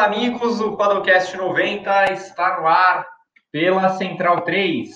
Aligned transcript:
Amigos, 0.00 0.62
o 0.62 0.78
Padocast 0.78 1.36
90 1.36 2.12
está 2.14 2.58
no 2.58 2.66
ar 2.66 3.06
pela 3.52 3.90
Central 3.90 4.40
3. 4.40 4.90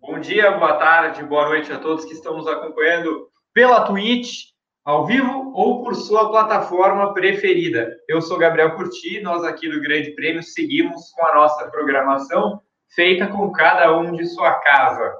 Bom 0.00 0.18
dia, 0.18 0.50
boa 0.50 0.74
tarde, 0.74 1.22
boa 1.22 1.48
noite 1.48 1.72
a 1.72 1.78
todos 1.78 2.04
que 2.04 2.12
estão 2.12 2.36
nos 2.36 2.48
acompanhando 2.48 3.28
pela 3.54 3.82
Twitch, 3.82 4.46
ao 4.84 5.06
vivo 5.06 5.52
ou 5.54 5.84
por 5.84 5.94
sua 5.94 6.28
plataforma 6.28 7.14
preferida. 7.14 7.88
Eu 8.08 8.20
sou 8.20 8.36
Gabriel 8.36 8.74
Curti, 8.74 9.20
nós 9.20 9.44
aqui 9.44 9.68
do 9.70 9.80
Grande 9.80 10.10
Prêmio 10.16 10.42
seguimos 10.42 11.08
com 11.12 11.24
a 11.24 11.36
nossa 11.36 11.70
programação 11.70 12.60
feita 12.96 13.28
com 13.28 13.52
cada 13.52 13.96
um 13.96 14.10
de 14.16 14.26
sua 14.26 14.54
casa. 14.54 15.14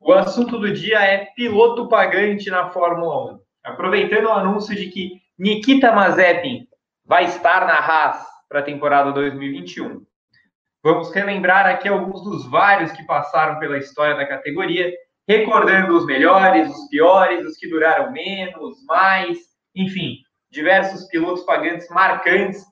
O 0.00 0.12
assunto 0.12 0.58
do 0.58 0.70
dia 0.70 1.00
é 1.00 1.30
piloto 1.34 1.88
pagante 1.88 2.50
na 2.50 2.68
Fórmula 2.68 3.32
1. 3.32 3.40
Aproveitando 3.64 4.26
o 4.26 4.32
anúncio 4.32 4.76
de 4.76 4.90
que 4.90 5.12
Nikita 5.38 5.92
Mazepin 5.92 6.66
vai 7.06 7.24
estar 7.24 7.66
na 7.66 7.78
Haas 7.78 8.31
para 8.52 8.60
a 8.60 8.64
temporada 8.64 9.10
2021. 9.12 10.04
Vamos 10.84 11.10
relembrar 11.10 11.66
aqui 11.66 11.88
alguns 11.88 12.22
dos 12.22 12.46
vários 12.50 12.92
que 12.92 13.02
passaram 13.04 13.58
pela 13.58 13.78
história 13.78 14.14
da 14.14 14.26
categoria, 14.26 14.92
recordando 15.26 15.96
os 15.96 16.04
melhores, 16.04 16.68
os 16.68 16.86
piores, 16.88 17.46
os 17.46 17.56
que 17.56 17.66
duraram 17.66 18.12
menos, 18.12 18.84
mais, 18.84 19.38
enfim, 19.74 20.18
diversos 20.50 21.06
pilotos 21.06 21.44
pagantes 21.44 21.88
marcantes 21.88 22.62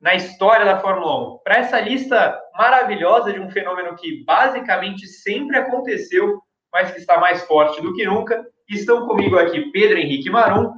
na 0.00 0.16
história 0.16 0.66
da 0.66 0.80
Fórmula 0.80 1.36
1. 1.36 1.38
Para 1.44 1.58
essa 1.58 1.78
lista 1.78 2.36
maravilhosa 2.56 3.32
de 3.32 3.38
um 3.38 3.50
fenômeno 3.50 3.94
que 3.94 4.24
basicamente 4.24 5.06
sempre 5.06 5.58
aconteceu, 5.58 6.40
mas 6.72 6.90
que 6.90 6.98
está 6.98 7.20
mais 7.20 7.44
forte 7.44 7.80
do 7.80 7.94
que 7.94 8.04
nunca, 8.04 8.44
estão 8.68 9.06
comigo 9.06 9.38
aqui 9.38 9.70
Pedro 9.70 9.98
Henrique 9.98 10.28
Marum, 10.28 10.72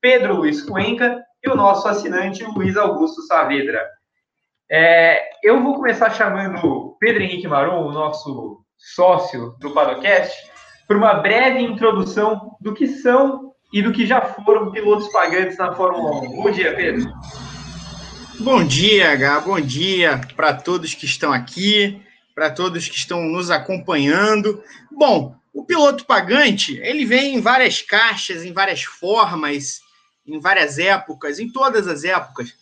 Pedro 0.00 0.36
Luiz 0.36 0.62
Cuenca 0.62 1.20
e 1.42 1.50
o 1.50 1.56
nosso 1.56 1.88
assinante 1.88 2.44
Luiz 2.44 2.76
Augusto 2.76 3.22
Saavedra. 3.22 3.95
É, 4.68 5.22
eu 5.44 5.62
vou 5.62 5.74
começar 5.74 6.10
chamando 6.10 6.96
Pedro 6.98 7.22
Henrique 7.22 7.46
Marum, 7.46 7.86
o 7.86 7.92
nosso 7.92 8.64
sócio 8.76 9.54
do 9.60 9.72
Padocast, 9.72 10.36
para 10.88 10.96
uma 10.96 11.14
breve 11.14 11.60
introdução 11.60 12.56
do 12.60 12.74
que 12.74 12.88
são 12.88 13.52
e 13.72 13.80
do 13.80 13.92
que 13.92 14.04
já 14.04 14.20
foram 14.20 14.72
pilotos 14.72 15.06
pagantes 15.08 15.56
na 15.56 15.72
Fórmula 15.72 16.20
1. 16.20 16.42
Bom 16.42 16.50
dia, 16.50 16.74
Pedro. 16.74 17.12
Bom 18.40 18.64
dia, 18.64 19.14
Gá. 19.14 19.38
Bom 19.38 19.60
dia 19.60 20.20
para 20.34 20.52
todos 20.52 20.94
que 20.94 21.06
estão 21.06 21.32
aqui, 21.32 22.02
para 22.34 22.50
todos 22.50 22.88
que 22.88 22.96
estão 22.96 23.22
nos 23.22 23.52
acompanhando. 23.52 24.60
Bom, 24.90 25.36
o 25.54 25.64
piloto 25.64 26.04
pagante, 26.04 26.76
ele 26.82 27.04
vem 27.04 27.36
em 27.36 27.40
várias 27.40 27.80
caixas, 27.82 28.44
em 28.44 28.52
várias 28.52 28.82
formas, 28.82 29.80
em 30.26 30.40
várias 30.40 30.76
épocas, 30.76 31.38
em 31.38 31.50
todas 31.50 31.86
as 31.86 32.02
épocas, 32.02 32.52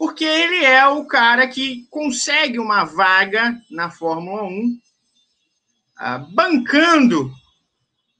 porque 0.00 0.24
ele 0.24 0.64
é 0.64 0.88
o 0.88 1.04
cara 1.04 1.46
que 1.46 1.86
consegue 1.90 2.58
uma 2.58 2.84
vaga 2.84 3.54
na 3.70 3.90
Fórmula 3.90 4.44
1, 4.44 4.78
ah, 5.94 6.16
bancando 6.32 7.30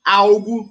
algo 0.04 0.70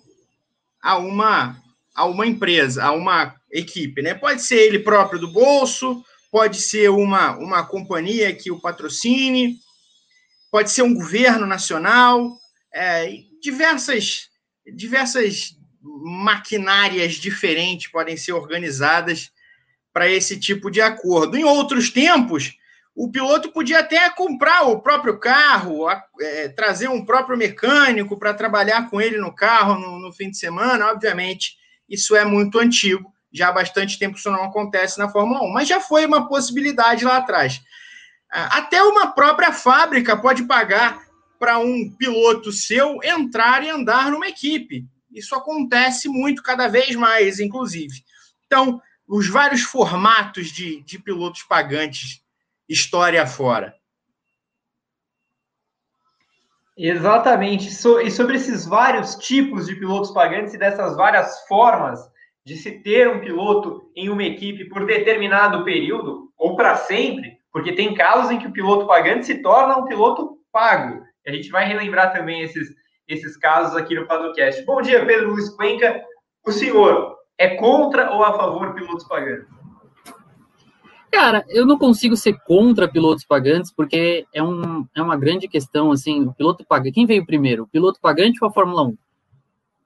a 0.79 0.99
uma, 0.99 1.59
a 1.95 2.05
uma 2.05 2.27
empresa, 2.27 2.83
a 2.83 2.91
uma 2.91 3.35
equipe. 3.51 4.03
Né? 4.03 4.13
Pode 4.13 4.43
ser 4.43 4.57
ele 4.57 4.77
próprio 4.77 5.19
do 5.19 5.33
bolso, 5.33 6.05
pode 6.31 6.61
ser 6.61 6.91
uma, 6.91 7.35
uma 7.37 7.65
companhia 7.65 8.31
que 8.35 8.51
o 8.51 8.61
patrocine, 8.61 9.57
pode 10.51 10.69
ser 10.69 10.83
um 10.83 10.93
governo 10.93 11.47
nacional, 11.47 12.37
é, 12.71 13.11
diversas, 13.41 14.29
diversas 14.75 15.57
maquinárias 15.81 17.15
diferentes 17.15 17.89
podem 17.89 18.15
ser 18.15 18.33
organizadas 18.33 19.31
para 19.99 20.09
esse 20.09 20.39
tipo 20.39 20.71
de 20.71 20.79
acordo. 20.79 21.35
Em 21.35 21.43
outros 21.43 21.89
tempos, 21.89 22.53
o 22.95 23.11
piloto 23.11 23.51
podia 23.51 23.79
até 23.79 24.09
comprar 24.09 24.61
o 24.61 24.79
próprio 24.79 25.19
carro, 25.19 25.89
é, 26.21 26.47
trazer 26.47 26.87
um 26.87 27.03
próprio 27.03 27.37
mecânico 27.37 28.17
para 28.17 28.33
trabalhar 28.33 28.89
com 28.89 29.01
ele 29.01 29.17
no 29.17 29.35
carro 29.35 29.77
no, 29.77 29.99
no, 29.99 30.13
fim 30.13 30.29
de 30.29 30.37
semana. 30.37 30.89
Obviamente, 30.89 31.57
isso 31.89 32.15
é 32.15 32.23
muito 32.23 32.57
antigo, 32.59 33.11
já 33.29 33.49
há 33.49 33.51
bastante 33.51 33.99
tempo 33.99 34.17
isso 34.17 34.31
não 34.31 34.45
acontece 34.45 34.97
na 34.97 35.09
Fórmula 35.09 35.43
1, 35.43 35.51
mas 35.51 35.67
já 35.67 35.81
foi 35.81 36.05
uma 36.05 36.29
possibilidade 36.29 37.03
lá 37.03 37.17
atrás. 37.17 37.59
Até 38.31 38.81
uma 38.81 39.07
própria 39.07 39.51
fábrica 39.51 40.15
pode 40.15 40.43
pagar 40.43 41.01
para 41.37 41.59
um 41.59 41.89
piloto 41.89 42.53
seu 42.53 43.03
entrar 43.03 43.65
e 43.65 43.69
andar 43.69 44.09
numa 44.11 44.29
equipe. 44.29 44.85
Isso 45.11 45.35
acontece 45.35 46.07
muito, 46.07 46.41
cada 46.41 46.69
vez 46.69 46.95
mais, 46.95 47.41
inclusive. 47.41 48.01
Então, 48.45 48.81
os 49.09 49.27
vários 49.27 49.63
formatos 49.63 50.51
de, 50.51 50.83
de 50.83 50.99
pilotos 50.99 51.41
pagantes, 51.41 52.21
história 52.69 53.25
fora. 53.25 53.73
Exatamente. 56.77 57.67
e 57.67 58.11
sobre 58.11 58.35
esses 58.35 58.67
vários 58.67 59.15
tipos 59.15 59.65
de 59.65 59.75
pilotos 59.75 60.11
pagantes 60.11 60.53
e 60.53 60.59
dessas 60.59 60.95
várias 60.95 61.45
formas 61.47 61.99
de 62.45 62.55
se 62.55 62.83
ter 62.83 63.09
um 63.09 63.19
piloto 63.19 63.91
em 63.95 64.09
uma 64.09 64.23
equipe 64.23 64.69
por 64.69 64.85
determinado 64.85 65.65
período, 65.65 66.31
ou 66.37 66.55
para 66.55 66.75
sempre, 66.75 67.37
porque 67.51 67.73
tem 67.73 67.95
casos 67.95 68.31
em 68.31 68.37
que 68.37 68.47
o 68.47 68.53
piloto 68.53 68.85
pagante 68.85 69.25
se 69.25 69.41
torna 69.41 69.77
um 69.77 69.85
piloto 69.85 70.37
pago. 70.51 71.03
A 71.27 71.31
gente 71.31 71.49
vai 71.49 71.65
relembrar 71.65 72.13
também 72.13 72.41
esses, 72.41 72.69
esses 73.07 73.35
casos 73.35 73.75
aqui 73.75 73.95
no 73.95 74.07
Padocast. 74.07 74.63
Bom 74.65 74.81
dia, 74.81 75.03
Pedro 75.05 75.31
Luiz 75.31 75.49
Cuenca. 75.49 76.01
O 76.45 76.51
senhor 76.51 77.18
é 77.39 77.55
contra 77.55 78.11
ou 78.11 78.23
a 78.23 78.37
favor 78.37 78.73
pilotos 78.75 79.07
pagantes? 79.07 79.47
Cara, 81.09 81.43
eu 81.47 81.65
não 81.65 81.79
consigo 81.79 82.15
ser 82.15 82.37
contra 82.45 82.87
pilotos 82.87 83.25
pagantes, 83.25 83.73
porque 83.73 84.27
é, 84.31 84.43
um, 84.43 84.85
é 84.95 85.01
uma 85.01 85.17
grande 85.17 85.47
questão, 85.47 85.91
assim, 85.91 86.25
o 86.25 86.33
piloto 86.33 86.63
pagante, 86.65 86.91
quem 86.91 87.05
veio 87.05 87.25
primeiro, 87.25 87.63
o 87.63 87.67
piloto 87.67 87.99
pagante 87.99 88.37
ou 88.41 88.49
a 88.49 88.53
Fórmula 88.53 88.83
1? 88.83 88.97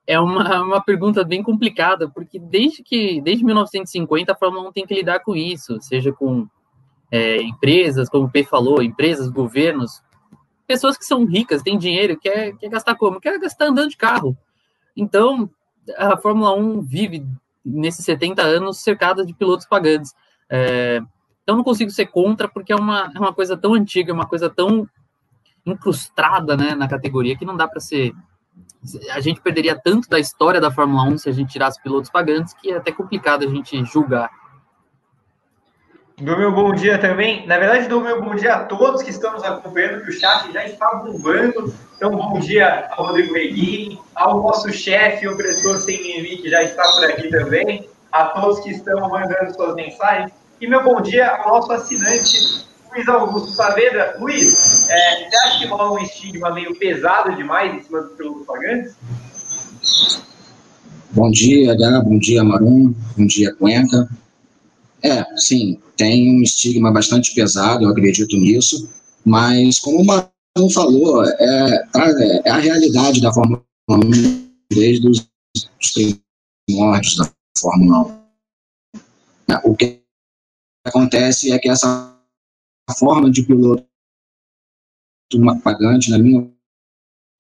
É 0.06 0.20
uma, 0.20 0.62
uma 0.64 0.84
pergunta 0.84 1.24
bem 1.24 1.42
complicada, 1.42 2.10
porque 2.10 2.38
desde 2.38 2.84
que, 2.84 3.22
desde 3.22 3.46
1950, 3.46 4.34
a 4.34 4.36
Fórmula 4.36 4.68
1 4.68 4.72
tem 4.74 4.86
que 4.86 4.96
lidar 4.96 5.20
com 5.20 5.34
isso, 5.34 5.80
seja 5.80 6.12
com 6.12 6.46
é, 7.10 7.42
empresas, 7.42 8.10
como 8.10 8.26
o 8.26 8.30
P 8.30 8.44
falou, 8.44 8.82
empresas, 8.82 9.30
governos, 9.30 10.02
pessoas 10.68 10.98
que 10.98 11.06
são 11.06 11.24
ricas, 11.24 11.62
têm 11.62 11.78
dinheiro, 11.78 12.20
quer, 12.20 12.58
quer 12.58 12.68
gastar 12.68 12.96
como? 12.96 13.22
Quer 13.22 13.40
gastar 13.40 13.68
andando 13.68 13.92
de 13.92 13.98
carro. 13.98 14.36
Então, 14.98 15.50
a 15.98 16.18
Fórmula 16.18 16.54
1 16.54 16.82
vive 16.82 17.26
nesses 17.66 18.04
70 18.06 18.42
anos 18.42 18.80
cercada 18.80 19.26
de 19.26 19.34
pilotos 19.34 19.66
pagantes. 19.66 20.14
É, 20.50 21.02
então, 21.44 21.58
não 21.58 21.64
consigo 21.64 21.92
ser 21.92 22.08
contra, 22.08 22.48
porque 22.48 22.72
é 22.72 22.76
uma, 22.76 23.12
é 23.14 23.20
uma 23.20 23.34
coisa 23.34 23.58
tão 23.58 23.74
antiga, 23.74 24.12
é 24.12 24.14
uma 24.14 24.28
coisa 24.28 24.50
tão 24.50 24.88
incrustada 25.66 26.58
né, 26.58 26.76
na 26.76 26.88
categoria 26.88 27.38
que 27.38 27.46
não 27.46 27.56
dá 27.56 27.68
para 27.68 27.80
ser. 27.80 28.14
A 29.12 29.20
gente 29.20 29.42
perderia 29.42 29.80
tanto 29.80 30.10
da 30.10 30.20
história 30.20 30.60
da 30.60 30.72
Fórmula 30.72 31.04
1 31.04 31.20
se 31.20 31.30
a 31.30 31.32
gente 31.32 31.52
tirasse 31.52 31.82
pilotos 31.82 32.10
pagantes 32.10 32.54
que 32.54 32.72
é 32.72 32.78
até 32.78 32.92
complicado 32.92 33.46
a 33.46 33.48
gente 33.48 33.84
julgar. 33.86 34.30
Do 36.18 36.38
meu 36.38 36.52
bom 36.52 36.74
dia 36.74 37.00
também. 37.00 37.46
Na 37.48 37.58
verdade, 37.58 37.88
do 37.88 38.00
meu 38.00 38.22
bom 38.22 38.36
dia 38.36 38.54
a 38.54 38.64
todos 38.66 39.02
que 39.02 39.10
estão 39.10 39.34
nos 39.34 39.44
acompanhando, 39.44 40.04
que 40.04 40.12
o 40.12 40.14
chat 40.14 40.52
já 40.54 40.64
está 40.66 40.88
bombando. 40.96 41.74
Então, 41.96 42.12
bom 42.12 42.40
dia 42.40 42.88
ao 42.92 43.08
Rodrigo 43.08 43.34
Reguini, 43.34 44.00
ao 44.14 44.44
nosso 44.44 44.72
chefe, 44.72 45.28
o 45.28 45.34
opressor 45.34 45.80
sem 45.80 46.02
mimimi, 46.04 46.38
que 46.38 46.50
já 46.50 46.62
está 46.62 46.84
por 46.94 47.06
aqui 47.06 47.30
também, 47.30 47.90
a 48.12 48.26
todos 48.26 48.60
que 48.60 48.70
estão 48.70 49.10
mandando 49.10 49.54
suas 49.56 49.74
mensagens. 49.76 50.32
E 50.62 50.68
meu 50.68 50.84
bom 50.84 51.02
dia 51.02 51.28
ao 51.28 51.56
nosso 51.56 51.72
assinante, 51.72 52.68
Luiz 52.92 53.08
Augusto 53.08 53.50
Saavedra. 53.50 54.16
Luiz, 54.20 54.88
é, 54.90 55.30
você 55.30 55.36
acha 55.36 55.60
que 55.60 55.66
rola 55.66 55.94
um 55.94 56.04
estigma 56.04 56.52
meio 56.52 56.76
pesado 56.76 57.36
demais 57.36 57.74
em 57.74 57.82
cima 57.82 58.02
dos 58.02 58.16
pilotos 58.16 58.46
pagantes? 58.46 58.96
Bom 61.10 61.32
dia, 61.32 61.76
Gá, 61.76 62.02
bom 62.02 62.20
dia, 62.20 62.44
Marum, 62.44 62.94
bom 63.18 63.26
dia, 63.26 63.54
Cuenca. 63.56 64.08
É, 65.04 65.26
sim, 65.36 65.82
tem 65.98 66.32
um 66.32 66.42
estigma 66.42 66.90
bastante 66.90 67.36
pesado, 67.36 67.84
eu 67.84 67.90
acredito 67.90 68.38
nisso, 68.38 68.90
mas 69.26 69.78
como 69.78 70.02
o 70.02 70.06
Marlon 70.06 70.70
falou, 70.74 71.26
é, 71.26 71.88
tá, 71.88 72.10
é, 72.22 72.50
a 72.50 72.58
realidade 72.58 73.20
da 73.20 73.34
Fórmula 73.34 73.66
1 73.90 74.00
desde 74.72 75.10
os, 75.10 75.30
os 75.82 75.92
primórdios 76.66 77.18
da 77.18 77.30
Fórmula 77.60 78.32
1. 79.50 79.54
É, 79.54 79.62
o 79.66 79.76
que 79.76 80.02
acontece 80.88 81.52
é 81.52 81.60
que 81.60 81.68
essa 81.68 82.18
forma 82.98 83.30
de 83.30 83.44
piloto 83.44 83.86
pagante, 85.64 86.12
na 86.12 86.18
minha 86.18 86.50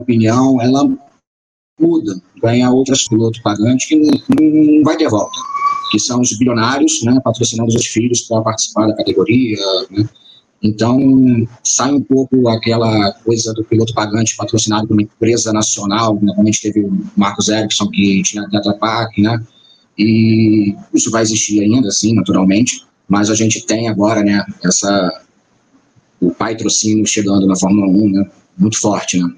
opinião, 0.01 0.61
ela 0.61 0.83
muda, 1.79 2.21
ganha 2.41 2.69
outras 2.71 3.07
pilotos 3.07 3.39
pagantes 3.39 3.87
que 3.87 3.95
não, 3.95 4.11
não 4.37 4.83
vai 4.83 4.97
ter 4.97 5.09
volta 5.09 5.39
que 5.93 5.99
são 5.99 6.21
os 6.21 6.35
bilionários, 6.35 7.03
né, 7.03 7.21
patrocinando 7.23 7.69
os 7.69 7.85
filhos 7.85 8.21
para 8.21 8.41
participar 8.41 8.87
da 8.87 8.95
categoria, 8.95 9.59
né? 9.91 10.09
Então, 10.59 10.97
sai 11.63 11.93
um 11.93 12.01
pouco 12.01 12.49
aquela 12.49 13.11
coisa 13.23 13.53
do 13.53 13.63
piloto 13.63 13.93
pagante 13.93 14.35
patrocinado 14.35 14.87
por 14.87 14.93
uma 14.93 15.03
empresa 15.03 15.53
nacional, 15.53 16.17
né, 16.19 16.33
a 16.35 16.43
gente 16.43 16.61
teve 16.61 16.79
o 16.79 17.05
Marcos 17.15 17.47
Ericsson, 17.47 17.89
que 17.89 18.23
tinha 18.23 18.41
a 18.41 18.49
Tetra 18.49 18.73
Pak, 18.73 19.21
né, 19.21 19.39
e 19.95 20.75
isso 20.91 21.11
vai 21.11 21.21
existir 21.21 21.61
ainda, 21.61 21.89
assim, 21.89 22.15
naturalmente, 22.15 22.83
mas 23.07 23.29
a 23.29 23.35
gente 23.35 23.63
tem 23.63 23.87
agora, 23.87 24.23
né, 24.23 24.43
essa, 24.65 25.21
o 26.19 26.31
patrocínio 26.31 27.05
chegando 27.05 27.45
na 27.45 27.55
Fórmula 27.55 27.85
1, 27.85 28.09
né, 28.09 28.31
muito 28.57 28.81
forte, 28.81 29.19
né. 29.19 29.31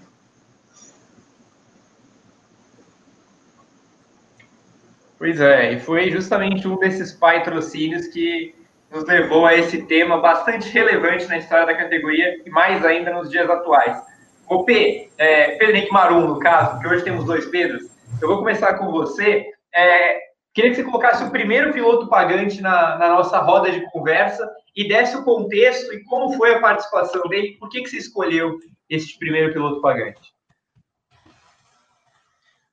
Pois 5.26 5.42
é, 5.42 5.74
e 5.74 5.80
foi 5.80 6.12
justamente 6.12 6.68
um 6.68 6.78
desses 6.78 7.12
patrocínios 7.12 8.06
que 8.10 8.54
nos 8.92 9.04
levou 9.06 9.48
a 9.48 9.56
esse 9.56 9.82
tema 9.88 10.20
bastante 10.20 10.70
relevante 10.70 11.26
na 11.26 11.40
história 11.40 11.66
da 11.66 11.74
categoria 11.74 12.44
e 12.46 12.50
mais 12.52 12.86
ainda 12.86 13.12
nos 13.12 13.32
dias 13.32 13.50
atuais. 13.50 14.00
O 14.48 14.64
P, 14.66 15.10
é, 15.18 15.58
Pedro 15.58 15.78
Henrique 15.78 15.92
Marum, 15.92 16.28
no 16.28 16.38
caso, 16.38 16.80
que 16.80 16.88
hoje 16.88 17.04
temos 17.04 17.26
dois 17.26 17.44
Pedros, 17.48 17.90
eu 18.22 18.28
vou 18.28 18.38
começar 18.38 18.76
com 18.76 18.92
você. 18.92 19.48
É, 19.74 20.20
queria 20.54 20.70
que 20.70 20.76
você 20.76 20.84
colocasse 20.84 21.24
o 21.24 21.32
primeiro 21.32 21.74
piloto 21.74 22.08
pagante 22.08 22.62
na, 22.62 22.96
na, 23.00 23.10
nossa 23.10 23.40
roda 23.40 23.72
de 23.72 23.82
conversa 23.90 24.48
e 24.76 24.88
desse 24.88 25.18
o 25.18 25.24
contexto 25.24 25.92
e 25.92 26.04
como 26.04 26.34
foi 26.34 26.54
a 26.54 26.62
participação 26.62 27.24
dele, 27.24 27.58
por 27.60 27.70
que, 27.70 27.82
que 27.82 27.90
você 27.90 27.98
escolheu 27.98 28.60
esse 28.88 29.18
primeiro 29.18 29.52
piloto 29.52 29.82
pagante? 29.82 30.35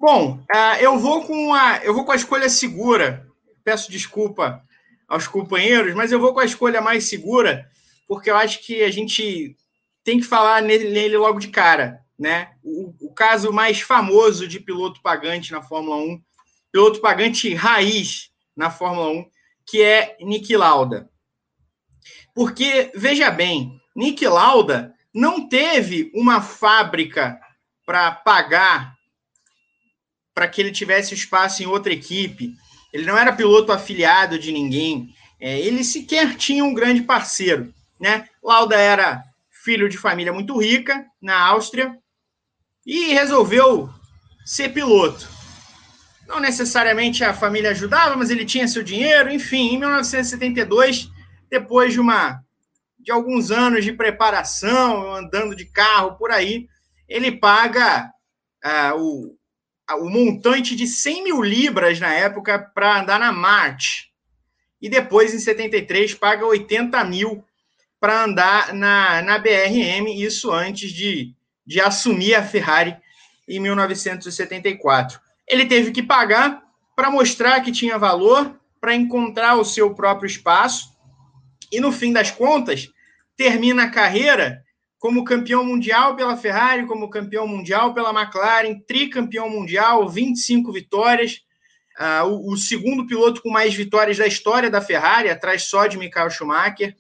Bom, 0.02 0.44
uh, 0.52 0.76
eu 0.80 0.98
vou 0.98 1.24
com 1.24 1.54
a 1.54 1.76
eu 1.84 1.94
vou 1.94 2.04
com 2.04 2.10
a 2.10 2.16
escolha 2.16 2.48
segura. 2.48 3.24
Peço 3.62 3.88
desculpa 3.88 4.60
aos 5.06 5.28
companheiros, 5.28 5.94
mas 5.94 6.10
eu 6.10 6.18
vou 6.18 6.34
com 6.34 6.40
a 6.40 6.44
escolha 6.44 6.80
mais 6.80 7.04
segura, 7.04 7.70
porque 8.08 8.28
eu 8.28 8.36
acho 8.36 8.66
que 8.66 8.82
a 8.82 8.90
gente 8.90 9.56
tem 10.02 10.18
que 10.18 10.26
falar 10.26 10.60
nele, 10.60 10.90
nele 10.90 11.16
logo 11.16 11.38
de 11.38 11.46
cara, 11.46 12.04
né? 12.18 12.50
O, 12.64 12.92
o, 13.00 13.14
caso 13.14 13.52
mais 13.52 13.80
famoso 13.80 14.48
de 14.48 14.58
piloto 14.58 15.00
pagante 15.00 15.52
na 15.52 15.62
Fórmula 15.62 15.98
1, 15.98 16.20
piloto 16.72 17.00
pagante 17.00 17.54
raiz 17.54 18.32
na 18.56 18.72
Fórmula 18.72 19.08
1, 19.08 19.30
que 19.64 19.82
é 19.82 20.16
Nick 20.20 20.56
Lauda. 20.56 21.08
Porque, 22.34 22.90
veja 22.92 23.30
bem, 23.30 23.80
Nick 23.94 24.26
Lauda 24.26 24.96
não 25.14 25.48
teve 25.48 26.10
uma 26.12 26.40
fábrica 26.40 27.38
para 27.86 28.10
pagar 28.10 28.96
para 30.34 30.48
que 30.48 30.60
ele 30.60 30.72
tivesse 30.72 31.14
espaço 31.14 31.62
em 31.62 31.66
outra 31.66 31.92
equipe. 31.92 32.54
Ele 32.92 33.06
não 33.06 33.16
era 33.16 33.32
piloto 33.32 33.72
afiliado 33.72 34.38
de 34.38 34.52
ninguém. 34.52 35.14
É, 35.40 35.58
ele 35.58 35.82
sequer 35.82 36.36
tinha 36.36 36.64
um 36.64 36.74
grande 36.74 37.02
parceiro. 37.02 37.72
Né? 38.00 38.28
Lauda 38.42 38.76
era 38.76 39.22
filho 39.64 39.88
de 39.88 39.96
família 39.96 40.32
muito 40.32 40.58
rica 40.58 41.06
na 41.20 41.38
Áustria 41.38 41.96
e 42.84 43.12
resolveu 43.12 43.88
ser 44.44 44.70
piloto. 44.70 45.28
Não 46.26 46.40
necessariamente 46.40 47.22
a 47.22 47.34
família 47.34 47.70
ajudava, 47.70 48.16
mas 48.16 48.30
ele 48.30 48.44
tinha 48.44 48.66
seu 48.66 48.82
dinheiro. 48.82 49.30
Enfim, 49.30 49.74
em 49.74 49.78
1972, 49.78 51.08
depois 51.48 51.92
de 51.92 52.00
uma 52.00 52.42
de 52.98 53.10
alguns 53.10 53.50
anos 53.50 53.84
de 53.84 53.92
preparação, 53.92 55.12
andando 55.14 55.56
de 55.56 55.64
carro 55.66 56.16
por 56.16 56.30
aí, 56.30 56.68
ele 57.08 57.32
paga 57.32 58.12
uh, 58.64 58.96
o, 58.96 59.36
o 59.96 60.08
montante 60.08 60.74
de 60.76 60.86
100 60.86 61.24
mil 61.24 61.42
libras 61.42 62.00
na 62.00 62.12
época 62.12 62.58
para 62.58 63.00
andar 63.00 63.18
na 63.18 63.32
Marte. 63.32 64.10
E 64.80 64.88
depois, 64.88 65.32
em 65.32 65.38
73, 65.38 66.14
paga 66.14 66.44
80 66.44 67.02
mil 67.04 67.44
para 68.00 68.24
andar 68.24 68.74
na, 68.74 69.22
na 69.22 69.38
BRM, 69.38 70.08
isso 70.08 70.50
antes 70.50 70.90
de, 70.92 71.32
de 71.64 71.80
assumir 71.80 72.34
a 72.34 72.42
Ferrari 72.42 72.96
em 73.48 73.60
1974. 73.60 75.20
Ele 75.46 75.66
teve 75.66 75.92
que 75.92 76.02
pagar 76.02 76.62
para 76.96 77.10
mostrar 77.10 77.60
que 77.60 77.70
tinha 77.70 77.98
valor, 77.98 78.58
para 78.80 78.94
encontrar 78.94 79.54
o 79.54 79.64
seu 79.64 79.94
próprio 79.94 80.26
espaço, 80.26 80.92
e 81.70 81.80
no 81.80 81.92
fim 81.92 82.12
das 82.12 82.30
contas, 82.30 82.88
termina 83.36 83.84
a 83.84 83.90
carreira 83.90 84.62
como 85.02 85.24
campeão 85.24 85.64
mundial 85.64 86.14
pela 86.14 86.36
Ferrari, 86.36 86.86
como 86.86 87.10
campeão 87.10 87.44
mundial 87.44 87.92
pela 87.92 88.10
McLaren, 88.10 88.78
tricampeão 88.86 89.50
mundial, 89.50 90.08
25 90.08 90.72
vitórias, 90.72 91.40
uh, 91.98 92.24
o, 92.28 92.52
o, 92.52 92.56
segundo 92.56 93.04
piloto 93.04 93.42
com 93.42 93.50
mais 93.50 93.74
vitórias 93.74 94.16
da 94.16 94.28
história 94.28 94.70
da 94.70 94.80
Ferrari, 94.80 95.28
atrás 95.28 95.64
só 95.64 95.88
de 95.88 95.98
Michael 95.98 96.30
Schumacher, 96.30 96.94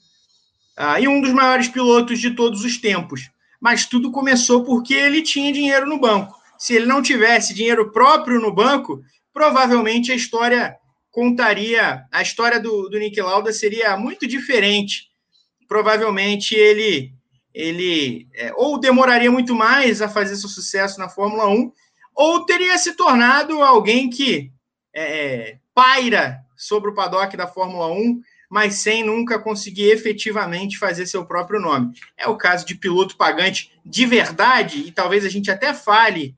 uh, 0.76 1.00
e 1.00 1.06
um 1.06 1.20
dos 1.20 1.30
maiores 1.30 1.68
pilotos 1.68 2.18
de 2.18 2.32
todos 2.34 2.64
os 2.64 2.76
tempos. 2.76 3.30
Mas 3.60 3.86
tudo 3.86 4.10
começou 4.10 4.64
porque 4.64 4.94
ele 4.94 5.22
tinha 5.22 5.52
dinheiro 5.52 5.86
no 5.86 6.00
banco. 6.00 6.34
Se 6.58 6.74
ele 6.74 6.86
não 6.86 7.02
tivesse 7.02 7.54
dinheiro 7.54 7.92
próprio 7.92 8.40
no 8.40 8.52
banco, 8.52 9.00
provavelmente 9.32 10.10
a 10.10 10.16
história 10.16 10.74
contaria, 11.08 12.02
a 12.10 12.20
história 12.20 12.58
do, 12.58 12.88
do 12.88 12.98
Nick 12.98 13.20
Lauda 13.20 13.52
seria 13.52 13.96
muito 13.96 14.26
diferente. 14.26 15.04
Provavelmente 15.68 16.56
ele 16.56 17.14
ele 17.54 18.28
é, 18.34 18.52
ou 18.56 18.78
demoraria 18.78 19.30
muito 19.30 19.54
mais 19.54 20.00
a 20.00 20.08
fazer 20.08 20.36
seu 20.36 20.48
sucesso 20.48 20.98
na 20.98 21.08
Fórmula 21.08 21.48
1, 21.48 21.72
ou 22.14 22.44
teria 22.44 22.76
se 22.78 22.94
tornado 22.94 23.62
alguém 23.62 24.08
que 24.08 24.52
é, 24.94 25.56
paira 25.74 26.40
sobre 26.56 26.90
o 26.90 26.94
paddock 26.94 27.36
da 27.36 27.46
Fórmula 27.46 27.88
1, 27.92 28.20
mas 28.50 28.74
sem 28.74 29.02
nunca 29.02 29.38
conseguir 29.38 29.90
efetivamente 29.90 30.78
fazer 30.78 31.06
seu 31.06 31.24
próprio 31.24 31.58
nome. 31.58 31.94
É 32.16 32.28
o 32.28 32.36
caso 32.36 32.66
de 32.66 32.74
piloto 32.74 33.16
pagante 33.16 33.72
de 33.84 34.04
verdade, 34.04 34.80
e 34.80 34.92
talvez 34.92 35.24
a 35.24 35.28
gente 35.28 35.50
até 35.50 35.72
fale 35.72 36.36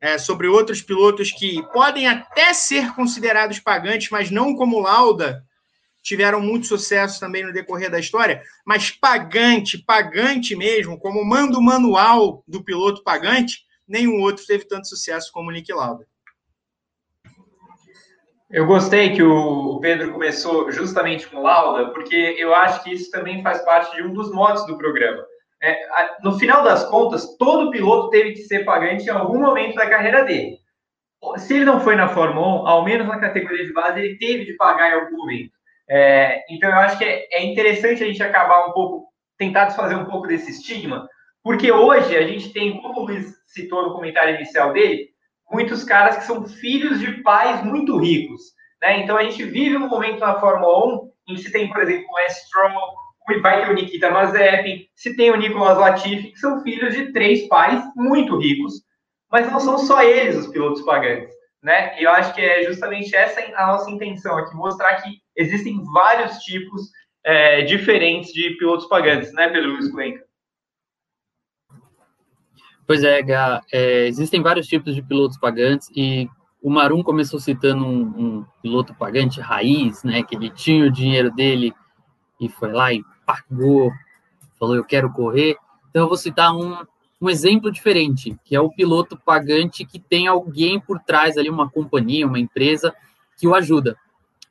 é, 0.00 0.18
sobre 0.18 0.48
outros 0.48 0.82
pilotos 0.82 1.30
que 1.30 1.62
podem 1.72 2.08
até 2.08 2.52
ser 2.52 2.92
considerados 2.94 3.58
pagantes, 3.58 4.10
mas 4.10 4.30
não 4.30 4.54
como 4.54 4.80
Lauda, 4.80 5.44
tiveram 6.04 6.40
muito 6.40 6.66
sucesso 6.66 7.18
também 7.18 7.42
no 7.42 7.52
decorrer 7.52 7.90
da 7.90 7.98
história, 7.98 8.42
mas 8.64 8.90
pagante, 8.90 9.78
pagante 9.78 10.54
mesmo, 10.54 11.00
como 11.00 11.24
mando 11.24 11.60
manual 11.62 12.44
do 12.46 12.62
piloto 12.62 13.02
pagante, 13.02 13.64
nenhum 13.88 14.20
outro 14.20 14.44
teve 14.46 14.66
tanto 14.66 14.86
sucesso 14.86 15.32
como 15.32 15.48
o 15.48 15.52
Nick 15.52 15.72
Lauda. 15.72 16.06
Eu 18.50 18.66
gostei 18.66 19.14
que 19.14 19.22
o 19.22 19.80
Pedro 19.80 20.12
começou 20.12 20.70
justamente 20.70 21.26
com 21.26 21.42
Lauda, 21.42 21.90
porque 21.90 22.14
eu 22.14 22.54
acho 22.54 22.84
que 22.84 22.92
isso 22.92 23.10
também 23.10 23.42
faz 23.42 23.64
parte 23.64 23.96
de 23.96 24.02
um 24.02 24.12
dos 24.12 24.30
modos 24.30 24.64
do 24.66 24.78
programa. 24.78 25.24
É, 25.60 25.76
no 26.22 26.38
final 26.38 26.62
das 26.62 26.84
contas, 26.84 27.36
todo 27.38 27.70
piloto 27.70 28.10
teve 28.10 28.32
que 28.32 28.42
ser 28.42 28.64
pagante 28.64 29.06
em 29.06 29.10
algum 29.10 29.40
momento 29.40 29.74
da 29.76 29.88
carreira 29.88 30.22
dele. 30.24 30.58
Se 31.38 31.54
ele 31.54 31.64
não 31.64 31.80
foi 31.80 31.96
na 31.96 32.06
Fórmula 32.06 32.62
1, 32.62 32.68
ao 32.68 32.84
menos 32.84 33.08
na 33.08 33.18
categoria 33.18 33.64
de 33.64 33.72
base, 33.72 33.98
ele 33.98 34.18
teve 34.18 34.44
de 34.44 34.52
pagar 34.52 34.90
em 34.90 35.00
algum 35.00 35.16
momento. 35.16 35.53
É, 35.88 36.44
então, 36.50 36.70
eu 36.70 36.76
acho 36.76 36.98
que 36.98 37.04
é, 37.04 37.26
é, 37.30 37.44
interessante 37.44 38.02
a 38.02 38.06
gente 38.06 38.22
acabar 38.22 38.66
um 38.66 38.72
pouco, 38.72 39.08
tentar 39.38 39.66
desfazer 39.66 39.94
um 39.94 40.06
pouco 40.06 40.26
desse 40.26 40.50
estigma, 40.50 41.08
porque 41.42 41.70
hoje 41.70 42.16
a 42.16 42.26
gente 42.26 42.52
tem, 42.52 42.80
como 42.80 43.00
o 43.00 43.04
Luiz 43.06 43.34
citou 43.46 43.82
no 43.82 43.94
comentário 43.94 44.34
inicial 44.34 44.72
dele, 44.72 45.08
muitos 45.50 45.84
caras 45.84 46.16
que 46.16 46.24
são 46.24 46.46
filhos 46.46 47.00
de 47.00 47.22
pais 47.22 47.62
muito 47.64 47.98
ricos. 47.98 48.42
Né? 48.80 49.00
Então, 49.00 49.16
a 49.16 49.24
gente 49.24 49.44
vive 49.44 49.76
um 49.76 49.88
momento 49.88 50.20
na 50.20 50.40
Fórmula 50.40 50.86
1 50.86 51.12
em 51.28 51.34
que 51.34 51.42
se 51.42 51.52
tem, 51.52 51.68
por 51.68 51.82
exemplo, 51.82 52.06
o 52.10 52.18
S. 52.20 52.42
Vai 53.40 53.64
ter 53.64 53.70
o 53.70 53.74
Nikita 53.74 54.10
Mazepin, 54.10 54.86
se 54.94 55.16
tem 55.16 55.30
o 55.30 55.36
Nicolas 55.36 55.78
Latifi, 55.78 56.32
que 56.32 56.38
são 56.38 56.62
filhos 56.62 56.94
de 56.94 57.10
três 57.12 57.48
pais 57.48 57.82
muito 57.96 58.38
ricos, 58.38 58.82
mas 59.30 59.50
não 59.50 59.58
são 59.58 59.78
só 59.78 60.02
eles 60.02 60.36
os 60.36 60.48
pilotos 60.48 60.82
pagantes 60.82 61.34
né? 61.64 61.98
E 61.98 62.04
eu 62.04 62.10
acho 62.10 62.34
que 62.34 62.42
é 62.42 62.62
justamente 62.64 63.16
essa 63.16 63.40
a 63.40 63.66
nossa 63.68 63.90
intenção 63.90 64.36
aqui, 64.36 64.54
mostrar 64.54 65.00
que 65.00 65.23
existem 65.36 65.82
vários 65.92 66.38
tipos 66.38 66.90
é, 67.24 67.62
diferentes 67.62 68.32
de 68.32 68.50
pilotos 68.58 68.86
pagantes, 68.86 69.32
né, 69.32 69.48
Pedro 69.48 69.72
Luiz 69.72 69.90
Cuenca? 69.90 70.24
Pois 72.86 73.02
é, 73.02 73.22
Gá, 73.22 73.62
é, 73.72 74.06
existem 74.06 74.42
vários 74.42 74.66
tipos 74.66 74.94
de 74.94 75.02
pilotos 75.02 75.38
pagantes 75.38 75.88
e 75.96 76.28
o 76.62 76.70
Marum 76.70 77.02
começou 77.02 77.40
citando 77.40 77.84
um, 77.84 78.02
um, 78.02 78.46
piloto 78.62 78.94
pagante 78.94 79.40
raiz, 79.40 80.04
né, 80.04 80.22
que 80.22 80.34
ele 80.34 80.50
tinha 80.50 80.86
o 80.86 80.92
dinheiro 80.92 81.30
dele 81.30 81.72
e 82.40 82.48
foi 82.48 82.72
lá 82.72 82.92
e 82.92 83.02
pagou, 83.24 83.90
falou 84.58 84.76
eu 84.76 84.84
quero 84.84 85.10
correr. 85.10 85.56
Então 85.88 86.02
eu 86.02 86.08
vou 86.08 86.16
citar 86.16 86.54
um, 86.54 86.76
um 87.20 87.30
exemplo 87.30 87.72
diferente, 87.72 88.36
que 88.44 88.54
é 88.54 88.60
o 88.60 88.70
piloto 88.70 89.16
pagante 89.16 89.84
que 89.84 89.98
tem 89.98 90.26
alguém 90.26 90.78
por 90.78 90.98
trás 91.00 91.38
ali, 91.38 91.48
uma 91.48 91.70
companhia, 91.70 92.26
uma 92.26 92.38
empresa 92.38 92.94
que 93.38 93.46
o 93.48 93.54
ajuda. 93.54 93.96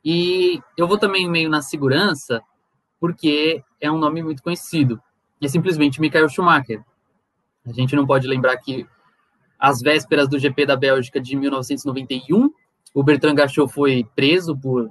E 0.04 0.60
eu 0.76 0.86
vou 0.86 0.98
também 0.98 1.28
meio 1.28 1.48
na 1.48 1.62
segurança, 1.62 2.42
porque 3.00 3.62
é 3.80 3.90
um 3.90 3.98
nome 3.98 4.22
muito 4.22 4.42
conhecido. 4.42 5.00
É 5.40 5.48
simplesmente 5.48 6.00
Michael 6.00 6.28
Schumacher. 6.28 6.82
A 7.66 7.72
gente 7.72 7.96
não 7.96 8.06
pode 8.06 8.26
lembrar 8.26 8.56
que 8.58 8.86
às 9.58 9.80
vésperas 9.80 10.28
do 10.28 10.38
GP 10.38 10.66
da 10.66 10.76
Bélgica 10.76 11.20
de 11.20 11.34
1991, 11.34 12.50
o 12.92 13.02
Bertrand 13.02 13.34
Gachot 13.34 13.72
foi 13.72 14.06
preso 14.14 14.56
por 14.56 14.90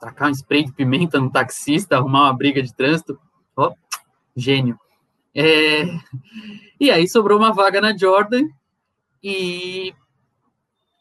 tacar 0.00 0.28
um 0.28 0.32
spray 0.32 0.64
de 0.64 0.72
pimenta 0.72 1.20
no 1.20 1.30
taxista, 1.30 1.96
arrumar 1.96 2.24
uma 2.24 2.36
briga 2.36 2.62
de 2.62 2.74
trânsito. 2.74 3.18
Ó, 3.56 3.68
oh, 3.68 3.74
gênio. 4.36 4.78
É... 5.34 5.84
E 6.80 6.92
aí 6.92 7.08
sobrou 7.08 7.36
uma 7.36 7.52
vaga 7.52 7.80
na 7.80 7.96
Jordan 7.96 8.44
e 9.20 9.92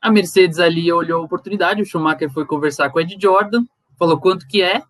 a 0.01 0.11
Mercedes 0.11 0.59
ali 0.59 0.91
olhou 0.91 1.21
a 1.21 1.25
oportunidade, 1.25 1.81
o 1.81 1.85
Schumacher 1.85 2.29
foi 2.29 2.45
conversar 2.45 2.89
com 2.89 2.99
o 2.99 3.01
Ed 3.01 3.17
Jordan, 3.19 3.63
falou 3.97 4.19
quanto 4.19 4.47
que 4.47 4.61
é, 4.61 4.81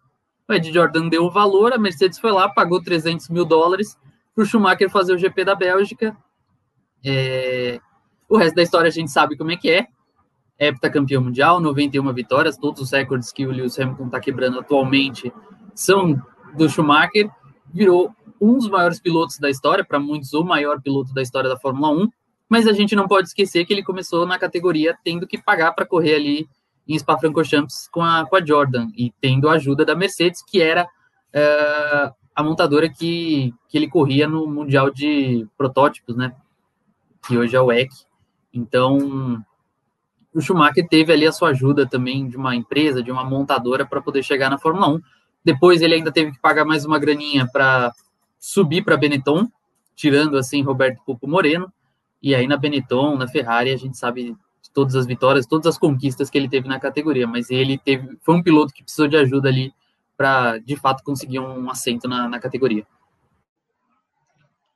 O 0.48 0.54
Ed 0.54 0.72
Jordan 0.72 1.08
deu 1.08 1.26
o 1.26 1.32
valor, 1.32 1.74
a 1.74 1.78
Mercedes 1.78 2.20
foi 2.20 2.32
lá, 2.32 2.48
pagou 2.48 2.82
300 2.82 3.30
mil 3.30 3.46
dólares 3.46 3.98
para 4.34 4.44
o 4.44 4.46
Schumacher 4.46 4.90
fazer 4.90 5.14
o 5.14 5.18
GP 5.18 5.44
da 5.44 5.56
Bélgica. 5.56 6.16
É... 7.04 7.80
O 8.30 8.38
resto 8.38 8.56
da 8.56 8.62
história 8.64 8.88
a 8.88 8.92
gente 8.92 9.10
sabe 9.10 9.36
como 9.36 9.52
é 9.52 9.58
que 9.58 9.70
é. 9.70 9.88
Heptacampeão 10.60 11.24
mundial, 11.24 11.60
91 11.60 12.14
vitórias, 12.14 12.58
todos 12.58 12.82
os 12.82 12.92
recordes 12.92 13.32
que 13.32 13.46
o 13.46 13.52
Lewis 13.52 13.80
Hamilton 13.80 14.06
está 14.06 14.20
quebrando 14.20 14.60
atualmente 14.60 15.34
são 15.74 16.22
do 16.56 16.70
Schumacher. 16.70 17.30
Virou 17.74 18.12
um 18.40 18.54
dos 18.54 18.70
maiores 18.70 19.00
pilotos 19.00 19.40
da 19.40 19.50
história, 19.50 19.84
para 19.84 20.00
muitos 20.00 20.34
o 20.34 20.44
maior 20.44 20.82
piloto 20.82 21.14
da 21.14 21.22
história 21.22 21.50
da 21.50 21.58
Fórmula 21.58 21.90
1, 21.90 22.10
mas 22.50 22.68
a 22.68 22.74
gente 22.74 22.96
não 22.96 23.08
pode 23.08 23.28
esquecer 23.28 23.66
que 23.66 23.74
ele 23.74 23.84
começou 23.84 24.26
na 24.26 24.40
categoria 24.40 24.98
tendo 25.04 25.28
que 25.28 25.38
pagar 25.38 25.74
para 25.74 25.86
correr 25.86 26.16
ali 26.16 26.50
em 26.88 26.98
Spa-Francorchamps 26.98 27.90
com 27.92 28.02
a, 28.02 28.26
com 28.26 28.36
a 28.36 28.46
Jordan 28.46 28.88
e 28.96 29.12
tendo 29.20 29.50
a 29.50 29.54
ajuda 29.54 29.84
da 29.84 29.96
Mercedes, 29.96 30.42
que 30.42 30.62
era 30.62 30.86
uh, 30.86 32.14
a 32.34 32.44
montadora 32.44 32.88
que, 32.88 33.54
que 33.68 33.78
ele 33.78 33.90
corria 33.90 34.28
no 34.28 34.48
Mundial 34.48 34.90
de 34.90 35.46
Protótipos, 35.58 36.16
né? 36.16 36.34
Que 37.28 37.38
hoje 37.38 37.56
é 37.56 37.60
o 37.60 37.66
WEC. 37.66 37.90
Então, 38.54 39.44
o 40.34 40.40
Schumacher 40.40 40.88
teve 40.88 41.12
ali 41.12 41.26
a 41.28 41.32
sua 41.32 41.50
ajuda 41.50 41.86
também 41.86 42.30
de 42.30 42.38
uma 42.38 42.56
empresa, 42.56 43.04
de 43.04 43.12
uma 43.12 43.24
montadora 43.24 43.86
para 43.86 44.02
poder 44.02 44.24
chegar 44.24 44.50
na 44.50 44.58
Fórmula 44.58 44.88
1. 44.88 45.02
Depois 45.44 45.82
ele 45.82 45.96
ainda 45.96 46.12
teve 46.12 46.32
que 46.32 46.40
pagar 46.40 46.64
mais 46.64 46.86
uma 46.86 47.00
graninha 47.00 47.48
para 47.52 47.92
subir 48.40 48.84
para 48.84 48.98
Benetton, 48.98 49.48
tirando 49.96 50.38
assim 50.38 50.62
Roberto 50.62 51.02
Pupo 51.06 51.28
Moreno. 51.28 51.72
E 52.28 52.36
aí 52.36 52.46
na 52.46 52.58
Benetton, 52.58 53.16
na 53.16 53.26
Ferrari, 53.26 53.72
a 53.72 53.78
gente 53.78 53.98
sabe 53.98 54.36
todas 54.74 54.96
as 54.96 55.08
vitórias, 55.08 55.46
todas 55.46 55.66
as 55.66 55.78
conquistas 55.78 56.30
que 56.30 56.38
ele 56.38 56.50
teve 56.50 56.68
na 56.68 56.78
categoria, 56.78 57.26
mas 57.26 57.50
ele 57.50 57.78
teve, 57.78 58.18
foi 58.22 58.36
um 58.36 58.44
piloto 58.44 58.74
que 58.74 58.84
precisou 58.84 59.08
de 59.08 59.16
ajuda 59.16 59.48
ali 59.48 59.74
para 60.18 60.58
de 60.58 60.76
fato 60.76 61.06
conseguir 61.06 61.40
um 61.40 61.70
assento 61.72 62.06
na, 62.06 62.28
na 62.28 62.38
categoria. 62.38 62.86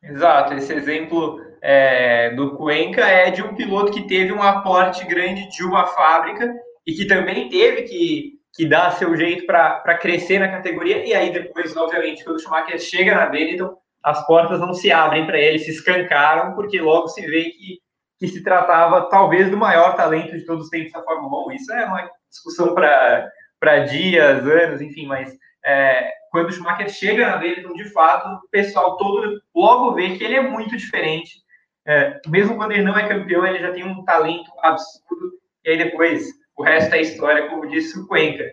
Exato, 0.01 0.53
esse 0.53 0.71
exemplo 0.71 1.41
é, 1.61 2.33
do 2.35 2.55
Cuenca 2.55 3.01
é 3.01 3.29
de 3.31 3.43
um 3.43 3.53
piloto 3.53 3.91
que 3.91 4.07
teve 4.07 4.31
um 4.31 4.41
aporte 4.41 5.05
grande 5.05 5.49
de 5.49 5.65
uma 5.65 5.87
fábrica 5.87 6.55
e 6.87 6.93
que 6.93 7.05
também 7.05 7.49
teve 7.49 7.81
que, 7.81 8.39
que 8.53 8.65
dar 8.65 8.91
seu 8.91 9.13
jeito 9.17 9.45
para 9.45 9.97
crescer 9.97 10.39
na 10.39 10.47
categoria. 10.47 11.05
E 11.05 11.13
aí, 11.13 11.33
depois, 11.33 11.75
obviamente, 11.75 12.23
quando 12.23 12.37
o 12.37 12.39
Schumacher 12.39 12.79
chega 12.79 13.13
na 13.13 13.25
Benetton, 13.25 13.75
as 14.03 14.25
portas 14.25 14.59
não 14.59 14.73
se 14.73 14.91
abrem 14.91 15.25
para 15.25 15.39
ele, 15.39 15.59
se 15.59 15.71
escancaram, 15.71 16.53
porque 16.53 16.81
logo 16.81 17.07
se 17.07 17.21
vê 17.25 17.45
que 17.45 17.79
que 18.21 18.27
se 18.27 18.43
tratava 18.43 19.09
talvez 19.09 19.49
do 19.49 19.57
maior 19.57 19.95
talento 19.95 20.37
de 20.37 20.45
todos 20.45 20.65
os 20.65 20.69
tempos 20.69 20.91
da 20.91 21.01
Fórmula 21.01 21.47
1. 21.47 21.51
Isso 21.53 21.73
é 21.73 21.85
uma 21.85 22.07
discussão 22.29 22.75
para 22.75 23.79
dias, 23.79 24.45
anos, 24.45 24.79
enfim, 24.79 25.07
mas 25.07 25.35
é, 25.65 26.07
quando 26.29 26.49
o 26.49 26.51
Schumacher 26.51 26.87
chega 26.87 27.27
na 27.27 27.37
Benetton, 27.37 27.73
de 27.73 27.85
fato, 27.85 28.27
o 28.45 28.49
pessoal 28.51 28.95
todo 28.97 29.41
logo 29.55 29.95
vê 29.95 30.15
que 30.15 30.23
ele 30.23 30.35
é 30.35 30.41
muito 30.41 30.77
diferente. 30.77 31.41
É, 31.83 32.21
mesmo 32.27 32.55
quando 32.57 32.73
ele 32.73 32.83
não 32.83 32.95
é 32.95 33.07
campeão, 33.07 33.43
ele 33.43 33.57
já 33.57 33.71
tem 33.71 33.83
um 33.83 34.05
talento 34.05 34.51
absurdo. 34.61 35.31
E 35.65 35.71
aí 35.71 35.77
depois, 35.79 36.27
o 36.55 36.61
resto 36.61 36.93
é 36.93 37.01
história, 37.01 37.49
como 37.49 37.67
disse 37.67 37.99
o 37.99 38.05
Cuenca. 38.05 38.45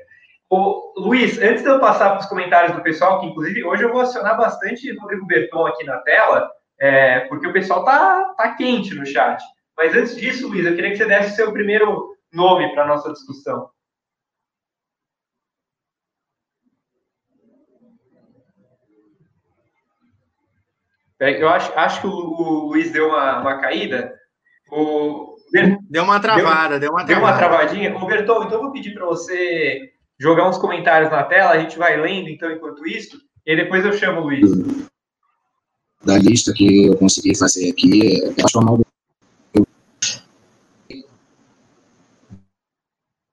Ô, 0.51 0.95
Luiz, 0.97 1.39
antes 1.39 1.63
de 1.63 1.69
eu 1.69 1.79
passar 1.79 2.11
para 2.11 2.21
os 2.21 2.27
comentários 2.27 2.75
do 2.75 2.83
pessoal, 2.83 3.21
que 3.21 3.27
inclusive 3.27 3.65
hoje 3.65 3.83
eu 3.83 3.93
vou 3.93 4.01
acionar 4.01 4.35
bastante 4.37 4.91
Rodrigo 4.97 5.27
Berton 5.27 5.67
aqui 5.67 5.85
na 5.85 5.99
tela, 5.99 6.51
é, 6.81 7.21
porque 7.21 7.47
o 7.47 7.53
pessoal 7.53 7.85
tá, 7.85 8.33
tá 8.35 8.55
quente 8.55 8.95
no 8.95 9.05
chat. 9.05 9.43
Mas 9.77 9.95
antes 9.95 10.17
disso, 10.17 10.49
Luiz, 10.49 10.65
eu 10.65 10.75
queria 10.75 10.91
que 10.91 10.97
você 10.97 11.05
desse 11.05 11.33
o 11.33 11.37
seu 11.37 11.53
primeiro 11.53 12.17
nome 12.33 12.73
para 12.73 12.85
a 12.85 12.87
nossa 12.87 13.13
discussão. 13.13 13.69
Eu 21.21 21.49
acho, 21.49 21.77
acho 21.77 22.01
que 22.01 22.07
o, 22.07 22.11
o 22.11 22.69
Luiz 22.69 22.91
deu 22.91 23.09
uma, 23.09 23.41
uma 23.41 23.61
caída. 23.61 24.15
O, 24.71 25.37
deu 25.91 26.05
uma 26.05 26.21
travada, 26.21 26.79
deu, 26.79 26.89
deu 26.89 26.93
uma 26.93 27.05
travada. 27.05 27.07
Deu 27.07 27.19
uma 27.19 27.37
travadinha. 27.37 27.97
Ô, 27.97 28.07
Bertol, 28.07 28.45
então 28.45 28.59
eu 28.59 28.63
vou 28.63 28.73
pedir 28.73 28.95
para 28.95 29.05
você 29.05 29.98
jogar 30.19 30.49
uns 30.49 30.59
comentários 30.59 31.11
na 31.11 31.23
tela, 31.25 31.53
a 31.53 31.59
gente 31.59 31.79
vai 31.79 32.01
lendo, 32.01 32.29
então, 32.29 32.51
enquanto 32.51 32.87
isso, 32.87 33.21
e 33.47 33.57
depois 33.57 33.85
eu 33.85 33.93
chamo 33.93 34.21
o 34.21 34.25
Luiz. 34.25 34.51
Da 36.05 36.19
lista 36.19 36.53
que 36.53 36.87
eu 36.87 36.97
consegui 36.97 37.37
fazer 37.37 37.71
aqui, 37.71 38.21
eu 38.23 38.35
acho 38.45 38.59
uma 38.59 38.79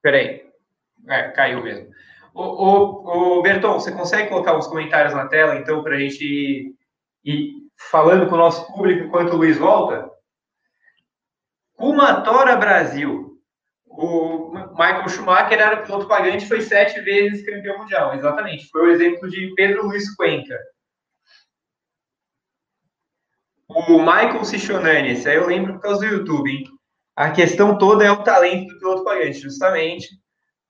Peraí. 0.01 0.45
É, 1.07 1.29
caiu 1.29 1.63
mesmo. 1.63 1.89
O, 2.33 2.43
o, 2.43 3.39
o 3.39 3.41
Berton, 3.41 3.79
você 3.79 3.91
consegue 3.91 4.29
colocar 4.29 4.57
os 4.57 4.67
comentários 4.67 5.13
na 5.13 5.27
tela, 5.27 5.55
então, 5.55 5.81
para 5.81 5.95
a 5.95 5.99
gente 5.99 6.23
ir, 6.23 6.75
ir, 7.23 7.53
falando 7.89 8.27
com 8.27 8.35
o 8.35 8.37
nosso 8.37 8.71
público 8.73 9.05
enquanto 9.05 9.33
o 9.33 9.37
Luiz 9.37 9.57
volta? 9.57 10.11
Kumatora 11.75 12.55
Brasil. 12.55 13.34
O 13.97 14.51
Michael 14.71 15.07
Schumacher 15.07 15.59
era 15.59 15.81
piloto 15.81 16.07
pagante 16.07 16.47
foi 16.47 16.61
sete 16.61 16.99
vezes 17.01 17.45
campeão 17.45 17.77
mundial. 17.77 18.13
Exatamente. 18.13 18.67
Foi 18.69 18.87
o 18.87 18.91
exemplo 18.91 19.29
de 19.29 19.53
Pedro 19.55 19.87
Luiz 19.87 20.13
Cuenca. 20.15 20.57
O 23.67 23.99
Michael 23.99 24.45
Cichonani, 24.45 25.11
esse 25.11 25.27
aí 25.27 25.37
eu 25.37 25.47
lembro 25.47 25.73
por 25.73 25.81
causa 25.81 25.99
do 25.99 26.13
YouTube, 26.13 26.51
hein? 26.51 26.65
A 27.15 27.31
questão 27.31 27.77
toda 27.77 28.03
é 28.03 28.11
o 28.11 28.23
talento 28.23 28.67
do 28.67 28.79
piloto 28.79 29.03
pagante, 29.03 29.39
justamente. 29.39 30.09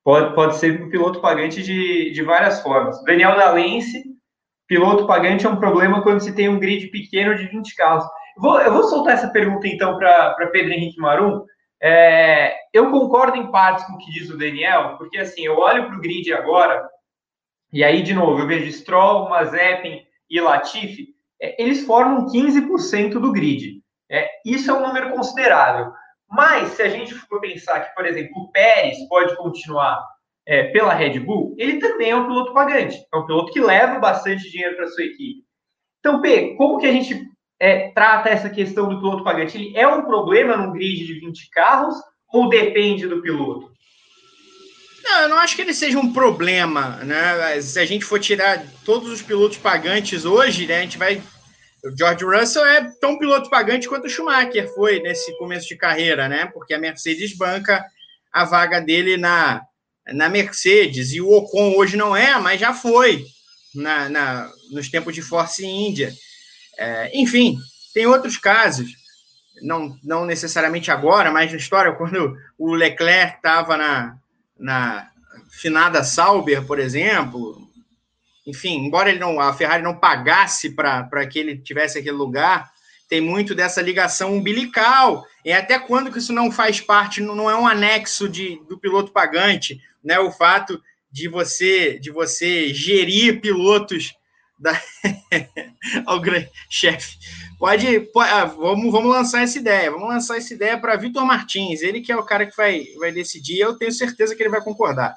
Pode, 0.03 0.35
pode 0.35 0.57
ser 0.57 0.81
um 0.81 0.89
piloto 0.89 1.19
pagante 1.19 1.63
de, 1.63 2.11
de 2.11 2.23
várias 2.23 2.61
formas. 2.61 3.03
Daniel 3.03 3.35
Dalense, 3.35 4.03
piloto 4.67 5.07
pagante 5.07 5.45
é 5.45 5.49
um 5.49 5.57
problema 5.57 6.03
quando 6.03 6.21
se 6.21 6.33
tem 6.33 6.47
um 6.47 6.59
grid 6.59 6.87
pequeno 6.89 7.35
de 7.35 7.47
20 7.47 7.75
carros. 7.75 8.05
Vou, 8.37 8.61
eu 8.61 8.71
vou 8.71 8.83
soltar 8.83 9.15
essa 9.15 9.29
pergunta, 9.29 9.67
então, 9.67 9.97
para 9.97 10.49
Pedro 10.51 10.73
Henrique 10.73 10.99
Marum. 10.99 11.43
É, 11.87 12.57
eu 12.73 12.89
concordo 12.89 13.37
em 13.37 13.51
partes 13.51 13.85
com 13.85 13.93
o 13.93 13.97
que 13.99 14.09
diz 14.09 14.31
o 14.31 14.37
Daniel, 14.39 14.97
porque, 14.97 15.19
assim, 15.19 15.45
eu 15.45 15.55
olho 15.55 15.85
para 15.85 15.95
o 15.95 16.01
grid 16.01 16.33
agora, 16.33 16.83
e 17.71 17.83
aí, 17.83 18.01
de 18.01 18.11
novo, 18.11 18.39
eu 18.39 18.47
vejo 18.47 18.71
Stroll, 18.71 19.29
Mazepin 19.29 20.01
e 20.27 20.41
Latifi, 20.41 21.09
é, 21.39 21.61
eles 21.61 21.85
formam 21.85 22.25
15% 22.25 23.19
do 23.19 23.31
grid. 23.31 23.83
É, 24.09 24.27
isso 24.43 24.71
é 24.71 24.73
um 24.73 24.81
número 24.87 25.11
considerável. 25.11 25.91
Mas, 26.27 26.69
se 26.69 26.81
a 26.81 26.89
gente 26.89 27.13
for 27.13 27.39
pensar 27.39 27.81
que, 27.81 27.93
por 27.93 28.07
exemplo, 28.07 28.33
o 28.35 28.51
Pérez 28.51 28.97
pode 29.07 29.37
continuar 29.37 30.03
é, 30.47 30.71
pela 30.71 30.91
Red 30.91 31.19
Bull, 31.19 31.53
ele 31.55 31.77
também 31.77 32.09
é 32.09 32.15
um 32.15 32.25
piloto 32.25 32.51
pagante. 32.51 32.97
É 33.13 33.17
um 33.17 33.27
piloto 33.27 33.51
que 33.51 33.59
leva 33.59 33.99
bastante 33.99 34.49
dinheiro 34.49 34.75
para 34.75 34.87
sua 34.87 35.03
equipe. 35.03 35.43
Então, 35.99 36.19
P, 36.19 36.55
como 36.55 36.79
que 36.79 36.87
a 36.87 36.91
gente 36.91 37.29
é, 37.59 37.89
trata 37.89 38.29
essa 38.29 38.49
questão 38.49 38.89
do 38.89 38.99
piloto 38.99 39.23
pagante? 39.23 39.57
Ele 39.57 39.77
é 39.77 39.87
um 39.87 40.03
problema 40.03 40.57
num 40.57 40.71
grid 40.71 41.05
de 41.05 41.19
20 41.19 41.49
carros 41.49 41.95
ou 42.31 42.49
depende 42.49 43.07
do 43.07 43.21
piloto? 43.21 43.71
Não, 45.03 45.21
eu 45.21 45.29
não 45.29 45.37
acho 45.37 45.55
que 45.55 45.61
ele 45.61 45.73
seja 45.73 45.99
um 45.99 46.11
problema, 46.11 46.97
né? 47.03 47.61
Se 47.61 47.79
a 47.79 47.85
gente 47.85 48.03
for 48.03 48.19
tirar 48.19 48.65
todos 48.83 49.09
os 49.09 49.21
pilotos 49.21 49.57
pagantes 49.57 50.25
hoje, 50.25 50.65
né, 50.65 50.79
a 50.79 50.81
gente 50.81 50.97
vai 50.97 51.21
o 51.85 51.95
George 51.95 52.25
Russell 52.25 52.65
é 52.65 52.91
tão 52.99 53.19
piloto 53.19 53.47
pagante 53.47 53.87
quanto 53.87 54.05
o 54.05 54.09
Schumacher 54.09 54.73
foi 54.73 54.99
nesse 55.01 55.37
começo 55.37 55.67
de 55.67 55.75
carreira, 55.75 56.27
né? 56.27 56.47
Porque 56.47 56.73
a 56.73 56.79
Mercedes 56.79 57.37
banca 57.37 57.85
a 58.33 58.43
vaga 58.43 58.81
dele 58.81 59.17
na, 59.17 59.61
na 60.07 60.27
Mercedes. 60.27 61.13
E 61.13 61.21
o 61.21 61.29
Ocon 61.29 61.75
hoje 61.75 61.95
não 61.95 62.17
é, 62.17 62.39
mas 62.39 62.59
já 62.59 62.73
foi 62.73 63.23
na, 63.75 64.09
na 64.09 64.51
nos 64.71 64.89
tempos 64.89 65.13
de 65.13 65.21
Force 65.21 65.63
India. 65.63 66.11
É, 66.77 67.11
enfim, 67.13 67.57
tem 67.93 68.05
outros 68.05 68.37
casos, 68.37 68.89
não, 69.61 69.97
não 70.03 70.25
necessariamente 70.25 70.91
agora, 70.91 71.31
mas 71.31 71.51
na 71.51 71.57
história, 71.57 71.93
quando 71.95 72.37
o 72.57 72.73
Leclerc 72.73 73.37
estava 73.37 73.77
na, 73.77 74.17
na 74.57 75.09
finada 75.49 76.03
Sauber, 76.03 76.63
por 76.65 76.79
exemplo, 76.79 77.65
enfim, 78.45 78.85
embora 78.85 79.09
ele 79.09 79.19
não, 79.19 79.39
a 79.39 79.53
Ferrari 79.53 79.81
não 79.81 79.97
pagasse 79.97 80.69
para 80.69 81.25
que 81.25 81.39
ele 81.39 81.57
tivesse 81.57 81.97
aquele 81.97 82.15
lugar, 82.15 82.71
tem 83.07 83.21
muito 83.21 83.55
dessa 83.55 83.81
ligação 83.81 84.35
umbilical. 84.35 85.25
E 85.43 85.51
até 85.51 85.79
quando 85.79 86.11
que 86.11 86.17
isso 86.17 86.33
não 86.33 86.51
faz 86.51 86.81
parte, 86.81 87.21
não 87.21 87.49
é 87.49 87.55
um 87.55 87.67
anexo 87.67 88.27
de, 88.27 88.59
do 88.67 88.77
piloto 88.77 89.11
pagante, 89.11 89.81
né? 90.03 90.19
O 90.19 90.31
fato 90.31 90.81
de 91.11 91.27
você 91.27 91.97
de 91.99 92.11
você 92.11 92.73
gerir 92.73 93.39
pilotos 93.41 94.13
da 94.57 94.79
ao 96.05 96.19
grande 96.19 96.49
chefe. 96.69 97.17
Pode, 97.59 97.99
pode 98.11 98.29
ah, 98.29 98.45
vamos, 98.45 98.91
vamos 98.91 99.09
lançar 99.09 99.43
essa 99.43 99.57
ideia. 99.57 99.91
Vamos 99.91 100.09
lançar 100.09 100.37
essa 100.37 100.53
ideia 100.53 100.77
para 100.77 100.95
Vitor 100.95 101.25
Martins, 101.25 101.81
ele 101.81 102.01
que 102.01 102.11
é 102.11 102.17
o 102.17 102.23
cara 102.23 102.45
que 102.45 102.55
vai, 102.55 102.85
vai 102.99 103.11
decidir. 103.11 103.59
Eu 103.59 103.77
tenho 103.77 103.91
certeza 103.91 104.35
que 104.35 104.43
ele 104.43 104.49
vai 104.49 104.61
concordar. 104.61 105.15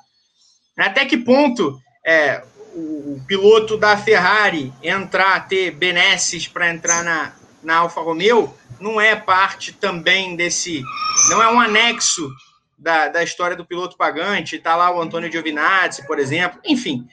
Até 0.77 1.05
que 1.05 1.17
ponto 1.17 1.79
é, 2.07 2.43
o, 2.75 3.21
piloto 3.27 3.77
da 3.77 3.97
Ferrari 3.97 4.73
entrar, 4.83 5.49
ter 5.49 5.73
benesses 5.73 6.47
para 6.47 6.71
entrar 6.71 7.03
na, 7.03 7.33
na 7.63 7.77
Alfa 7.79 8.01
Romeo, 8.01 8.55
não 8.81 9.01
é 9.01 9.17
parte 9.17 9.73
também 9.73 10.37
desse. 10.37 10.83
Não 11.31 11.43
é 11.43 11.53
um 11.53 11.61
anexo 11.61 12.31
da, 12.79 13.09
da 13.09 13.23
história 13.23 13.57
do 13.57 13.67
piloto 13.67 13.97
pagante. 13.97 14.57
Está 14.57 14.77
lá 14.77 14.95
o 14.95 15.01
Antônio 15.01 15.31
Giovinazzi, 15.31 16.07
por 16.07 16.19
exemplo. 16.19 16.61
Enfim, 16.65 17.09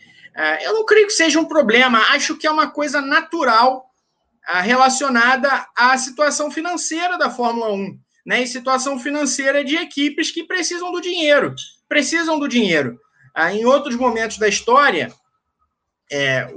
eu 0.66 0.74
não 0.74 0.86
creio 0.86 1.08
que 1.08 1.14
seja 1.14 1.40
um 1.40 1.46
problema, 1.46 2.00
acho 2.12 2.36
que 2.36 2.46
é 2.46 2.52
uma 2.52 2.70
coisa 2.70 3.02
natural 3.02 3.86
é, 4.48 4.62
relacionada 4.62 5.66
à 5.76 5.98
situação 5.98 6.52
financeira 6.52 7.18
da 7.18 7.30
Fórmula 7.30 7.72
1, 7.72 8.00
né? 8.26 8.44
E 8.44 8.48
situação 8.48 9.00
financeira 9.00 9.64
de 9.64 9.76
equipes 9.76 10.32
que 10.32 10.44
precisam 10.44 10.92
do 10.92 11.00
dinheiro, 11.00 11.56
precisam 11.88 12.38
do 12.38 12.48
dinheiro. 12.48 13.00
Ah, 13.34 13.54
em 13.54 13.66
outros 13.66 13.96
momentos 13.96 14.38
da 14.38 14.48
história, 14.48 15.12
é, 16.12 16.48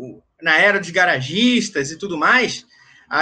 na 0.43 0.59
era 0.59 0.79
dos 0.79 0.91
garagistas 0.91 1.91
e 1.91 1.99
tudo 1.99 2.17
mais, 2.17 2.65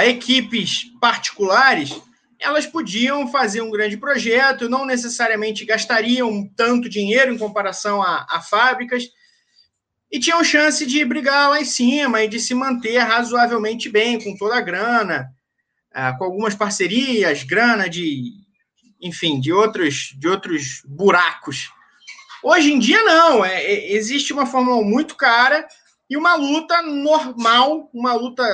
equipes 0.05 0.85
particulares 1.01 2.01
elas 2.39 2.67
podiam 2.67 3.27
fazer 3.29 3.61
um 3.61 3.71
grande 3.71 3.97
projeto, 3.97 4.69
não 4.69 4.85
necessariamente 4.85 5.65
gastariam 5.65 6.49
tanto 6.57 6.89
dinheiro 6.89 7.33
em 7.33 7.39
comparação 7.39 8.03
a, 8.03 8.27
a 8.29 8.41
fábricas, 8.41 9.09
e 10.11 10.19
tinham 10.21 10.43
chance 10.45 10.87
de 10.87 11.05
brigar 11.05 11.51
lá 11.51 11.61
em 11.61 11.65
cima 11.65 12.23
e 12.23 12.29
de 12.29 12.39
se 12.39 12.55
manter 12.55 12.99
razoavelmente 12.99 13.89
bem 13.89 14.23
com 14.23 14.37
toda 14.37 14.57
a 14.57 14.61
grana, 14.61 15.29
ah, 15.93 16.17
com 16.17 16.25
algumas 16.25 16.55
parcerias, 16.55 17.43
grana 17.43 17.89
de, 17.89 18.33
enfim, 19.01 19.41
de 19.41 19.53
outros, 19.53 20.15
de 20.17 20.29
outros 20.29 20.83
buracos. 20.87 21.71
Hoje 22.43 22.73
em 22.73 22.79
dia, 22.79 23.03
não. 23.03 23.45
É, 23.45 23.63
é 23.63 23.93
existe 23.95 24.33
uma 24.33 24.47
Fórmula 24.47 24.77
1 24.79 24.85
muito 24.85 25.17
cara 25.17 25.67
e 26.09 26.17
uma 26.17 26.37
luta 26.37 26.81
normal, 26.83 27.91
uma 27.93 28.15
luta 28.15 28.45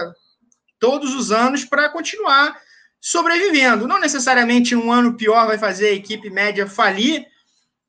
todos 0.79 1.15
os 1.15 1.31
anos 1.31 1.65
para 1.65 1.91
continuar 1.91 2.57
sobrevivendo. 3.01 3.87
Não 3.87 4.01
necessariamente 4.01 4.75
um 4.75 4.91
ano 4.91 5.17
pior 5.17 5.47
vai 5.47 5.59
fazer 5.59 5.89
a 5.89 5.93
equipe 5.93 6.31
média 6.31 6.67
falir, 6.67 7.27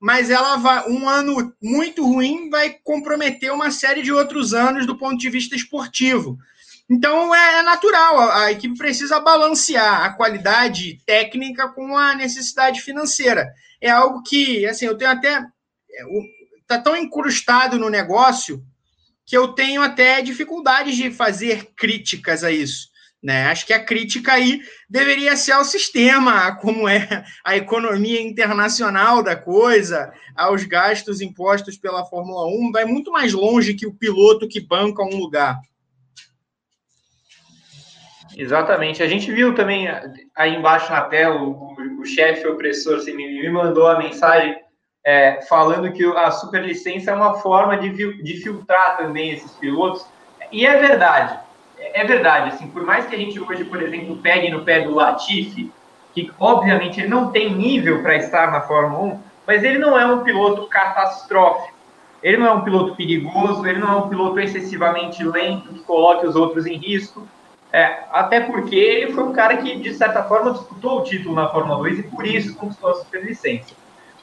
mas 0.04 0.30
ela 0.30 0.58
vai, 0.58 0.90
um 0.90 1.08
ano 1.08 1.56
muito 1.62 2.06
ruim 2.06 2.50
vai 2.50 2.78
comprometer 2.84 3.54
uma 3.54 3.72
série 3.72 4.02
de 4.02 4.12
outros 4.12 4.54
anos 4.54 4.86
do 4.86 4.98
ponto 4.98 5.18
de 5.18 5.30
vista 5.30 5.56
esportivo. 5.56 6.38
Então 6.90 7.34
é, 7.34 7.60
é 7.60 7.62
natural, 7.62 8.20
a, 8.20 8.44
a 8.44 8.52
equipe 8.52 8.78
precisa 8.78 9.22
balancear 9.22 10.04
a 10.04 10.10
qualidade 10.12 10.98
técnica 11.06 11.70
com 11.70 11.96
a 11.98 12.16
necessidade 12.16 12.82
financeira. 12.82 13.50
É 13.80 13.90
algo 13.90 14.22
que, 14.24 14.66
assim, 14.66 14.88
eu 14.88 14.98
tenho 14.98 15.10
até. 15.10 15.42
Está 16.62 16.76
é, 16.76 16.82
tão 16.82 16.98
incrustado 16.98 17.80
no 17.80 17.90
negócio 17.90 18.62
que 19.26 19.38
eu 19.38 19.54
tenho 19.54 19.82
até 19.82 20.22
dificuldades 20.22 20.98
de 20.98 21.12
fazer 21.12 21.72
críticas 21.78 22.44
a 22.44 22.52
isso. 22.52 22.90
Né? 23.24 23.46
Acho 23.46 23.66
que 23.66 23.72
a 23.72 23.84
crítica 23.84 24.34
aí 24.34 24.60
deveria 24.90 25.38
ser 25.38 25.54
ao 25.54 25.64
sistema, 25.64 26.54
como 26.58 26.90
é 26.90 27.24
a 27.46 27.56
economia 27.56 28.22
internacional 28.22 29.24
da 29.24 29.34
coisa, 29.34 30.12
aos 30.36 30.66
gastos 30.66 31.22
impostos 31.22 31.78
pela 31.78 32.04
Fórmula 32.04 32.46
1, 32.48 32.72
vai 32.74 32.84
muito 32.84 33.14
mais 33.14 33.32
longe 33.32 33.76
que 33.76 33.88
o 33.88 33.94
piloto 33.94 34.46
que 34.46 34.60
banca 34.60 35.02
um 35.02 35.18
lugar. 35.18 35.58
Exatamente. 38.36 39.02
A 39.02 39.08
gente 39.08 39.32
viu 39.32 39.56
também 39.56 39.88
aí 40.36 40.56
embaixo 40.56 40.92
na 40.92 41.02
tela 41.02 41.42
o, 41.42 41.52
o, 41.52 42.02
o 42.02 42.06
chefe 42.06 42.46
opressor 42.46 42.98
assim, 42.98 43.14
me 43.14 43.50
mandou 43.50 43.88
a 43.88 44.00
mensagem 44.00 44.54
é, 45.06 45.40
falando 45.44 45.94
que 45.94 46.04
a 46.04 46.30
superlicença 46.30 47.12
é 47.12 47.16
uma 47.16 47.36
forma 47.36 47.78
de, 47.78 48.22
de 48.22 48.34
filtrar 48.42 48.98
também 48.98 49.32
esses 49.32 49.52
pilotos. 49.54 50.06
E 50.52 50.66
é 50.66 50.78
verdade 50.78 51.40
é 51.94 52.06
verdade, 52.06 52.50
assim, 52.50 52.68
por 52.68 52.84
mais 52.84 53.06
que 53.06 53.16
a 53.16 53.18
gente 53.18 53.40
hoje, 53.40 53.64
por 53.66 53.82
exemplo, 53.82 54.18
pegue 54.18 54.50
no 54.50 54.64
pé 54.64 54.82
do 54.82 54.96
Latifi, 54.96 55.72
que 56.14 56.32
obviamente 56.40 57.00
ele 57.00 57.10
não 57.10 57.32
tem 57.32 57.54
nível 57.54 58.02
para 58.02 58.16
estar 58.16 58.52
na 58.52 58.62
Fórmula 58.62 59.16
1, 59.16 59.20
mas 59.48 59.64
ele 59.64 59.80
não 59.80 60.00
é 60.00 60.06
um 60.06 60.24
piloto 60.24 60.68
catastrófico. 60.68 61.74
Ele 62.22 62.38
não 62.38 62.48
é 62.48 62.52
um 62.54 62.62
piloto 62.62 62.96
perigoso, 62.96 63.66
ele 63.68 63.80
não 63.80 63.92
é 63.92 63.96
um 63.98 64.08
piloto 64.08 64.40
excessivamente 64.40 65.24
lento 65.24 65.74
que 65.74 65.80
coloque 65.80 66.26
os 66.26 66.36
outros 66.36 66.66
em 66.66 66.78
risco. 66.78 67.28
É, 67.72 68.04
até 68.12 68.40
porque 68.40 68.76
ele 68.76 69.12
foi 69.14 69.24
um 69.24 69.34
cara 69.34 69.58
que, 69.58 69.76
de 69.76 69.94
certa 69.94 70.24
forma, 70.24 70.52
disputou 70.52 71.00
o 71.00 71.04
título 71.04 71.36
na 71.36 71.50
Fórmula 71.50 71.78
2 71.80 72.00
e 72.00 72.04
por 72.04 72.26
isso 72.26 72.56
conquistou 72.56 72.92
a 72.92 72.96
superlicença. 72.96 73.74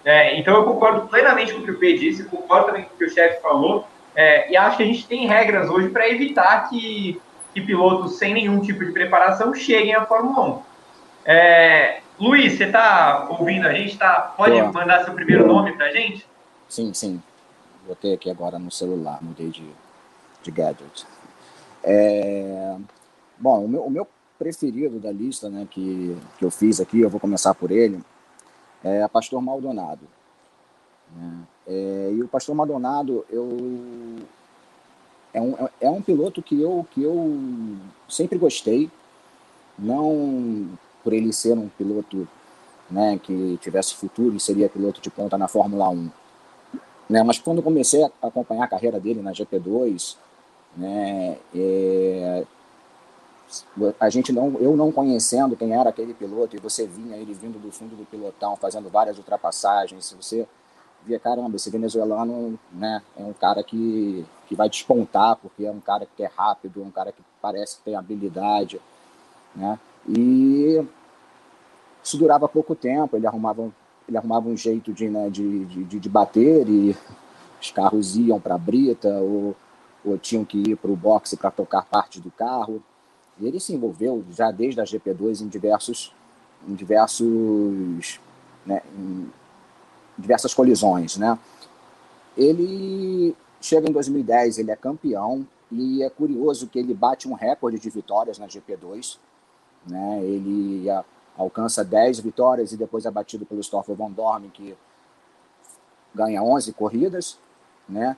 É, 0.04 0.38
então 0.38 0.54
eu 0.54 0.64
concordo 0.64 1.08
plenamente 1.08 1.52
com 1.52 1.60
o 1.60 1.64
que 1.64 1.72
o 1.72 1.78
P 1.78 1.98
disse, 1.98 2.24
concordo 2.24 2.68
também 2.68 2.84
com 2.84 2.94
o 2.94 2.96
que 2.96 3.04
o 3.04 3.10
chefe 3.10 3.42
falou, 3.42 3.86
é, 4.14 4.50
e 4.50 4.56
acho 4.56 4.78
que 4.78 4.82
a 4.82 4.86
gente 4.86 5.06
tem 5.06 5.26
regras 5.26 5.68
hoje 5.68 5.90
para 5.90 6.08
evitar 6.08 6.70
que 6.70 7.20
que 7.52 7.60
pilotos 7.60 8.18
sem 8.18 8.34
nenhum 8.34 8.60
tipo 8.60 8.84
de 8.84 8.92
preparação 8.92 9.54
cheguem 9.54 9.94
à 9.94 10.04
Fórmula 10.04 10.58
1. 10.58 10.62
É, 11.24 12.00
Luiz, 12.18 12.56
você 12.56 12.64
está 12.64 13.26
ouvindo 13.30 13.66
a 13.66 13.72
gente? 13.72 13.96
Tá, 13.96 14.34
pode 14.36 14.52
Boa. 14.52 14.72
mandar 14.72 15.04
seu 15.04 15.14
primeiro 15.14 15.46
nome 15.46 15.72
para 15.72 15.86
a 15.86 15.92
gente? 15.92 16.26
Sim, 16.68 16.92
sim. 16.92 17.22
Botei 17.86 18.14
aqui 18.14 18.30
agora 18.30 18.58
no 18.58 18.70
celular, 18.70 19.18
mudei 19.22 19.48
de, 19.48 19.68
de 20.42 20.50
gadget. 20.50 21.06
É, 21.82 22.76
bom, 23.38 23.64
o 23.64 23.68
meu, 23.68 23.82
o 23.84 23.90
meu 23.90 24.06
preferido 24.38 24.98
da 24.98 25.10
lista 25.10 25.48
né, 25.48 25.66
que, 25.70 26.16
que 26.38 26.44
eu 26.44 26.50
fiz 26.50 26.80
aqui, 26.80 27.00
eu 27.00 27.10
vou 27.10 27.20
começar 27.20 27.54
por 27.54 27.70
ele, 27.70 28.00
é 28.84 29.02
a 29.02 29.08
Pastor 29.08 29.40
Maldonado. 29.42 30.06
Né? 31.14 31.32
É, 31.66 32.10
e 32.12 32.22
o 32.22 32.28
Pastor 32.28 32.54
Maldonado, 32.54 33.24
eu 33.30 34.16
é 35.32 35.40
um, 35.40 35.54
é 35.80 35.90
um 35.90 36.02
piloto 36.02 36.42
que 36.42 36.60
eu, 36.60 36.86
que 36.90 37.02
eu 37.02 37.76
sempre 38.08 38.38
gostei, 38.38 38.90
não 39.78 40.68
por 41.02 41.12
ele 41.12 41.32
ser 41.32 41.56
um 41.56 41.68
piloto 41.68 42.28
né, 42.90 43.18
que 43.22 43.58
tivesse 43.60 43.94
futuro 43.94 44.34
e 44.36 44.40
seria 44.40 44.68
piloto 44.68 45.00
de 45.00 45.10
ponta 45.10 45.38
na 45.38 45.48
Fórmula 45.48 45.88
1. 45.88 46.10
Né, 47.08 47.22
mas 47.22 47.38
quando 47.38 47.62
comecei 47.62 48.04
a 48.04 48.10
acompanhar 48.22 48.64
a 48.64 48.68
carreira 48.68 49.00
dele 49.00 49.22
na 49.22 49.32
GP2, 49.32 50.16
né, 50.76 51.38
é, 51.54 52.44
a 53.98 54.10
gente 54.10 54.32
não, 54.32 54.56
eu 54.60 54.76
não 54.76 54.92
conhecendo 54.92 55.56
quem 55.56 55.72
era 55.72 55.90
aquele 55.90 56.14
piloto 56.14 56.56
e 56.56 56.60
você 56.60 56.86
vinha 56.86 57.16
ele 57.16 57.34
vindo 57.34 57.58
do 57.58 57.72
fundo 57.72 57.96
do 57.96 58.04
pilotão 58.04 58.56
fazendo 58.56 58.88
várias 58.88 59.18
ultrapassagens, 59.18 60.14
você 60.16 60.46
via, 61.04 61.18
caramba, 61.18 61.56
esse 61.56 61.70
venezuelano 61.70 62.58
né, 62.72 63.02
é 63.16 63.22
um 63.22 63.32
cara 63.32 63.62
que, 63.62 64.24
que 64.50 64.56
vai 64.56 64.68
despontar, 64.68 65.36
porque 65.36 65.64
é 65.64 65.70
um 65.70 65.78
cara 65.78 66.08
que 66.16 66.24
é 66.24 66.26
rápido, 66.36 66.82
é 66.82 66.84
um 66.84 66.90
cara 66.90 67.12
que 67.12 67.22
parece 67.40 67.76
que 67.76 67.84
tem 67.84 67.94
habilidade. 67.94 68.80
Né? 69.54 69.78
E 70.08 70.84
isso 72.02 72.18
durava 72.18 72.48
pouco 72.48 72.74
tempo, 72.74 73.16
ele 73.16 73.28
arrumava, 73.28 73.70
ele 74.08 74.18
arrumava 74.18 74.48
um 74.48 74.56
jeito 74.56 74.92
de, 74.92 75.08
né, 75.08 75.30
de, 75.30 75.66
de, 75.66 76.00
de 76.00 76.08
bater 76.08 76.68
e 76.68 76.96
os 77.60 77.70
carros 77.70 78.16
iam 78.16 78.40
para 78.40 78.56
a 78.56 78.58
brita 78.58 79.08
ou, 79.20 79.54
ou 80.04 80.18
tinham 80.18 80.44
que 80.44 80.58
ir 80.58 80.76
para 80.76 80.90
o 80.90 80.96
boxe 80.96 81.36
para 81.36 81.52
tocar 81.52 81.84
parte 81.84 82.20
do 82.20 82.32
carro. 82.32 82.82
E 83.38 83.46
ele 83.46 83.60
se 83.60 83.72
envolveu 83.72 84.24
já 84.32 84.50
desde 84.50 84.80
a 84.80 84.84
GP2 84.84 85.42
em 85.42 85.46
diversos, 85.48 86.12
em 86.66 86.74
diversos 86.74 88.18
né, 88.66 88.82
em, 88.98 89.30
diversas 90.18 90.52
colisões, 90.52 91.16
né? 91.16 91.38
Ele 92.36 93.36
chega 93.60 93.88
em 93.88 93.92
2010, 93.92 94.58
ele 94.58 94.70
é 94.70 94.76
campeão 94.76 95.46
e 95.70 96.02
é 96.02 96.10
curioso 96.10 96.66
que 96.66 96.78
ele 96.78 96.94
bate 96.94 97.28
um 97.28 97.34
recorde 97.34 97.78
de 97.78 97.90
vitórias 97.90 98.38
na 98.38 98.46
GP2, 98.46 99.18
né? 99.86 100.20
Ele 100.22 100.86
alcança 101.36 101.84
10 101.84 102.20
vitórias 102.20 102.72
e 102.72 102.76
depois 102.76 103.06
é 103.06 103.10
batido 103.10 103.46
pelo 103.46 103.62
Stoffel 103.62 103.94
Van 103.94 104.10
Dorn, 104.10 104.48
que 104.50 104.76
ganha 106.14 106.42
11 106.42 106.72
corridas, 106.72 107.38
né? 107.88 108.16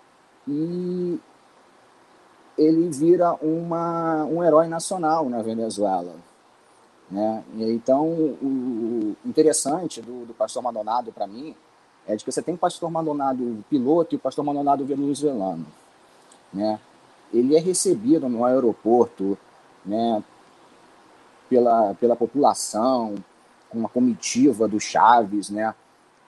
E 0.48 1.20
ele 2.56 2.90
vira 2.90 3.34
uma, 3.34 4.24
um 4.24 4.42
herói 4.42 4.68
nacional 4.68 5.28
na 5.28 5.42
Venezuela. 5.42 6.14
Né? 7.10 7.44
Então, 7.58 8.06
o 8.08 9.16
interessante 9.24 10.00
do, 10.00 10.24
do 10.26 10.34
Pastor 10.34 10.62
Maldonado, 10.62 11.12
para 11.12 11.26
mim, 11.26 11.54
é 12.06 12.16
de 12.16 12.24
que 12.24 12.32
você 12.32 12.42
tem 12.42 12.54
o 12.54 12.58
pastor 12.58 12.90
Maldonado 12.90 13.64
piloto 13.70 14.14
e 14.14 14.16
o 14.16 14.20
pastor 14.20 14.44
Maldonado 14.44 14.84
venezuelano. 14.84 15.66
Né? 16.52 16.78
Ele 17.32 17.56
é 17.56 17.60
recebido 17.60 18.28
no 18.28 18.44
aeroporto 18.44 19.38
né, 19.84 20.22
pela, 21.48 21.94
pela 21.94 22.16
população, 22.16 23.14
com 23.68 23.78
uma 23.78 23.88
comitiva 23.88 24.68
do 24.68 24.78
Chaves, 24.78 25.48
né, 25.48 25.74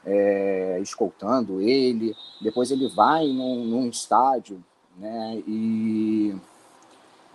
é, 0.04 0.78
escoltando 0.80 1.60
ele. 1.60 2.16
Depois 2.40 2.70
ele 2.70 2.88
vai 2.88 3.26
num, 3.26 3.64
num 3.64 3.88
estádio 3.88 4.62
né, 4.96 5.42
e, 5.46 6.34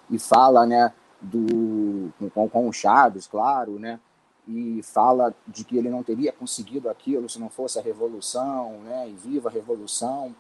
e 0.09 0.17
fala 0.17 0.65
né, 0.65 0.91
do, 1.21 2.11
com, 2.33 2.49
com 2.49 2.67
o 2.67 2.73
Chaves, 2.73 3.27
claro, 3.27 3.77
né, 3.77 3.99
e 4.49 4.81
fala 4.81 5.33
de 5.47 5.63
que 5.63 5.77
ele 5.77 5.89
não 5.89 6.01
teria 6.01 6.31
conseguido 6.31 6.89
aquilo 6.89 7.29
se 7.29 7.39
não 7.39 7.49
fosse 7.49 7.77
a 7.77 7.81
revolução, 7.81 8.79
né, 8.83 9.07
e 9.07 9.13
viva 9.13 9.47
a 9.47 9.51
revolução. 9.51 10.33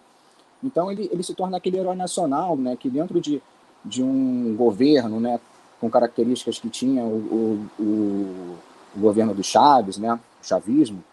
Então 0.63 0.91
ele, 0.91 1.07
ele 1.11 1.21
se 1.21 1.35
torna 1.35 1.57
aquele 1.57 1.77
herói 1.77 1.95
nacional, 1.95 2.57
né, 2.57 2.75
que 2.75 2.89
dentro 2.89 3.21
de, 3.21 3.41
de 3.85 4.01
um 4.01 4.55
governo, 4.55 5.19
né, 5.19 5.39
com 5.79 5.89
características 5.89 6.57
que 6.57 6.69
tinha 6.69 7.03
o, 7.03 7.17
o, 7.17 7.69
o, 7.79 8.57
o 8.97 8.99
governo 8.99 9.33
do 9.33 9.43
Chaves, 9.43 9.99
né, 9.99 10.19
o 10.41 10.45
chavismo, 10.45 11.03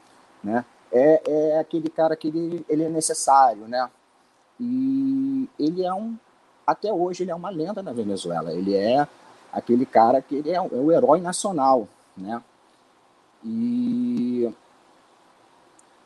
né, 0.42 0.64
é, 0.90 1.22
é 1.26 1.58
aquele 1.58 1.90
cara 1.90 2.16
que 2.16 2.28
ele, 2.28 2.64
ele 2.66 2.84
é 2.84 2.88
necessário, 2.88 3.68
né, 3.68 3.90
e 4.58 5.46
ele 5.58 5.84
é 5.84 5.92
um 5.92 6.16
até 6.66 6.92
hoje 6.92 7.22
ele 7.22 7.30
é 7.30 7.34
uma 7.34 7.50
lenda 7.50 7.80
na 7.80 7.92
Venezuela. 7.92 8.52
Ele 8.52 8.74
é 8.74 9.06
aquele 9.52 9.86
cara 9.86 10.20
que 10.20 10.34
ele 10.34 10.50
é, 10.50 10.60
o 10.60 10.90
herói 10.90 11.20
nacional, 11.20 11.86
né? 12.16 12.42
E 13.44 14.52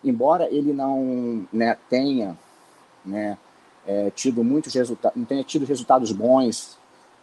embora 0.04 0.48
ele 0.50 0.72
não 0.72 1.46
né, 1.52 1.76
tenha 1.88 2.36
né, 3.04 3.38
é, 3.86 4.10
tido 4.10 4.42
muitos 4.42 4.74
resultados, 4.74 5.16
não 5.16 5.24
tenha 5.24 5.44
tido 5.44 5.64
resultados 5.64 6.12
bons 6.12 6.78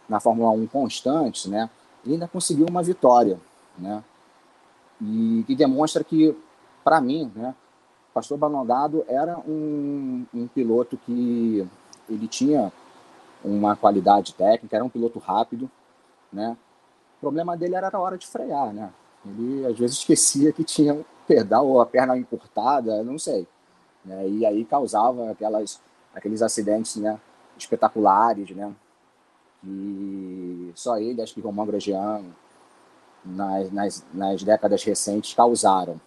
na 0.08 0.20
Fórmula 0.20 0.50
1 0.50 0.66
constantes, 0.68 1.46
né? 1.46 1.68
Ele 2.04 2.14
ainda 2.14 2.28
conseguiu 2.28 2.66
uma 2.66 2.82
vitória, 2.82 3.38
né? 3.76 4.02
E 5.00 5.44
que 5.46 5.54
demonstra 5.54 6.02
que, 6.02 6.36
para 6.82 7.00
mim, 7.00 7.30
né, 7.34 7.54
Pastor 8.14 8.38
Balondado 8.38 9.04
era 9.06 9.38
um, 9.38 10.24
um 10.34 10.46
piloto 10.48 10.96
que 10.96 11.66
ele 12.08 12.26
tinha 12.26 12.72
uma 13.44 13.76
qualidade 13.76 14.34
técnica, 14.34 14.76
era 14.76 14.84
um 14.84 14.88
piloto 14.88 15.18
rápido, 15.18 15.70
né? 16.32 16.56
O 17.18 17.20
problema 17.20 17.56
dele 17.56 17.74
era 17.74 17.90
a 17.92 17.98
hora 18.00 18.16
de 18.16 18.26
frear, 18.26 18.72
né? 18.72 18.90
Ele 19.26 19.66
às 19.66 19.78
vezes 19.78 19.98
esquecia 19.98 20.52
que 20.52 20.64
tinha 20.64 20.94
um 20.94 21.04
pedal 21.26 21.66
ou 21.66 21.80
a 21.80 21.86
perna 21.86 22.16
encurtada, 22.16 23.02
não 23.02 23.18
sei. 23.18 23.46
Né? 24.04 24.28
E 24.28 24.46
aí 24.46 24.64
causava 24.64 25.30
aquelas, 25.30 25.80
aqueles 26.14 26.42
acidentes 26.42 26.96
né? 26.96 27.20
espetaculares, 27.56 28.50
né? 28.50 28.72
Que 29.60 30.72
só 30.74 30.98
ele, 30.98 31.20
acho 31.20 31.34
que 31.34 31.40
Romão 31.40 31.66
Grosjean, 31.66 32.22
nas, 33.24 33.72
nas, 33.72 34.04
nas 34.14 34.42
décadas 34.42 34.82
recentes 34.84 35.34
causaram, 35.34 36.00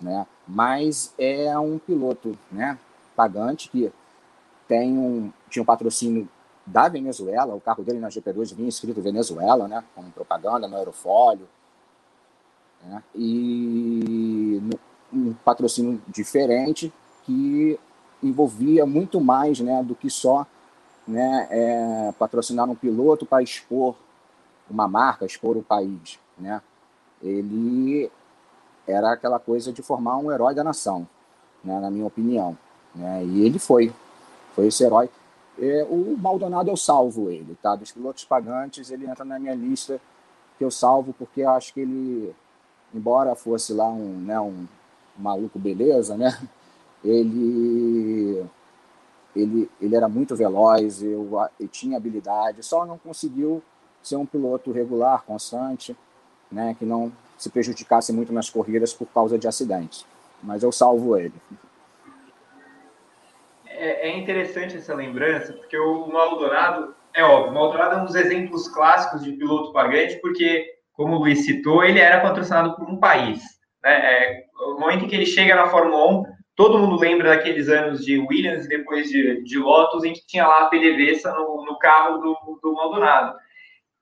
né? 0.00 0.26
Mas 0.46 1.12
é 1.18 1.56
um 1.58 1.78
piloto, 1.78 2.38
né? 2.50 2.78
Pagante 3.16 3.68
que 3.68 3.92
tem 4.68 4.96
um, 4.96 5.32
tinha 5.50 5.62
um 5.62 5.66
patrocínio 5.66 6.28
da 6.64 6.88
Venezuela, 6.88 7.54
o 7.54 7.60
carro 7.60 7.82
dele 7.82 7.98
na 7.98 8.08
GP2 8.08 8.54
vinha 8.54 8.68
escrito 8.68 9.02
Venezuela, 9.02 9.66
né? 9.66 9.82
Com 9.94 10.08
propaganda 10.10 10.68
no 10.68 10.76
aerofólio, 10.76 11.48
né? 12.84 13.02
E 13.14 14.60
um 15.12 15.32
patrocínio 15.44 16.00
diferente 16.08 16.92
que 17.24 17.78
envolvia 18.22 18.86
muito 18.86 19.20
mais, 19.20 19.60
né? 19.60 19.82
Do 19.82 19.94
que 19.94 20.10
só 20.10 20.46
né, 21.06 21.48
é, 21.50 22.12
patrocinar 22.18 22.68
um 22.68 22.74
piloto 22.74 23.26
para 23.26 23.42
expor 23.42 23.96
uma 24.70 24.88
marca, 24.88 25.26
expor 25.26 25.56
o 25.56 25.62
país, 25.62 26.18
né? 26.38 26.62
Ele 27.22 28.10
era 28.86 29.12
aquela 29.12 29.38
coisa 29.38 29.72
de 29.72 29.82
formar 29.82 30.16
um 30.16 30.32
herói 30.32 30.54
da 30.54 30.64
nação, 30.64 31.06
né, 31.62 31.78
na 31.78 31.90
minha 31.90 32.06
opinião, 32.06 32.56
né? 32.94 33.24
E 33.24 33.44
ele 33.44 33.58
foi, 33.58 33.92
foi 34.54 34.68
esse 34.68 34.82
herói. 34.82 35.08
É, 35.58 35.86
o 35.88 36.16
Maldonado 36.18 36.70
eu 36.70 36.76
salvo 36.76 37.30
ele, 37.30 37.56
tá? 37.62 37.76
Dos 37.76 37.92
pilotos 37.92 38.24
pagantes 38.24 38.90
ele 38.90 39.06
entra 39.06 39.24
na 39.24 39.38
minha 39.38 39.54
lista 39.54 40.00
que 40.56 40.64
eu 40.64 40.70
salvo 40.70 41.12
porque 41.12 41.42
eu 41.42 41.50
acho 41.50 41.74
que 41.74 41.80
ele, 41.80 42.34
embora 42.94 43.34
fosse 43.34 43.72
lá 43.72 43.88
um, 43.88 44.20
né, 44.20 44.40
um 44.40 44.66
maluco 45.16 45.58
beleza, 45.58 46.16
né? 46.16 46.38
Ele 47.04 48.46
ele, 49.34 49.70
ele 49.80 49.96
era 49.96 50.08
muito 50.08 50.36
veloz, 50.36 51.02
eu, 51.02 51.28
eu 51.58 51.68
tinha 51.68 51.96
habilidade, 51.96 52.62
só 52.62 52.84
não 52.84 52.98
conseguiu 52.98 53.62
ser 54.02 54.16
um 54.16 54.26
piloto 54.26 54.70
regular, 54.72 55.24
constante, 55.24 55.96
né, 56.50 56.76
que 56.78 56.84
não 56.84 57.10
se 57.38 57.48
prejudicasse 57.50 58.12
muito 58.12 58.32
nas 58.32 58.50
corridas 58.50 58.92
por 58.92 59.06
causa 59.06 59.38
de 59.38 59.48
acidentes. 59.48 60.04
Mas 60.42 60.62
eu 60.62 60.70
salvo 60.70 61.16
ele. 61.16 61.34
É, 63.66 64.10
é 64.10 64.18
interessante 64.18 64.76
essa 64.76 64.94
lembrança, 64.94 65.52
porque 65.52 65.78
o 65.78 66.06
Maldonado, 66.08 66.94
é 67.14 67.24
óbvio, 67.24 67.52
o 67.52 67.54
Maldonado 67.54 67.94
é 67.96 67.98
um 68.02 68.04
dos 68.04 68.14
exemplos 68.14 68.68
clássicos 68.68 69.24
de 69.24 69.32
piloto 69.32 69.72
pagante, 69.72 70.16
porque, 70.16 70.78
como 71.02 71.16
o 71.16 71.18
Luiz 71.18 71.44
citou, 71.44 71.82
ele 71.84 71.98
era 71.98 72.20
patrocinado 72.20 72.76
por 72.76 72.88
um 72.88 72.96
país. 72.96 73.42
Né? 73.82 73.92
É, 73.92 74.44
momento 74.78 75.04
em 75.04 75.08
que 75.08 75.14
ele 75.14 75.26
chega 75.26 75.54
na 75.54 75.68
Fórmula 75.68 76.20
1, 76.20 76.24
todo 76.54 76.78
mundo 76.78 77.00
lembra 77.00 77.30
daqueles 77.30 77.68
anos 77.68 78.04
de 78.04 78.18
Williams 78.18 78.66
e 78.66 78.68
depois 78.68 79.08
de, 79.08 79.42
de 79.44 79.58
Lotus, 79.58 80.04
em 80.04 80.12
que 80.12 80.26
tinha 80.26 80.46
lá 80.46 80.62
a 80.62 80.66
PDVSA 80.66 81.32
no, 81.32 81.64
no 81.64 81.78
carro 81.78 82.18
do, 82.18 82.60
do 82.62 82.74
Maldonado. 82.74 83.34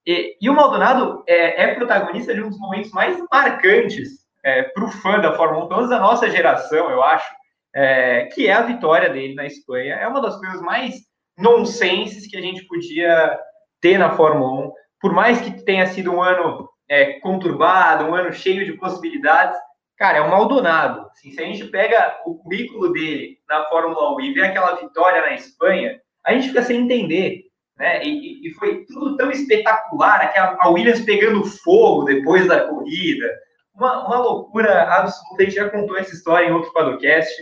E, 0.06 0.36
e 0.40 0.48
o 0.48 0.54
Maldonado 0.54 1.22
é, 1.26 1.62
é, 1.62 1.74
protagonista 1.74 2.34
de 2.34 2.42
um 2.42 2.48
dos 2.48 2.58
momentos 2.58 2.90
mais 2.90 3.22
marcantes 3.30 4.20
é, 4.42 4.62
para 4.62 4.84
o 4.84 4.90
fã 4.90 5.20
da 5.20 5.36
Fórmula 5.36 5.64
1, 5.64 5.68
pelo 5.68 5.80
menos 5.80 5.90
da 5.90 6.00
nossa 6.00 6.30
geração, 6.30 6.90
eu 6.90 7.02
acho, 7.02 7.30
é, 7.74 8.24
que 8.26 8.46
é 8.46 8.52
a 8.52 8.62
vitória 8.62 9.10
dele 9.10 9.34
na 9.34 9.46
Espanha. 9.46 9.94
É 9.96 10.06
uma 10.06 10.20
das 10.20 10.38
coisas 10.38 10.60
mais 10.62 10.94
nonsenses 11.38 12.26
que 12.26 12.36
a 12.36 12.40
gente 12.40 12.66
podia 12.66 13.38
ter 13.80 13.98
na 13.98 14.10
Fórmula 14.10 14.68
1. 14.68 14.72
Por 15.00 15.12
mais 15.12 15.40
que 15.40 15.62
tenha 15.64 15.86
sido 15.86 16.12
um 16.12 16.22
ano 16.22 16.68
é, 16.90 17.20
conturbado, 17.20 18.04
um 18.04 18.14
ano 18.14 18.32
cheio 18.32 18.66
de 18.66 18.74
possibilidades, 18.74 19.58
cara, 19.96 20.18
é 20.18 20.22
um 20.22 20.28
Maldonado. 20.28 21.08
Assim, 21.12 21.30
se 21.30 21.40
a 21.40 21.46
gente 21.46 21.64
pega 21.66 22.20
o 22.26 22.34
currículo 22.34 22.92
dele 22.92 23.38
na 23.48 23.64
Fórmula 23.64 24.14
1 24.16 24.20
e 24.20 24.34
vê 24.34 24.42
aquela 24.42 24.74
vitória 24.74 25.22
na 25.22 25.32
Espanha, 25.32 25.98
a 26.26 26.34
gente 26.34 26.48
fica 26.48 26.62
sem 26.62 26.82
entender 26.82 27.50
né? 27.80 28.04
E, 28.04 28.46
e, 28.46 28.50
foi 28.52 28.84
tudo 28.84 29.16
tão 29.16 29.30
espetacular, 29.30 30.20
aquela 30.20 30.54
a 30.60 30.68
Williams 30.68 31.00
pegando 31.00 31.42
fogo 31.46 32.04
depois 32.04 32.46
da 32.46 32.68
corrida, 32.68 33.26
uma, 33.74 34.06
uma 34.06 34.18
loucura 34.18 34.82
absoluta. 34.82 35.42
A 35.42 35.44
gente 35.44 35.54
já 35.54 35.70
contou 35.70 35.96
essa 35.96 36.12
história 36.12 36.46
em 36.46 36.52
outro 36.52 36.70
podcast, 36.74 37.34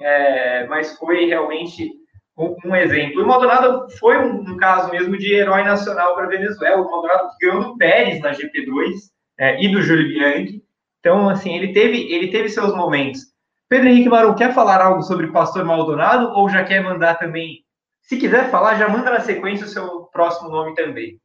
é, 0.00 0.66
mas 0.68 0.96
foi 0.96 1.26
realmente 1.26 1.90
um, 2.36 2.74
exemplo. 2.74 3.22
O 3.22 3.26
Maldonado 3.26 3.88
foi 3.98 4.16
um, 4.18 4.40
um, 4.40 4.56
caso 4.56 4.90
mesmo 4.90 5.16
de 5.16 5.34
herói 5.34 5.62
nacional 5.62 6.14
para 6.14 6.24
a 6.24 6.28
Venezuela. 6.28 6.82
O 6.82 6.90
Maldonado 6.90 7.28
ganhou 7.40 7.64
do 7.64 7.76
Pérez 7.76 8.20
na 8.20 8.32
GP2 8.32 9.10
é, 9.38 9.62
e 9.62 9.68
do 9.68 9.82
Júlio 9.82 10.08
Bianchi. 10.08 10.62
Então, 11.00 11.28
assim, 11.28 11.54
ele 11.54 11.72
teve, 11.72 12.12
ele 12.12 12.30
teve 12.30 12.48
seus 12.48 12.74
momentos. 12.74 13.20
Pedro 13.68 13.88
Henrique 13.88 14.08
Maru, 14.08 14.34
quer 14.34 14.54
falar 14.54 14.80
algo 14.80 15.02
sobre 15.02 15.28
Pastor 15.28 15.64
Maldonado 15.64 16.32
ou 16.34 16.48
já 16.48 16.62
quer 16.62 16.82
mandar 16.82 17.14
também 17.18 17.62
se 18.02 18.16
quiser 18.16 18.50
falar, 18.50 18.76
já 18.76 18.88
manda 18.88 19.10
na 19.10 19.20
sequência 19.20 19.66
o 19.66 19.68
seu 19.68 20.02
próximo 20.12 20.50
nome 20.50 20.74
também. 20.74 21.18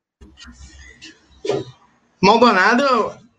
Maldonado, 2.22 2.86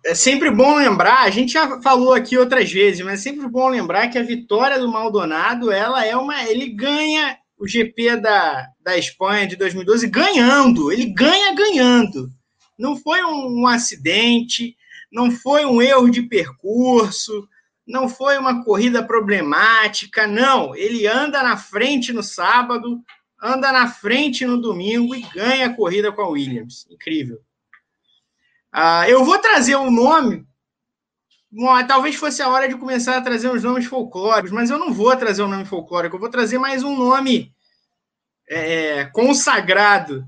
é 0.04 0.14
sempre 0.14 0.50
bom 0.50 0.76
lembrar, 0.76 1.22
a 1.22 1.30
gente 1.30 1.52
já 1.52 1.80
falou 1.80 2.12
aqui 2.12 2.36
outras 2.36 2.70
vezes, 2.70 3.04
mas 3.04 3.20
é 3.20 3.22
sempre 3.22 3.48
bom 3.48 3.68
lembrar 3.68 4.08
que 4.08 4.18
a 4.18 4.22
vitória 4.22 4.78
do 4.78 4.90
Maldonado, 4.90 5.72
ela 5.72 6.04
é 6.04 6.16
uma, 6.16 6.44
ele 6.44 6.68
ganha 6.68 7.38
o 7.58 7.66
GP 7.66 8.16
da, 8.16 8.68
da 8.80 8.96
Espanha 8.96 9.46
de 9.46 9.56
2012 9.56 10.06
ganhando, 10.08 10.92
ele 10.92 11.06
ganha 11.06 11.54
ganhando. 11.54 12.30
Não 12.78 12.96
foi 12.96 13.24
um, 13.24 13.62
um 13.62 13.66
acidente, 13.66 14.76
não 15.10 15.30
foi 15.30 15.64
um 15.64 15.82
erro 15.82 16.08
de 16.08 16.22
percurso, 16.22 17.48
não 17.86 18.08
foi 18.08 18.38
uma 18.38 18.62
corrida 18.62 19.02
problemática, 19.02 20.26
não. 20.26 20.74
Ele 20.76 21.06
anda 21.06 21.42
na 21.42 21.56
frente 21.56 22.12
no 22.12 22.22
sábado, 22.22 23.02
anda 23.42 23.72
na 23.72 23.88
frente 23.88 24.46
no 24.46 24.60
domingo 24.60 25.14
e 25.14 25.22
ganha 25.22 25.66
a 25.66 25.74
corrida 25.74 26.12
com 26.12 26.22
a 26.22 26.28
Williams. 26.28 26.86
Incrível. 26.90 27.40
Ah, 28.70 29.08
eu 29.08 29.24
vou 29.24 29.38
trazer 29.38 29.76
um 29.76 29.90
nome. 29.90 30.46
Bom, 31.50 31.86
talvez 31.86 32.14
fosse 32.14 32.42
a 32.42 32.48
hora 32.48 32.68
de 32.68 32.76
começar 32.76 33.16
a 33.16 33.22
trazer 33.22 33.48
uns 33.48 33.62
nomes 33.62 33.86
folclóricos, 33.86 34.50
mas 34.50 34.68
eu 34.68 34.78
não 34.78 34.92
vou 34.92 35.16
trazer 35.16 35.42
um 35.42 35.48
nome 35.48 35.64
folclórico, 35.64 36.16
eu 36.16 36.20
vou 36.20 36.28
trazer 36.28 36.58
mais 36.58 36.82
um 36.82 36.94
nome 36.94 37.54
é, 38.46 39.06
consagrado 39.06 40.26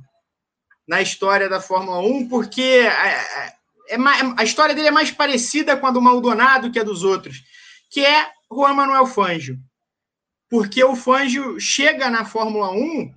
na 0.88 1.02
história 1.02 1.46
da 1.46 1.60
Fórmula 1.60 1.98
1, 2.00 2.26
porque 2.26 2.62
é, 2.62 2.86
é, 2.86 3.96
a 4.38 4.44
história 4.44 4.74
dele 4.74 4.88
é 4.88 4.90
mais 4.90 5.10
parecida 5.10 5.76
com 5.76 5.86
a 5.86 5.90
do 5.90 6.00
Maldonado 6.00 6.70
que 6.70 6.78
a 6.78 6.84
dos 6.84 7.04
outros, 7.04 7.42
que 7.90 8.00
é 8.00 8.30
Juan 8.50 8.72
Manuel 8.72 9.04
Fangio. 9.04 9.58
Porque 10.48 10.82
o 10.82 10.96
Fangio 10.96 11.60
chega 11.60 12.08
na 12.08 12.24
Fórmula 12.24 12.70
1, 12.72 13.14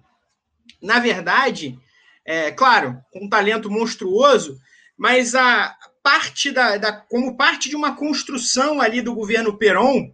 na 0.82 1.00
verdade, 1.00 1.80
é, 2.26 2.52
claro, 2.52 3.02
com 3.14 3.26
um 3.26 3.30
talento 3.30 3.72
monstruoso, 3.72 4.60
mas 4.98 5.36
a 5.36 5.74
parte 6.04 6.52
da, 6.52 6.78
da, 6.78 6.92
como 6.92 7.38
parte 7.38 7.70
de 7.70 7.76
uma 7.76 7.96
construção 7.96 8.82
ali 8.82 9.02
do 9.02 9.16
governo 9.16 9.58
Perón, 9.58 10.12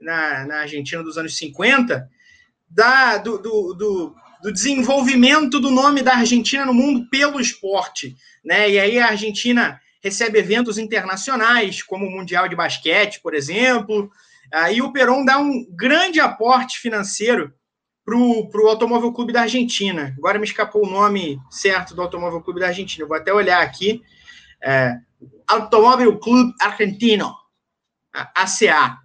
na, 0.00 0.44
na 0.44 0.56
Argentina 0.60 1.02
dos 1.02 1.16
anos 1.16 1.36
50, 1.36 2.08
da, 2.68 3.16
do, 3.18 3.38
do, 3.38 3.74
do, 3.74 4.14
do, 4.42 4.52
desenvolvimento 4.52 5.58
do 5.58 5.70
nome 5.70 6.02
da 6.02 6.14
Argentina 6.14 6.66
no 6.66 6.74
mundo 6.74 7.08
pelo 7.08 7.40
esporte. 7.40 8.14
Né? 8.44 8.70
E 8.70 8.78
aí 8.78 8.98
a 8.98 9.08
Argentina 9.08 9.80
recebe 10.02 10.38
eventos 10.38 10.78
internacionais, 10.78 11.82
como 11.82 12.06
o 12.06 12.10
Mundial 12.10 12.48
de 12.48 12.56
Basquete, 12.56 13.20
por 13.22 13.34
exemplo, 13.34 14.10
Aí 14.52 14.82
o 14.82 14.92
Peron 14.92 15.24
dá 15.24 15.38
um 15.38 15.66
grande 15.70 16.20
aporte 16.20 16.78
financeiro 16.78 17.54
para 18.04 18.14
o 18.16 18.68
Automóvel 18.68 19.12
Clube 19.12 19.32
da 19.32 19.42
Argentina. 19.42 20.14
Agora 20.18 20.38
me 20.38 20.44
escapou 20.44 20.86
o 20.86 20.90
nome 20.90 21.38
certo 21.50 21.94
do 21.94 22.02
Automóvel 22.02 22.42
Clube 22.42 22.60
da 22.60 22.66
Argentina. 22.66 23.02
Eu 23.02 23.08
vou 23.08 23.16
até 23.16 23.32
olhar 23.32 23.62
aqui. 23.62 24.02
É, 24.62 24.96
Automóvel 25.46 26.18
Clube 26.18 26.54
Argentino, 26.60 27.34
ACA. 28.12 28.98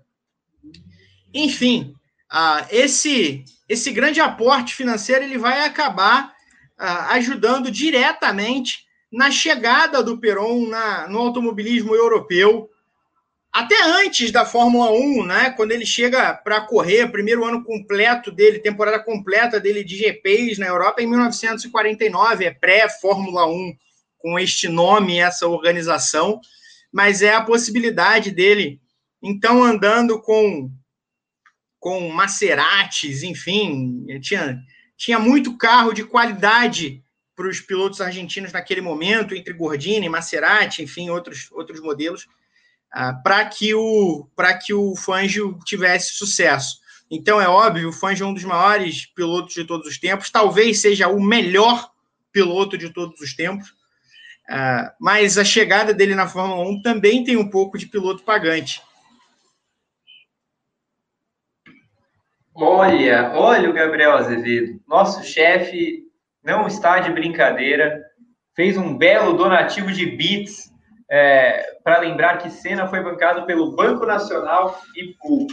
Enfim, 1.33 1.93
uh, 2.31 2.65
esse, 2.69 3.43
esse 3.67 3.91
grande 3.91 4.21
aporte 4.21 4.73
financeiro 4.73 5.23
ele 5.23 5.37
vai 5.37 5.65
acabar 5.65 6.33
uh, 6.79 7.11
ajudando 7.11 7.69
diretamente 7.69 8.85
na 9.11 9.31
chegada 9.31 10.03
do 10.03 10.19
Peron 10.19 10.67
na, 10.67 11.07
no 11.07 11.19
automobilismo 11.19 11.95
europeu, 11.95 12.69
até 13.51 13.81
antes 13.81 14.31
da 14.31 14.45
Fórmula 14.45 14.91
1, 14.91 15.25
né? 15.25 15.49
Quando 15.51 15.71
ele 15.71 15.85
chega 15.85 16.33
para 16.33 16.61
correr, 16.61 17.11
primeiro 17.11 17.43
ano 17.43 17.63
completo 17.63 18.31
dele, 18.31 18.59
temporada 18.59 18.99
completa 18.99 19.59
dele 19.59 19.83
de 19.83 19.97
GPs 19.97 20.59
na 20.59 20.67
Europa 20.67 21.01
em 21.01 21.07
1949, 21.07 22.45
é 22.45 22.51
pré-Fórmula 22.51 23.47
1 23.47 23.75
com 24.17 24.39
este 24.39 24.67
nome, 24.67 25.19
essa 25.19 25.47
organização, 25.47 26.39
mas 26.91 27.21
é 27.21 27.33
a 27.33 27.43
possibilidade 27.43 28.31
dele, 28.31 28.81
então, 29.21 29.63
andando 29.63 30.21
com 30.21 30.71
com 31.79 32.09
Maseratis, 32.09 33.23
enfim, 33.23 34.05
tinha, 34.19 34.59
tinha 34.97 35.19
muito 35.19 35.57
carro 35.57 35.93
de 35.93 36.03
qualidade 36.03 37.03
para 37.35 37.47
os 37.47 37.61
pilotos 37.61 38.01
argentinos 38.01 38.51
naquele 38.51 38.81
momento, 38.81 39.35
entre 39.35 39.53
Gordini, 39.53 40.09
Maserati, 40.09 40.81
enfim, 40.81 41.09
outros, 41.11 41.51
outros 41.51 41.79
modelos, 41.79 42.23
uh, 42.95 43.21
para 43.23 43.45
que 43.45 43.75
o 43.75 44.27
para 44.35 44.57
que 44.57 44.73
o 44.73 44.95
Fangio 44.95 45.59
tivesse 45.63 46.15
sucesso. 46.15 46.79
Então 47.11 47.39
é 47.39 47.47
óbvio, 47.47 47.89
o 47.89 47.93
Fangio 47.93 48.25
é 48.25 48.27
um 48.27 48.33
dos 48.33 48.43
maiores 48.43 49.05
pilotos 49.05 49.53
de 49.53 49.63
todos 49.63 49.87
os 49.87 49.99
tempos, 49.99 50.31
talvez 50.31 50.81
seja 50.81 51.07
o 51.07 51.21
melhor 51.21 51.91
piloto 52.31 52.77
de 52.77 52.89
todos 52.89 53.21
os 53.21 53.35
tempos. 53.35 53.76
Uh, 54.49 54.89
mas 54.99 55.37
a 55.37 55.43
chegada 55.43 55.93
dele 55.93 56.15
na 56.15 56.27
Fórmula 56.27 56.61
1 56.69 56.81
também 56.81 57.23
tem 57.23 57.35
um 57.35 57.49
pouco 57.49 57.77
de 57.77 57.85
piloto 57.85 58.23
pagante. 58.23 58.81
Olha, 62.55 63.33
olha 63.35 63.69
o 63.69 63.73
Gabriel 63.73 64.13
Azevedo, 64.13 64.79
nosso 64.87 65.23
chefe 65.23 66.03
não 66.43 66.65
está 66.65 66.99
de 66.99 67.11
brincadeira, 67.11 68.01
fez 68.55 68.77
um 68.77 68.97
belo 68.97 69.33
donativo 69.33 69.91
de 69.91 70.05
bits 70.07 70.71
é, 71.11 71.77
para 71.83 71.99
lembrar 71.99 72.37
que 72.37 72.49
Senna 72.49 72.87
foi 72.87 73.03
bancado 73.03 73.45
pelo 73.45 73.75
Banco 73.75 74.05
Nacional 74.05 74.79
e 74.95 75.13
Pool. 75.19 75.45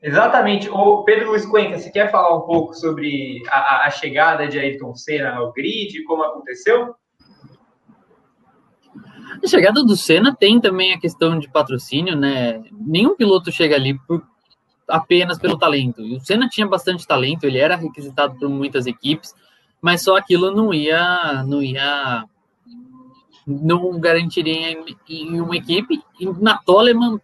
Exatamente. 0.00 0.68
O 0.68 1.02
Pedro 1.04 1.30
Luiz 1.30 1.44
Cuenca, 1.44 1.78
você 1.78 1.90
quer 1.90 2.10
falar 2.10 2.36
um 2.36 2.42
pouco 2.42 2.74
sobre 2.74 3.42
a, 3.48 3.86
a 3.86 3.90
chegada 3.90 4.46
de 4.46 4.58
Ayrton 4.58 4.94
Senna 4.94 5.34
ao 5.34 5.52
grid, 5.52 6.04
como 6.04 6.22
aconteceu? 6.22 6.94
A 9.42 9.46
chegada 9.46 9.82
do 9.84 9.96
Senna 9.96 10.34
tem 10.34 10.60
também 10.60 10.92
a 10.92 11.00
questão 11.00 11.38
de 11.38 11.48
patrocínio, 11.48 12.16
né? 12.16 12.62
Nenhum 12.72 13.16
piloto 13.16 13.52
chega 13.52 13.74
ali 13.74 13.98
por, 14.06 14.22
apenas 14.88 15.38
pelo 15.38 15.58
talento. 15.58 16.02
E 16.02 16.16
o 16.16 16.20
Senna 16.20 16.48
tinha 16.48 16.66
bastante 16.66 17.06
talento, 17.06 17.44
ele 17.44 17.58
era 17.58 17.76
requisitado 17.76 18.38
por 18.38 18.48
muitas 18.48 18.86
equipes, 18.86 19.34
mas 19.80 20.02
só 20.02 20.16
aquilo 20.16 20.54
não 20.54 20.72
ia, 20.72 21.44
não 21.46 21.62
ia, 21.62 22.24
não 23.46 23.98
garantiria 23.98 24.72
em, 24.72 24.96
em 25.08 25.40
uma 25.40 25.56
equipe. 25.56 26.00
E 26.18 26.26
na 26.40 26.58
Toleman, 26.58 27.20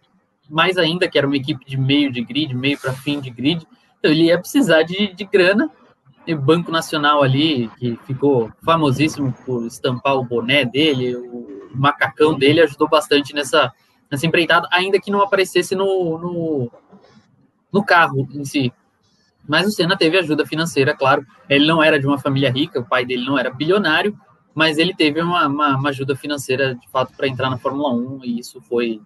mais 0.49 0.77
ainda, 0.77 1.07
que 1.07 1.17
era 1.17 1.27
uma 1.27 1.37
equipe 1.37 1.65
de 1.65 1.77
meio 1.77 2.11
de 2.11 2.21
grid, 2.21 2.53
meio 2.53 2.77
para 2.77 2.93
fim 2.93 3.19
de 3.19 3.29
grid, 3.29 3.65
então 3.97 4.11
ele 4.11 4.25
ia 4.25 4.39
precisar 4.39 4.83
de, 4.83 5.13
de 5.13 5.25
grana. 5.25 5.69
E 6.25 6.33
Banco 6.33 6.71
Nacional 6.71 7.21
ali, 7.21 7.69
que 7.77 7.99
ficou 8.05 8.49
famosíssimo 8.63 9.33
por 9.45 9.65
estampar 9.65 10.15
o 10.15 10.23
boné 10.23 10.63
dele, 10.63 11.17
o 11.17 11.52
macacão 11.73 12.37
dele 12.37 12.61
ajudou 12.61 12.87
bastante 12.87 13.33
nessa, 13.33 13.71
nessa 14.09 14.25
empreitada, 14.25 14.67
ainda 14.71 14.99
que 14.99 15.11
não 15.11 15.21
aparecesse 15.21 15.75
no, 15.75 16.17
no, 16.17 16.71
no 17.71 17.83
carro 17.83 18.27
em 18.33 18.45
si. 18.45 18.73
Mas 19.47 19.67
o 19.67 19.71
Senna 19.71 19.97
teve 19.97 20.17
ajuda 20.17 20.45
financeira, 20.45 20.95
claro. 20.95 21.25
Ele 21.49 21.65
não 21.65 21.83
era 21.83 21.99
de 21.99 22.07
uma 22.07 22.17
família 22.17 22.51
rica, 22.51 22.79
o 22.79 22.85
pai 22.85 23.05
dele 23.05 23.25
não 23.25 23.37
era 23.37 23.49
bilionário, 23.49 24.17
mas 24.53 24.77
ele 24.77 24.93
teve 24.93 25.21
uma, 25.21 25.47
uma, 25.47 25.77
uma 25.77 25.89
ajuda 25.89 26.15
financeira, 26.15 26.75
de 26.75 26.89
fato, 26.89 27.13
para 27.15 27.27
entrar 27.27 27.49
na 27.49 27.57
Fórmula 27.57 27.93
1, 27.93 28.21
e 28.23 28.39
isso 28.39 28.61
foi, 28.61 29.01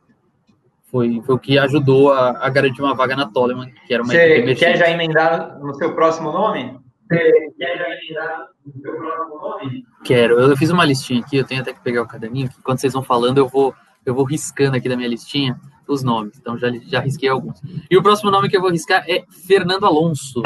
foi, 0.84 1.22
foi 1.26 1.36
o 1.36 1.40
que 1.40 1.58
ajudou 1.58 2.12
a, 2.12 2.46
a 2.46 2.50
garantir 2.50 2.82
uma 2.82 2.94
vaga 2.94 3.16
na 3.16 3.26
Toleman, 3.26 3.72
que 3.86 3.94
era 3.94 4.04
uma 4.04 4.12
Você 4.12 4.56
quer 4.56 4.78
já 4.78 4.90
emendar 4.90 5.58
no 5.60 5.74
seu 5.76 5.96
próximo 5.96 6.32
nome? 6.32 6.80
Você 7.08 7.52
quer 7.58 8.50
no 8.66 8.82
seu 8.82 9.30
nome? 9.30 9.86
Quero. 10.04 10.40
Eu 10.40 10.58
fiz 10.58 10.70
uma 10.70 10.86
listinha 10.86 11.22
aqui, 11.22 11.38
eu 11.38 11.46
tenho 11.46 11.62
até 11.62 11.74
que 11.74 11.82
pegar 11.82 12.02
o 12.02 12.08
caderninho, 12.08 12.50
que 12.50 12.62
quando 12.62 12.80
vocês 12.80 12.94
vão 12.94 13.04
falando, 13.04 13.38
eu 13.38 13.48
vou, 13.48 13.74
eu 14.06 14.14
vou 14.14 14.26
riscando 14.26 14.76
aqui 14.76 14.90
da 14.90 14.96
minha 14.96 15.08
listinha 15.08 15.60
os 15.88 16.04
nomes. 16.04 16.38
Então 16.38 16.58
já, 16.58 16.70
já 16.86 17.00
risquei 17.00 17.30
alguns. 17.30 17.62
E 17.90 17.98
o 17.98 18.04
próximo 18.04 18.30
nome 18.30 18.50
que 18.50 18.58
eu 18.58 18.62
vou 18.62 18.72
riscar 18.72 19.06
é 19.08 19.24
Fernando 19.30 19.86
Alonso. 19.86 20.42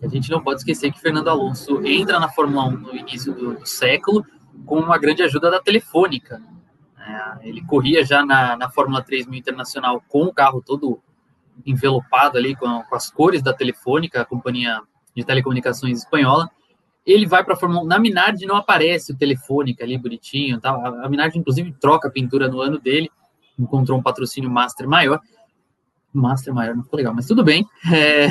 A 0.00 0.08
gente 0.08 0.30
não 0.30 0.42
pode 0.42 0.60
esquecer 0.60 0.92
que 0.92 1.00
Fernando 1.00 1.28
Alonso 1.28 1.84
entra 1.84 2.18
na 2.18 2.28
Fórmula 2.28 2.66
1 2.66 2.70
no 2.70 2.96
início 2.96 3.32
do, 3.32 3.54
do 3.54 3.66
século 3.66 4.24
com 4.64 4.78
uma 4.78 4.98
grande 4.98 5.22
ajuda 5.22 5.50
da 5.50 5.60
Telefônica. 5.60 6.40
É, 6.98 7.48
ele 7.48 7.64
corria 7.64 8.04
já 8.04 8.24
na, 8.24 8.56
na 8.56 8.70
Fórmula 8.70 9.02
3000 9.02 9.38
Internacional 9.38 10.02
com 10.08 10.24
o 10.24 10.32
carro 10.32 10.62
todo 10.64 11.00
envelopado 11.66 12.38
ali 12.38 12.56
com, 12.56 12.82
com 12.82 12.94
as 12.94 13.10
cores 13.10 13.42
da 13.42 13.52
Telefônica, 13.52 14.20
a 14.20 14.24
companhia 14.24 14.80
de 15.14 15.24
telecomunicações 15.24 15.98
espanhola. 15.98 16.50
Ele 17.04 17.26
vai 17.26 17.42
para 17.42 17.54
a 17.54 17.56
Fórmula 17.56 17.82
1. 17.82 17.86
Na 17.86 17.98
Minardi 17.98 18.46
não 18.46 18.56
aparece 18.56 19.12
o 19.12 19.16
telefônica 19.16 19.82
ali 19.82 19.98
bonitinho. 19.98 20.60
Tá? 20.60 20.70
A 20.70 21.08
Minardi, 21.08 21.38
inclusive, 21.38 21.72
troca 21.80 22.08
a 22.08 22.10
pintura 22.10 22.48
no 22.48 22.60
ano 22.60 22.78
dele. 22.78 23.10
Encontrou 23.58 23.98
um 23.98 24.02
patrocínio 24.02 24.50
Master 24.50 24.88
maior. 24.88 25.20
Master 26.12 26.54
maior 26.54 26.76
não 26.76 26.84
ficou 26.84 26.96
legal, 26.96 27.14
mas 27.14 27.26
tudo 27.26 27.42
bem. 27.42 27.66
É... 27.92 28.28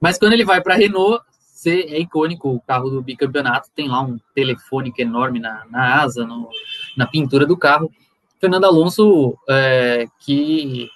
Mas 0.00 0.18
quando 0.18 0.34
ele 0.34 0.44
vai 0.44 0.60
para 0.60 0.74
a 0.74 0.76
Renault, 0.76 1.24
é 1.66 1.98
icônico 1.98 2.50
o 2.50 2.60
carro 2.60 2.90
do 2.90 3.02
bicampeonato. 3.02 3.70
Tem 3.74 3.88
lá 3.88 4.00
um 4.02 4.18
telefônico 4.34 5.00
enorme 5.00 5.40
na, 5.40 5.64
na 5.70 6.02
asa, 6.02 6.24
no, 6.24 6.48
na 6.96 7.06
pintura 7.06 7.46
do 7.46 7.56
carro. 7.56 7.90
Fernando 8.38 8.64
Alonso, 8.64 9.36
é, 9.48 10.06
que 10.20 10.88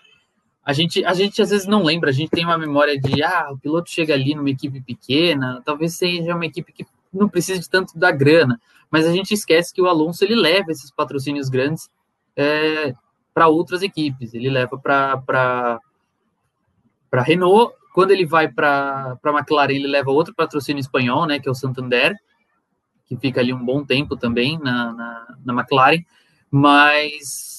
a 0.64 0.73
gente, 0.73 1.05
a 1.05 1.14
gente 1.14 1.40
às 1.40 1.51
vezes 1.51 1.66
não 1.66 1.83
lembra, 1.83 2.11
a 2.11 2.12
gente 2.12 2.31
tem 2.31 2.44
uma 2.44 2.59
memória 2.59 2.99
de, 2.99 3.23
ah, 3.23 3.49
o 3.51 3.59
piloto 3.59 3.90
chega 3.90 4.14
ali 4.14 4.35
numa 4.35 4.51
equipe 4.51 4.81
pequena, 4.81 5.62
talvez 5.64 5.96
seja 5.96 6.35
uma 6.35 6.46
equipe 6.46 6.73
que 6.73 6.87
não 7.12 7.29
precise 7.29 7.68
tanto 7.68 7.99
da 7.99 8.11
grana, 8.11 8.61
mas 8.90 9.07
a 9.07 9.12
gente 9.12 9.33
esquece 9.33 9.73
que 9.73 9.81
o 9.81 9.87
Alonso 9.87 10.25
ele 10.25 10.35
leva 10.35 10.70
esses 10.70 10.90
patrocínios 10.90 11.49
grandes 11.49 11.88
é, 12.37 12.94
para 13.33 13.49
outras 13.49 13.83
equipes, 13.83 14.35
ele 14.35 14.51
leva 14.51 14.79
para 14.79 15.16
para 17.11 17.23
Renault, 17.23 17.75
quando 17.92 18.12
ele 18.12 18.25
vai 18.25 18.46
para 18.46 19.18
a 19.20 19.31
McLaren, 19.31 19.75
ele 19.75 19.88
leva 19.88 20.12
outro 20.12 20.33
patrocínio 20.33 20.81
espanhol, 20.81 21.27
né, 21.27 21.40
que 21.40 21.49
é 21.49 21.51
o 21.51 21.55
Santander, 21.55 22.14
que 23.07 23.16
fica 23.16 23.40
ali 23.40 23.53
um 23.53 23.64
bom 23.64 23.85
tempo 23.85 24.16
também 24.16 24.57
na, 24.61 24.92
na, 24.92 25.37
na 25.44 25.53
McLaren, 25.53 26.05
mas 26.49 27.49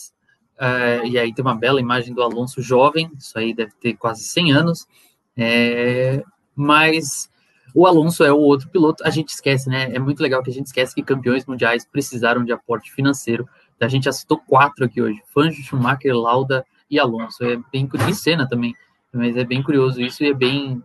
Uh, 0.61 1.07
e 1.07 1.17
aí 1.17 1.33
tem 1.33 1.43
uma 1.43 1.55
bela 1.55 1.79
imagem 1.79 2.13
do 2.13 2.21
Alonso 2.21 2.61
jovem, 2.61 3.11
isso 3.17 3.35
aí 3.39 3.51
deve 3.51 3.71
ter 3.81 3.95
quase 3.95 4.23
100 4.25 4.51
anos. 4.51 4.87
É, 5.35 6.23
mas 6.55 7.31
o 7.73 7.87
Alonso 7.87 8.23
é 8.23 8.31
o 8.31 8.37
outro 8.37 8.69
piloto. 8.69 9.03
A 9.03 9.09
gente 9.09 9.29
esquece, 9.29 9.67
né? 9.67 9.89
É 9.91 9.97
muito 9.97 10.21
legal 10.21 10.43
que 10.43 10.51
a 10.51 10.53
gente 10.53 10.67
esquece 10.67 10.93
que 10.93 11.01
campeões 11.01 11.47
mundiais 11.47 11.83
precisaram 11.83 12.43
de 12.43 12.51
aporte 12.51 12.91
financeiro. 12.91 13.49
A 13.79 13.87
gente 13.87 14.03
já 14.03 14.11
citou 14.11 14.37
quatro 14.37 14.85
aqui 14.85 15.01
hoje: 15.01 15.19
Fangio, 15.33 15.63
Schumacher, 15.63 16.15
Lauda 16.15 16.63
e 16.87 16.99
Alonso. 16.99 17.43
É 17.43 17.57
bem 17.71 17.89
Senna 18.13 18.47
também. 18.47 18.75
Mas 19.11 19.35
é 19.35 19.43
bem 19.43 19.63
curioso 19.63 19.99
isso 19.99 20.23
e 20.23 20.29
é 20.29 20.33
bem 20.33 20.83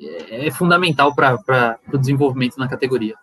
é, 0.00 0.48
é 0.48 0.50
fundamental 0.50 1.14
para 1.14 1.78
o 1.92 1.96
desenvolvimento 1.96 2.58
na 2.58 2.66
categoria. 2.66 3.14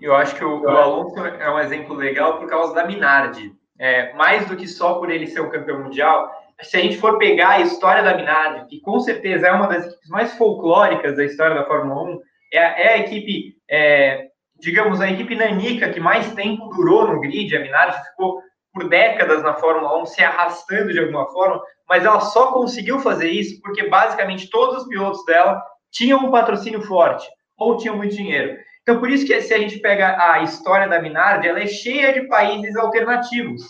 Eu 0.00 0.16
acho 0.16 0.34
que 0.34 0.44
o, 0.44 0.62
o 0.62 0.68
Alonso 0.68 1.24
é 1.24 1.48
um 1.52 1.60
exemplo 1.60 1.94
legal 1.94 2.38
por 2.38 2.48
causa 2.48 2.74
da 2.74 2.84
Minardi 2.84 3.54
é, 3.78 4.12
mais 4.14 4.46
do 4.46 4.56
que 4.56 4.66
só 4.66 4.94
por 4.94 5.10
ele 5.10 5.26
ser 5.26 5.40
um 5.40 5.50
campeão 5.50 5.82
mundial, 5.82 6.30
se 6.62 6.76
a 6.76 6.80
gente 6.80 6.98
for 6.98 7.18
pegar 7.18 7.50
a 7.50 7.60
história 7.60 8.02
da 8.02 8.16
Minardi, 8.16 8.66
que 8.68 8.80
com 8.80 9.00
certeza 9.00 9.48
é 9.48 9.52
uma 9.52 9.66
das 9.66 9.86
equipes 9.86 10.08
mais 10.08 10.34
folclóricas 10.34 11.16
da 11.16 11.24
história 11.24 11.54
da 11.54 11.66
Fórmula 11.66 12.02
1, 12.02 12.20
é, 12.52 12.58
é 12.58 12.94
a 12.94 12.98
equipe, 12.98 13.56
é, 13.68 14.28
digamos, 14.60 15.00
a 15.00 15.10
equipe 15.10 15.34
nanica 15.34 15.90
que 15.90 16.00
mais 16.00 16.32
tempo 16.34 16.68
durou 16.68 17.08
no 17.08 17.20
grid. 17.20 17.54
A 17.56 17.60
Minardi 17.60 18.08
ficou 18.10 18.40
por 18.72 18.88
décadas 18.88 19.42
na 19.42 19.54
Fórmula 19.54 20.02
1, 20.02 20.06
se 20.06 20.22
arrastando 20.22 20.92
de 20.92 20.98
alguma 20.98 21.26
forma, 21.30 21.62
mas 21.88 22.04
ela 22.04 22.20
só 22.20 22.52
conseguiu 22.52 22.98
fazer 22.98 23.28
isso 23.28 23.60
porque 23.62 23.88
basicamente 23.88 24.50
todos 24.50 24.82
os 24.82 24.88
pilotos 24.88 25.24
dela 25.26 25.62
tinham 25.92 26.20
um 26.20 26.30
patrocínio 26.30 26.82
forte 26.82 27.26
ou 27.56 27.76
tinham 27.76 27.96
muito 27.96 28.16
dinheiro. 28.16 28.56
Então, 28.84 29.00
por 29.00 29.10
isso 29.10 29.26
que 29.26 29.40
se 29.40 29.54
a 29.54 29.58
gente 29.58 29.78
pega 29.78 30.14
a 30.32 30.42
história 30.42 30.86
da 30.86 31.00
Minardi, 31.00 31.48
ela 31.48 31.60
é 31.60 31.66
cheia 31.66 32.12
de 32.12 32.28
países 32.28 32.76
alternativos 32.76 33.62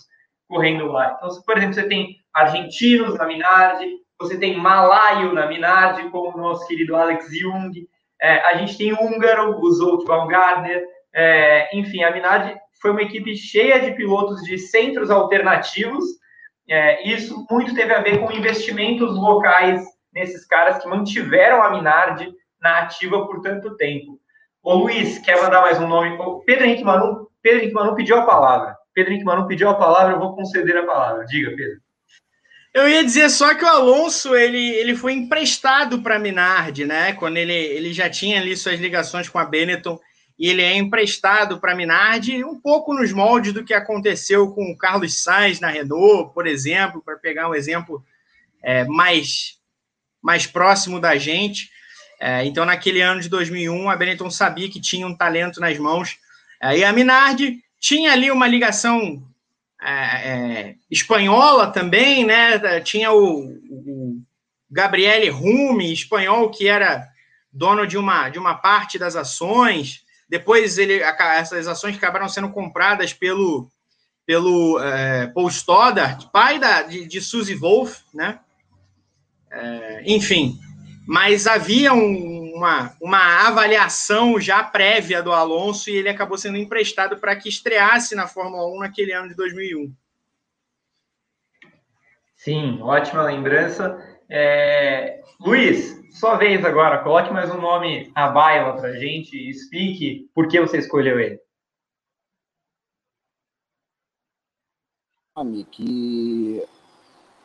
correndo 0.49 0.87
lá. 0.87 1.17
Então, 1.17 1.29
por 1.47 1.57
exemplo, 1.57 1.75
você 1.75 1.87
tem 1.87 2.17
argentinos 2.35 3.17
na 3.17 3.25
Minardi, 3.25 3.89
você 4.19 4.37
tem 4.37 4.57
malaio 4.57 5.33
na 5.33 5.47
Minardi, 5.47 6.11
como 6.11 6.37
o 6.37 6.41
nosso 6.41 6.67
querido 6.67 6.97
Alex 6.97 7.27
Jung, 7.39 7.73
é, 8.21 8.39
a 8.41 8.57
gente 8.57 8.77
tem 8.77 8.93
húngaro, 8.93 9.61
o 9.61 9.71
Zolt 9.71 10.05
Baumgartner, 10.05 10.85
é, 11.13 11.77
enfim, 11.77 12.03
a 12.03 12.11
Minardi 12.11 12.57
foi 12.83 12.91
uma 12.91 13.03
equipe 13.03 13.37
cheia 13.37 13.81
de 13.81 13.93
pilotos 13.93 14.43
de 14.43 14.59
centros 14.59 15.11
alternativos, 15.11 16.05
é, 16.69 17.07
isso 17.09 17.47
muito 17.49 17.75
teve 17.75 17.93
a 17.93 18.01
ver 18.01 18.19
com 18.19 18.33
investimentos 18.33 19.17
locais 19.17 19.85
nesses 20.13 20.45
caras 20.45 20.83
que 20.83 20.89
mantiveram 20.89 21.63
a 21.63 21.71
Minardi 21.71 22.33
na 22.61 22.81
ativa 22.81 23.27
por 23.27 23.41
tanto 23.43 23.77
tempo. 23.77 24.19
Ô 24.65 24.77
Luiz, 24.77 25.19
quer 25.19 25.43
mandar 25.43 25.61
mais 25.61 25.79
um 25.79 25.87
nome? 25.87 26.17
Pedro 26.47 26.65
Henrique 26.65 26.83
Manu, 26.83 27.29
Pedro 27.43 27.59
Henrique 27.59 27.75
Manu 27.75 27.95
pediu 27.95 28.17
a 28.17 28.25
palavra. 28.25 28.75
Pedro 28.95 29.13
Henrique 29.13 29.27
Manu 29.27 29.47
pediu 29.47 29.69
a 29.69 29.75
palavra, 29.75 30.15
eu 30.15 30.19
vou 30.19 30.35
conceder 30.35 30.75
a 30.79 30.87
palavra. 30.87 31.27
Diga, 31.27 31.51
Pedro. 31.55 31.81
Eu 32.73 32.89
ia 32.89 33.05
dizer 33.05 33.29
só 33.29 33.55
que 33.55 33.63
o 33.63 33.69
Alonso 33.69 34.35
ele, 34.35 34.71
ele 34.77 34.97
foi 34.97 35.13
emprestado 35.13 36.01
para 36.01 36.19
Minardi, 36.19 36.87
né? 36.87 37.13
Quando 37.13 37.37
ele, 37.37 37.53
ele 37.53 37.93
já 37.93 38.09
tinha 38.09 38.41
ali 38.41 38.57
suas 38.57 38.81
ligações 38.81 39.29
com 39.29 39.39
a 39.39 39.45
Benetton 39.45 40.01
e 40.39 40.49
ele 40.49 40.63
é 40.63 40.75
emprestado 40.75 41.61
para 41.61 41.75
Minardi, 41.75 42.43
um 42.43 42.59
pouco 42.59 42.95
nos 42.95 43.13
moldes 43.13 43.53
do 43.53 43.65
que 43.65 43.75
aconteceu 43.75 44.51
com 44.51 44.73
o 44.73 44.79
Carlos 44.79 45.23
Sainz 45.23 45.61
na 45.61 45.69
Renault, 45.69 46.33
por 46.33 46.47
exemplo, 46.47 47.03
para 47.05 47.19
pegar 47.19 47.51
um 47.51 47.55
exemplo 47.55 48.03
é, 48.63 48.85
mais, 48.85 49.59
mais 50.23 50.47
próximo 50.47 50.99
da 50.99 51.19
gente. 51.19 51.69
É, 52.21 52.45
então, 52.45 52.65
naquele 52.65 53.01
ano 53.01 53.21
de 53.21 53.29
2001, 53.29 53.91
a 53.91 53.97
Benetton 53.97 54.31
sabia 54.31 54.71
que 54.71 54.81
tinha 54.81 55.07
um 55.07 55.17
talento 55.17 55.61
nas 55.61 55.79
mãos. 55.79 56.17
É, 56.63 56.79
e 56.79 56.85
a 56.85 56.93
Minardi 56.93 57.63
tinha 57.79 58.13
ali 58.13 58.31
uma 58.31 58.47
ligação 58.47 59.23
é, 59.83 59.93
é, 59.93 60.75
espanhola 60.91 61.71
também, 61.71 62.25
né? 62.25 62.81
Tinha 62.81 63.13
o, 63.13 63.45
o 63.71 64.23
Gabriele 64.71 65.29
Rumi, 65.29 65.93
espanhol, 65.93 66.51
que 66.51 66.67
era 66.67 67.07
dono 67.53 67.87
de 67.87 67.99
uma, 67.99 68.29
de 68.29 68.39
uma 68.39 68.55
parte 68.55 68.99
das 68.99 69.15
ações. 69.15 70.03
Depois 70.29 70.79
ele, 70.79 71.01
essas 71.01 71.69
ações 71.69 71.97
acabaram 71.97 72.29
sendo 72.29 72.51
compradas 72.51 73.13
pelo, 73.13 73.69
pelo 74.27 74.81
é, 74.81 75.27
Paul 75.29 75.49
Stoddart, 75.49 76.27
pai 76.33 76.59
da, 76.59 76.83
de, 76.83 77.07
de 77.07 77.21
Suzy 77.21 77.55
Wolf, 77.55 78.01
né? 78.13 78.41
É, 79.51 80.03
enfim, 80.07 80.59
mas 81.07 81.47
havia 81.47 81.93
um, 81.93 82.55
uma, 82.55 82.97
uma 83.01 83.47
avaliação 83.47 84.41
já 84.41 84.63
prévia 84.63 85.23
do 85.23 85.33
Alonso 85.33 85.91
e 85.91 85.97
ele 85.97 86.09
acabou 86.09 86.39
sendo 86.39 86.57
emprestado 86.57 87.19
para 87.19 87.37
que 87.37 87.49
estreasse 87.49 88.15
na 88.15 88.27
Fórmula 88.27 88.67
1 88.77 88.79
naquele 88.81 89.13
ano 89.13 89.29
de 89.29 89.35
2001. 89.35 89.93
Sim, 92.37 92.81
ótima 92.83 93.23
lembrança. 93.23 93.99
É... 94.29 95.23
Luiz, 95.41 96.01
sua 96.13 96.37
vez 96.37 96.65
agora, 96.65 97.03
coloque 97.03 97.33
mais 97.33 97.51
um 97.51 97.61
nome 97.61 98.11
à 98.15 98.29
baila 98.29 98.77
para 98.77 98.89
a 98.89 98.97
gente 98.97 99.37
e 99.37 99.51
explique 99.51 100.31
por 100.35 100.49
que 100.49 100.61
você 100.61 100.79
escolheu 100.79 101.19
ele. 101.19 101.41
Nome 105.37 105.65
que 105.65 106.63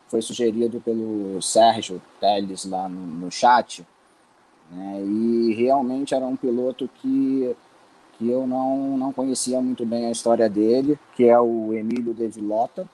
foi 0.09 0.21
sugerido 0.21 0.81
pelo 0.81 1.41
Sérgio 1.41 2.01
Teles 2.19 2.65
lá 2.65 2.89
no, 2.89 2.99
no 2.99 3.31
chat, 3.31 3.85
né? 4.71 5.03
E 5.03 5.53
realmente 5.55 6.13
era 6.13 6.25
um 6.25 6.35
piloto 6.35 6.89
que, 7.01 7.55
que 8.17 8.29
eu 8.29 8.45
não, 8.45 8.97
não 8.97 9.13
conhecia 9.13 9.61
muito 9.61 9.85
bem 9.85 10.07
a 10.07 10.11
história 10.11 10.49
dele, 10.49 10.99
que 11.15 11.25
é 11.25 11.39
o 11.39 11.73
Emílio 11.73 12.13
De 12.13 12.27
Vilota, 12.27 12.87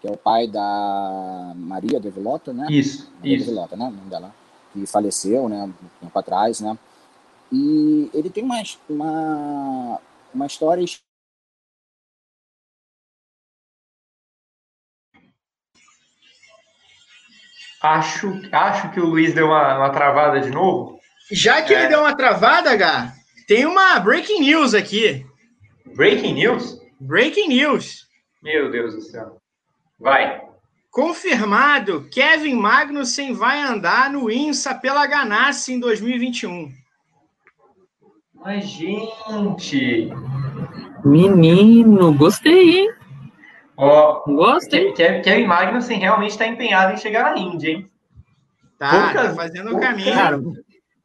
que 0.00 0.08
é 0.08 0.10
o 0.10 0.16
pai 0.16 0.46
da 0.46 1.52
Maria 1.56 2.00
De 2.00 2.10
Vilota, 2.10 2.52
né? 2.52 2.66
Isso, 2.70 3.10
Maria 3.18 3.36
isso. 3.36 3.44
De 3.44 3.50
Vilota, 3.50 3.76
né? 3.76 3.92
Dela, 4.08 4.34
que 4.72 4.86
faleceu, 4.86 5.48
né? 5.48 5.64
Um 5.64 5.88
tempo 6.00 6.18
atrás, 6.18 6.60
né? 6.60 6.76
E 7.52 8.10
ele 8.12 8.28
tem 8.28 8.44
uma, 8.44 8.60
uma, 8.88 10.00
uma 10.34 10.46
história 10.46 10.84
Acho, 17.82 18.40
acho 18.52 18.90
que 18.90 19.00
o 19.00 19.06
Luiz 19.06 19.34
deu 19.34 19.46
uma, 19.46 19.78
uma 19.78 19.90
travada 19.90 20.40
de 20.40 20.50
novo. 20.50 20.98
Já 21.30 21.62
que 21.62 21.74
é. 21.74 21.80
ele 21.80 21.88
deu 21.88 22.00
uma 22.00 22.16
travada, 22.16 22.74
Gá, 22.76 23.12
tem 23.46 23.66
uma 23.66 23.98
breaking 24.00 24.40
news 24.40 24.74
aqui. 24.74 25.26
Breaking 25.94 26.34
news? 26.34 26.80
Breaking 27.00 27.48
news. 27.48 28.06
Meu 28.42 28.70
Deus 28.70 28.94
do 28.94 29.02
céu. 29.02 29.40
Vai. 29.98 30.40
Confirmado, 30.90 32.08
Kevin 32.10 32.54
Magnussen 32.54 33.34
vai 33.34 33.60
andar 33.60 34.10
no 34.10 34.30
INSA 34.30 34.74
pela 34.74 35.06
Ganassi 35.06 35.74
em 35.74 35.80
2021. 35.80 36.72
Mas, 38.34 38.66
gente... 38.66 40.10
Menino, 41.04 42.12
gostei, 42.14 42.80
hein? 42.80 42.94
Ó, 43.76 44.22
Gostei. 44.26 44.92
Kevin 44.92 45.46
Magnussen 45.46 45.98
realmente 45.98 46.30
está 46.30 46.46
empenhado 46.46 46.94
em 46.94 46.96
chegar 46.96 47.24
na 47.24 47.38
Indy, 47.38 47.70
hein? 47.70 47.90
Tá, 48.78 48.90
poucas, 48.90 49.28
tá 49.28 49.34
fazendo 49.34 49.76
o 49.76 49.80
caminho. 49.80 50.14
Cara, 50.14 50.40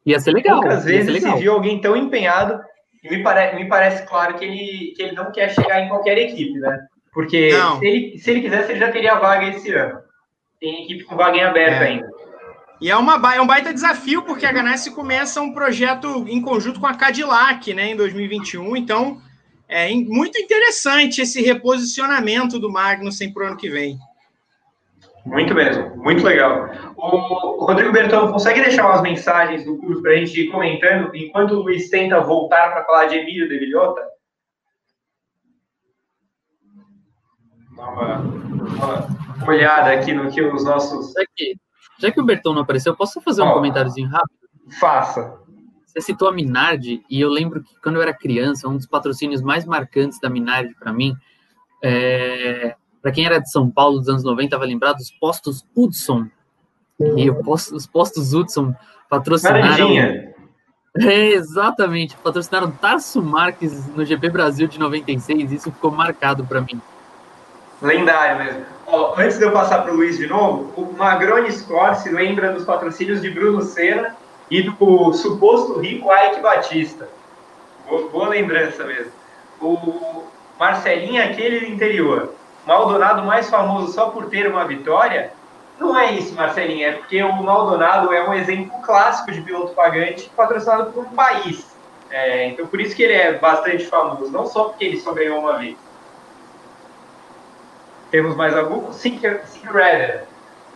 ia 0.04 0.20
ser 0.20 0.32
legal. 0.32 0.60
Poucas 0.60 0.84
vezes 0.84 1.12
legal. 1.12 1.36
se 1.36 1.42
viu 1.42 1.52
alguém 1.52 1.80
tão 1.80 1.96
empenhado 1.96 2.60
e 3.02 3.10
me, 3.10 3.22
pare, 3.22 3.56
me 3.56 3.68
parece 3.68 4.06
claro 4.06 4.34
que 4.34 4.44
ele, 4.44 4.94
que 4.96 5.02
ele 5.02 5.12
não 5.12 5.32
quer 5.32 5.50
chegar 5.54 5.80
em 5.80 5.88
qualquer 5.88 6.18
equipe, 6.18 6.58
né? 6.58 6.86
Porque 7.12 7.50
se 7.50 7.86
ele, 7.86 8.18
se 8.18 8.30
ele 8.30 8.40
quisesse, 8.40 8.72
ele 8.72 8.80
já 8.80 8.90
teria 8.90 9.16
vaga 9.16 9.48
esse 9.48 9.72
ano. 9.72 10.00
Tem 10.60 10.84
equipe 10.84 11.04
com 11.04 11.16
vaga 11.16 11.36
em 11.36 11.42
aberto 11.42 11.82
é. 11.82 11.86
ainda. 11.86 12.08
E 12.80 12.90
é, 12.90 12.96
uma, 12.96 13.34
é 13.34 13.40
um 13.40 13.46
baita 13.46 13.72
desafio, 13.72 14.22
porque 14.22 14.44
a 14.44 14.50
Ganassi 14.50 14.90
começa 14.90 15.40
um 15.40 15.52
projeto 15.52 16.24
em 16.26 16.40
conjunto 16.40 16.80
com 16.80 16.86
a 16.86 16.94
Cadillac, 16.94 17.72
né, 17.74 17.90
em 17.90 17.96
2021. 17.96 18.76
Então, 18.76 19.20
é 19.72 19.94
muito 19.94 20.38
interessante 20.38 21.22
esse 21.22 21.40
reposicionamento 21.42 22.58
do 22.58 22.70
Magnussen 22.70 23.32
para 23.32 23.44
o 23.44 23.46
ano 23.48 23.56
que 23.56 23.70
vem. 23.70 23.98
Muito 25.24 25.54
mesmo, 25.54 25.96
muito 25.96 26.22
legal. 26.24 26.68
O 26.96 27.64
Rodrigo 27.64 27.92
Bertão, 27.92 28.30
consegue 28.30 28.60
deixar 28.60 28.86
umas 28.86 29.00
mensagens 29.00 29.64
do 29.64 29.78
curso 29.78 30.02
para 30.02 30.12
a 30.12 30.16
gente 30.16 30.40
ir 30.40 30.50
comentando 30.50 31.14
enquanto 31.14 31.52
o 31.52 31.62
Luiz 31.62 31.88
tenta 31.88 32.20
voltar 32.20 32.72
para 32.72 32.84
falar 32.84 33.06
de 33.06 33.16
Emílio 33.16 33.48
de 33.48 33.58
Vilhota? 33.58 34.02
Dá 37.76 37.88
uma, 37.88 38.18
uma, 38.18 39.48
olhada 39.48 39.92
aqui 39.92 40.12
no 40.12 40.30
que 40.30 40.42
os 40.42 40.64
nossos. 40.64 41.12
Já 41.12 41.24
que, 41.34 41.54
já 41.98 42.10
que 42.10 42.20
o 42.20 42.24
Bertão 42.24 42.52
não 42.52 42.62
apareceu, 42.62 42.94
posso 42.94 43.20
fazer 43.20 43.42
um 43.42 43.48
oh, 43.48 43.54
comentáriozinho 43.54 44.08
rápido? 44.08 44.38
Faça. 44.78 45.41
Você 45.92 46.00
citou 46.00 46.26
a 46.26 46.32
Minardi, 46.32 47.04
e 47.08 47.20
eu 47.20 47.28
lembro 47.28 47.62
que 47.62 47.74
quando 47.82 47.96
eu 47.96 48.02
era 48.02 48.14
criança, 48.14 48.66
um 48.66 48.76
dos 48.76 48.86
patrocínios 48.86 49.42
mais 49.42 49.66
marcantes 49.66 50.18
da 50.18 50.30
Minardi 50.30 50.74
para 50.74 50.90
mim, 50.90 51.14
é... 51.82 52.74
para 53.02 53.12
quem 53.12 53.26
era 53.26 53.38
de 53.38 53.50
São 53.50 53.70
Paulo 53.70 53.98
dos 53.98 54.08
anos 54.08 54.24
90, 54.24 54.56
vai 54.56 54.66
lembrar 54.66 54.94
dos 54.94 55.10
postos 55.10 55.66
Hudson. 55.76 56.28
E 56.98 57.30
os 57.30 57.86
postos 57.86 58.32
Hudson 58.32 58.74
patrocinaram. 59.08 59.88
É, 60.94 61.28
exatamente, 61.28 62.14
patrocinaram 62.18 62.70
Tarso 62.70 63.22
Marques 63.22 63.86
no 63.96 64.04
GP 64.04 64.28
Brasil 64.28 64.68
de 64.68 64.78
96, 64.78 65.50
isso 65.50 65.72
ficou 65.72 65.90
marcado 65.90 66.44
para 66.44 66.60
mim. 66.60 66.78
Lendário 67.80 68.44
mesmo. 68.44 68.66
Ó, 68.86 69.14
antes 69.16 69.38
de 69.38 69.44
eu 69.44 69.52
passar 69.52 69.84
para 69.84 69.92
o 69.92 69.96
Luiz 69.96 70.18
de 70.18 70.26
novo, 70.26 70.70
o 70.76 70.92
Magrone 70.92 71.50
Score 71.50 71.96
se 71.96 72.10
lembra 72.10 72.52
dos 72.52 72.66
patrocínios 72.66 73.22
de 73.22 73.30
Bruno 73.30 73.62
Senna 73.62 74.14
e 74.52 74.62
do 74.62 75.14
suposto 75.14 75.80
rico 75.80 76.12
Ike 76.12 76.40
Batista. 76.42 77.08
Boa, 77.88 78.08
boa 78.10 78.28
lembrança 78.28 78.84
mesmo. 78.84 79.10
O 79.58 80.24
Marcelinho, 80.60 81.24
aquele 81.24 81.60
do 81.60 81.66
interior. 81.72 82.34
Maldonado 82.66 83.22
mais 83.22 83.48
famoso 83.48 83.94
só 83.94 84.10
por 84.10 84.26
ter 84.26 84.46
uma 84.46 84.66
vitória? 84.66 85.32
Não 85.80 85.98
é 85.98 86.12
isso, 86.12 86.34
Marcelinho. 86.34 86.86
É 86.86 86.92
porque 86.92 87.22
o 87.22 87.32
Maldonado 87.32 88.12
é 88.12 88.28
um 88.28 88.34
exemplo 88.34 88.78
clássico 88.82 89.32
de 89.32 89.40
piloto 89.40 89.72
pagante 89.72 90.30
patrocinado 90.36 90.92
por 90.92 91.06
um 91.06 91.14
país. 91.14 91.74
É, 92.10 92.48
então, 92.48 92.66
por 92.66 92.78
isso 92.78 92.94
que 92.94 93.04
ele 93.04 93.14
é 93.14 93.38
bastante 93.38 93.86
famoso. 93.86 94.30
Não 94.30 94.44
só 94.44 94.64
porque 94.64 94.84
ele 94.84 95.00
só 95.00 95.14
ganhou 95.14 95.38
uma 95.38 95.56
vez. 95.56 95.78
Temos 98.10 98.36
mais 98.36 98.54
algum? 98.54 98.92
Sink 98.92 99.26
Redder. 99.64 100.26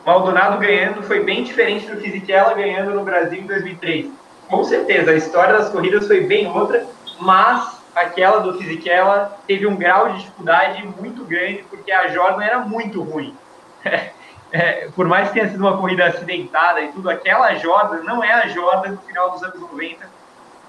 Maldonado 0.07 0.59
ganhando 0.59 1.03
foi 1.03 1.25
bem 1.25 1.43
diferente 1.43 1.91
do 1.91 2.01
Fisichella 2.01 2.55
ganhando 2.55 2.95
no 2.95 3.03
Brasil 3.03 3.41
em 3.41 3.47
2003. 3.47 4.09
Com 4.49 4.63
certeza, 4.63 5.11
a 5.11 5.17
história 5.17 5.59
das 5.59 5.69
corridas 5.69 6.07
foi 6.07 6.21
bem 6.21 6.47
outra, 6.47 6.87
mas 7.21 7.83
aquela 7.93 8.39
do 8.39 8.57
Fisichella 8.57 9.37
teve 9.49 9.67
um 9.67 9.75
grau 9.75 10.11
de 10.11 10.19
dificuldade 10.21 10.87
muito 11.01 11.25
grande, 11.25 11.65
porque 11.69 11.91
a 11.91 12.07
Jordan 12.07 12.45
era 12.45 12.61
muito 12.61 13.03
ruim. 13.03 13.37
É, 14.53 14.89
por 14.95 15.07
mais 15.07 15.29
que 15.29 15.35
tenha 15.35 15.51
sido 15.51 15.61
uma 15.61 15.77
corrida 15.77 16.07
acidentada 16.07 16.81
e 16.81 16.93
tudo, 16.93 17.11
aquela 17.11 17.53
Jordan 17.57 18.05
não 18.05 18.23
é 18.23 18.33
a 18.33 18.47
Jordan 18.47 18.93
do 18.93 19.03
final 19.03 19.33
dos 19.33 19.43
anos 19.43 19.61
90, 19.61 20.09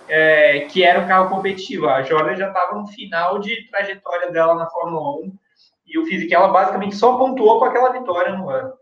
é, 0.10 0.62
que 0.62 0.84
era 0.84 1.00
um 1.00 1.08
carro 1.08 1.30
competitivo. 1.30 1.88
A 1.88 2.02
Jordan 2.02 2.36
já 2.36 2.48
estava 2.48 2.76
no 2.76 2.88
final 2.88 3.38
de 3.38 3.70
trajetória 3.70 4.32
dela 4.32 4.56
na 4.56 4.66
Fórmula 4.66 5.20
1 5.22 5.32
e 5.86 6.00
o 6.00 6.06
Fisichella 6.06 6.48
basicamente 6.48 6.96
só 6.96 7.18
pontuou 7.18 7.60
com 7.60 7.66
aquela 7.66 7.92
vitória 7.92 8.36
no 8.36 8.50
ano. 8.50 8.74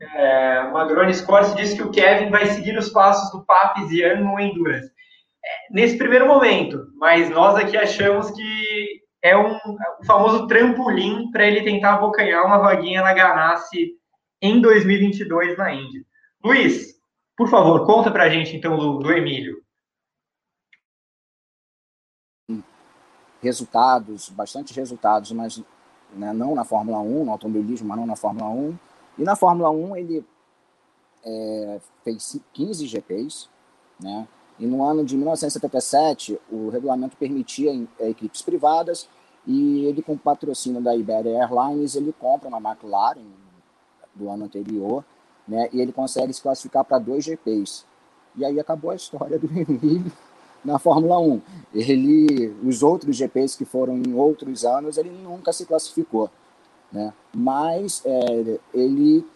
É, 0.00 0.62
Magrone 0.70 1.14
Scorse 1.14 1.56
disse 1.56 1.76
que 1.76 1.82
o 1.82 1.90
Kevin 1.90 2.30
vai 2.30 2.46
seguir 2.46 2.76
os 2.76 2.90
passos 2.90 3.30
do 3.30 3.44
Papiziano 3.44 4.24
no 4.24 4.38
Endurance. 4.38 4.90
É, 5.44 5.72
nesse 5.72 5.96
primeiro 5.96 6.26
momento, 6.26 6.86
mas 6.96 7.30
nós 7.30 7.56
aqui 7.56 7.76
achamos 7.76 8.30
que 8.30 9.00
é 9.22 9.36
um, 9.36 9.54
um 9.54 10.04
famoso 10.06 10.46
trampolim 10.46 11.30
para 11.30 11.46
ele 11.46 11.62
tentar 11.62 11.94
abocanhar 11.94 12.44
uma 12.44 12.58
vaguinha 12.58 13.02
na 13.02 13.14
Ganassi 13.14 13.92
em 14.42 14.60
2022 14.60 15.56
na 15.56 15.72
Índia. 15.72 16.02
Luiz, 16.44 16.94
por 17.36 17.48
favor, 17.48 17.86
conta 17.86 18.10
para 18.10 18.24
a 18.24 18.28
gente 18.28 18.54
então 18.54 18.76
do, 18.76 18.98
do 18.98 19.12
Emílio. 19.12 19.66
resultados, 23.46 24.28
bastante 24.28 24.74
resultados, 24.74 25.32
mas 25.32 25.62
né, 26.12 26.32
não 26.32 26.54
na 26.54 26.64
Fórmula 26.64 26.98
1, 26.98 27.24
no 27.24 27.32
automobilismo, 27.32 27.88
mas 27.88 27.98
não 27.98 28.06
na 28.06 28.16
Fórmula 28.16 28.48
1. 28.50 28.76
E 29.18 29.22
na 29.22 29.36
Fórmula 29.36 29.70
1 29.70 29.96
ele 29.96 30.24
é, 31.24 31.80
fez 32.04 32.40
15 32.52 32.86
GPs, 32.86 33.48
né? 34.00 34.26
E 34.58 34.66
no 34.66 34.82
ano 34.82 35.04
de 35.04 35.16
1977, 35.16 36.38
o 36.50 36.70
regulamento 36.70 37.16
permitia 37.16 37.72
é, 37.98 38.08
equipes 38.08 38.40
privadas 38.42 39.08
e 39.46 39.84
ele, 39.84 40.02
com 40.02 40.16
patrocínio 40.16 40.80
da 40.80 40.96
Iberia 40.96 41.42
Airlines, 41.42 41.94
ele 41.94 42.12
compra 42.12 42.48
uma 42.48 42.58
McLaren 42.58 43.26
do 44.14 44.30
ano 44.30 44.46
anterior, 44.46 45.04
né? 45.46 45.68
E 45.72 45.80
ele 45.80 45.92
consegue 45.92 46.32
se 46.32 46.42
classificar 46.42 46.84
para 46.84 46.98
dois 46.98 47.24
GPs. 47.24 47.84
E 48.34 48.44
aí 48.44 48.58
acabou 48.58 48.90
a 48.90 48.96
história 48.96 49.38
do 49.38 49.46
Emílio 49.58 50.12
na 50.64 50.78
Fórmula 50.78 51.18
1. 51.20 51.40
Ele, 51.74 52.56
os 52.64 52.82
outros 52.82 53.16
GPs 53.16 53.56
que 53.56 53.64
foram 53.64 53.96
em 53.96 54.14
outros 54.14 54.64
anos, 54.64 54.96
ele 54.96 55.10
nunca 55.10 55.52
se 55.52 55.64
classificou, 55.64 56.30
né? 56.92 57.12
Mas 57.34 58.02
é, 58.04 58.58
ele 58.74 59.26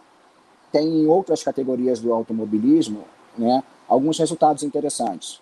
tem 0.71 0.87
em 0.87 1.07
outras 1.07 1.43
categorias 1.43 1.99
do 1.99 2.13
automobilismo, 2.13 3.03
né? 3.37 3.63
alguns 3.87 4.17
resultados 4.17 4.63
interessantes. 4.63 5.41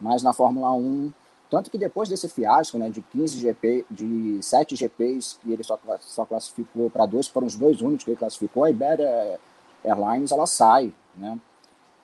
Mas 0.00 0.22
na 0.22 0.32
Fórmula 0.32 0.72
1, 0.72 1.10
tanto 1.50 1.70
que 1.70 1.78
depois 1.78 2.08
desse 2.08 2.28
fiasco, 2.28 2.76
né, 2.76 2.90
de 2.90 3.00
15 3.00 3.38
GP, 3.38 3.86
de 3.90 4.38
7 4.42 4.76
GPs 4.76 5.38
que 5.42 5.50
ele 5.50 5.64
só, 5.64 5.78
só 6.00 6.24
classificou 6.26 6.90
para 6.90 7.06
dois, 7.06 7.26
foram 7.26 7.46
os 7.46 7.56
dois 7.56 7.80
únicos 7.80 8.04
que 8.04 8.10
ele 8.10 8.18
classificou, 8.18 8.64
a 8.64 8.70
Iberia 8.70 9.40
Airlines 9.82 10.30
ela 10.30 10.46
sai, 10.46 10.92
né? 11.16 11.38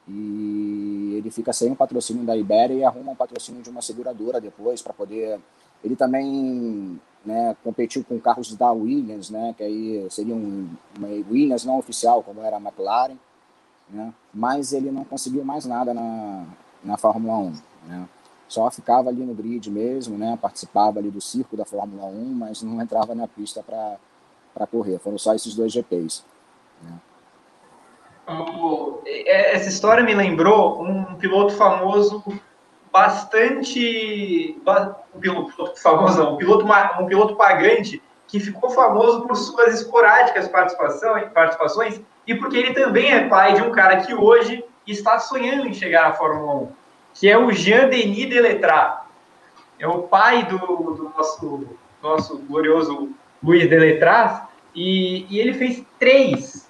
E 0.07 1.15
ele 1.17 1.31
fica 1.31 1.53
sem 1.53 1.73
o 1.73 1.77
patrocínio 1.77 2.25
da 2.25 2.37
Iberia 2.37 2.77
e 2.77 2.85
arruma 2.85 3.13
um 3.13 3.17
patrocínio 3.17 3.63
de 3.63 3.71
uma 3.71 3.81
seguradora 3.81 4.41
depois 4.41 4.83
para 4.83 4.93
poder. 4.93 5.41
Ele 5.85 5.95
também 5.95 6.99
né, 7.25 7.55
competiu 7.63 8.03
com 8.03 8.19
carros 8.19 8.55
da 8.57 8.73
Williams, 8.73 9.31
né, 9.31 9.55
que 9.57 9.63
aí 9.63 10.07
seria 10.11 10.35
um, 10.35 10.69
uma 10.99 11.09
Williams 11.09 11.65
não 11.65 11.79
oficial, 11.79 12.23
como 12.23 12.41
era 12.41 12.57
a 12.57 12.61
McLaren 12.61 13.17
né? 13.89 14.13
mas 14.33 14.73
ele 14.73 14.91
não 14.91 15.05
conseguiu 15.05 15.45
mais 15.45 15.67
nada 15.67 15.93
na, 15.93 16.45
na 16.83 16.97
Fórmula 16.97 17.37
1. 17.39 17.53
Né? 17.87 18.09
Só 18.49 18.71
ficava 18.71 19.09
ali 19.09 19.25
no 19.25 19.35
grid 19.35 19.71
mesmo, 19.71 20.17
né? 20.17 20.39
participava 20.41 20.99
ali 20.99 21.11
do 21.11 21.21
circo 21.21 21.57
da 21.57 21.65
Fórmula 21.65 22.07
1, 22.07 22.25
mas 22.35 22.63
não 22.63 22.81
entrava 22.81 23.15
na 23.15 23.27
pista 23.27 23.63
para 23.63 24.67
correr. 24.67 24.99
Foram 24.99 25.19
só 25.19 25.35
esses 25.35 25.55
dois 25.55 25.73
GPs. 25.73 26.25
Né? 26.83 26.93
É, 29.07 29.55
essa 29.55 29.69
história 29.69 30.03
me 30.03 30.15
lembrou 30.15 30.83
um 30.83 31.15
piloto 31.17 31.55
famoso 31.55 32.23
bastante 32.95 34.57
um 35.17 35.21
piloto 35.21 35.83
famoso 35.83 36.17
não, 36.17 36.35
um 36.35 36.37
piloto 36.37 36.65
um 37.01 37.07
piloto 37.07 37.35
pagante 37.35 38.01
que 38.29 38.39
ficou 38.39 38.71
famoso 38.71 39.27
por 39.27 39.35
suas 39.35 39.81
esporádicas 39.81 40.47
participações, 40.49 42.01
e 42.25 42.37
porque 42.37 42.57
ele 42.57 42.73
também 42.73 43.13
é 43.13 43.29
pai 43.29 43.55
de 43.55 43.63
um 43.63 43.73
cara 43.73 43.97
que 43.97 44.15
hoje 44.15 44.65
está 44.87 45.19
sonhando 45.19 45.67
em 45.67 45.75
chegar 45.75 46.07
à 46.07 46.13
Fórmula 46.13 46.55
1, 46.55 46.69
que 47.15 47.29
é 47.29 47.37
o 47.37 47.51
Jean-Denis 47.51 48.29
Deletrat. 48.29 49.03
É 49.77 49.89
o 49.89 50.05
pai 50.05 50.45
do, 50.45 50.57
do 50.59 51.13
nosso, 51.17 51.67
nosso 52.01 52.39
glorioso 52.39 53.11
Luiz 53.43 53.69
Deletrat, 53.69 54.47
e, 54.73 55.27
e, 55.29 55.41
ele 55.41 55.55
fez 55.55 55.85
três, 55.99 56.69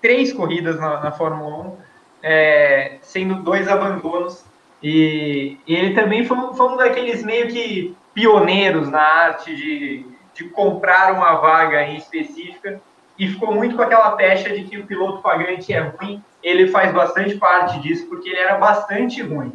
três 0.00 0.32
corridas 0.32 0.80
na, 0.80 1.00
na 1.00 1.12
Fórmula 1.12 1.68
1, 1.68 1.76
é, 2.22 2.98
sendo 3.02 3.42
dois 3.42 3.68
abandonos, 3.68 4.47
e, 4.82 5.58
e 5.66 5.74
ele 5.74 5.94
também 5.94 6.24
foi, 6.24 6.36
foi 6.54 6.68
um 6.68 6.76
daqueles 6.76 7.24
meio 7.24 7.48
que 7.48 7.96
pioneiros 8.14 8.88
na 8.88 9.00
arte 9.00 9.54
de, 9.54 10.06
de 10.34 10.44
comprar 10.48 11.12
uma 11.12 11.36
vaga 11.36 11.82
em 11.84 11.96
específica, 11.96 12.80
e 13.18 13.26
ficou 13.28 13.52
muito 13.52 13.74
com 13.74 13.82
aquela 13.82 14.12
pecha 14.12 14.50
de 14.50 14.62
que 14.64 14.78
o 14.78 14.86
piloto 14.86 15.20
pagante 15.20 15.72
é 15.72 15.80
ruim. 15.80 16.22
Ele 16.40 16.68
faz 16.68 16.94
bastante 16.94 17.36
parte 17.36 17.80
disso, 17.80 18.06
porque 18.08 18.28
ele 18.28 18.38
era 18.38 18.56
bastante 18.56 19.20
ruim. 19.20 19.52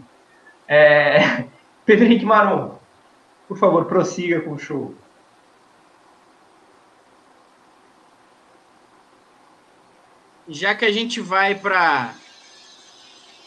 É... 0.68 1.46
Pedro 1.86 2.06
Henrique 2.06 2.26
Maron, 2.26 2.78
por 3.48 3.58
favor, 3.58 3.86
prossiga 3.86 4.42
com 4.42 4.52
o 4.52 4.60
show. 4.60 4.94
Já 10.48 10.76
que 10.76 10.86
a 10.86 10.92
gente 10.92 11.22
vai 11.22 11.56
para. 11.56 12.14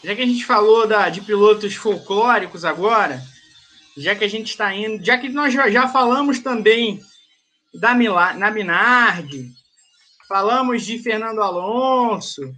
Já 0.03 0.15
que 0.15 0.21
a 0.21 0.25
gente 0.25 0.45
falou 0.45 0.87
da, 0.87 1.09
de 1.09 1.21
pilotos 1.21 1.75
folclóricos 1.75 2.63
agora, 2.63 3.21
já 3.97 4.15
que 4.15 4.23
a 4.23 4.27
gente 4.27 4.51
está 4.51 4.73
indo, 4.73 5.03
já 5.03 5.17
que 5.17 5.27
nós 5.27 5.53
já 5.53 5.87
falamos 5.87 6.39
também 6.39 7.01
da 7.73 7.95
Mila, 7.95 8.33
na 8.33 8.51
Minardi, 8.51 9.51
falamos 10.27 10.85
de 10.85 10.99
Fernando 10.99 11.41
Alonso, 11.41 12.53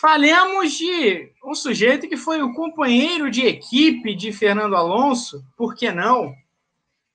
falemos 0.00 0.72
de 0.72 1.32
um 1.44 1.54
sujeito 1.54 2.08
que 2.08 2.16
foi 2.16 2.40
o 2.40 2.54
companheiro 2.54 3.30
de 3.30 3.42
equipe 3.42 4.14
de 4.14 4.32
Fernando 4.32 4.76
Alonso, 4.76 5.44
por 5.56 5.74
que 5.74 5.90
não? 5.90 6.34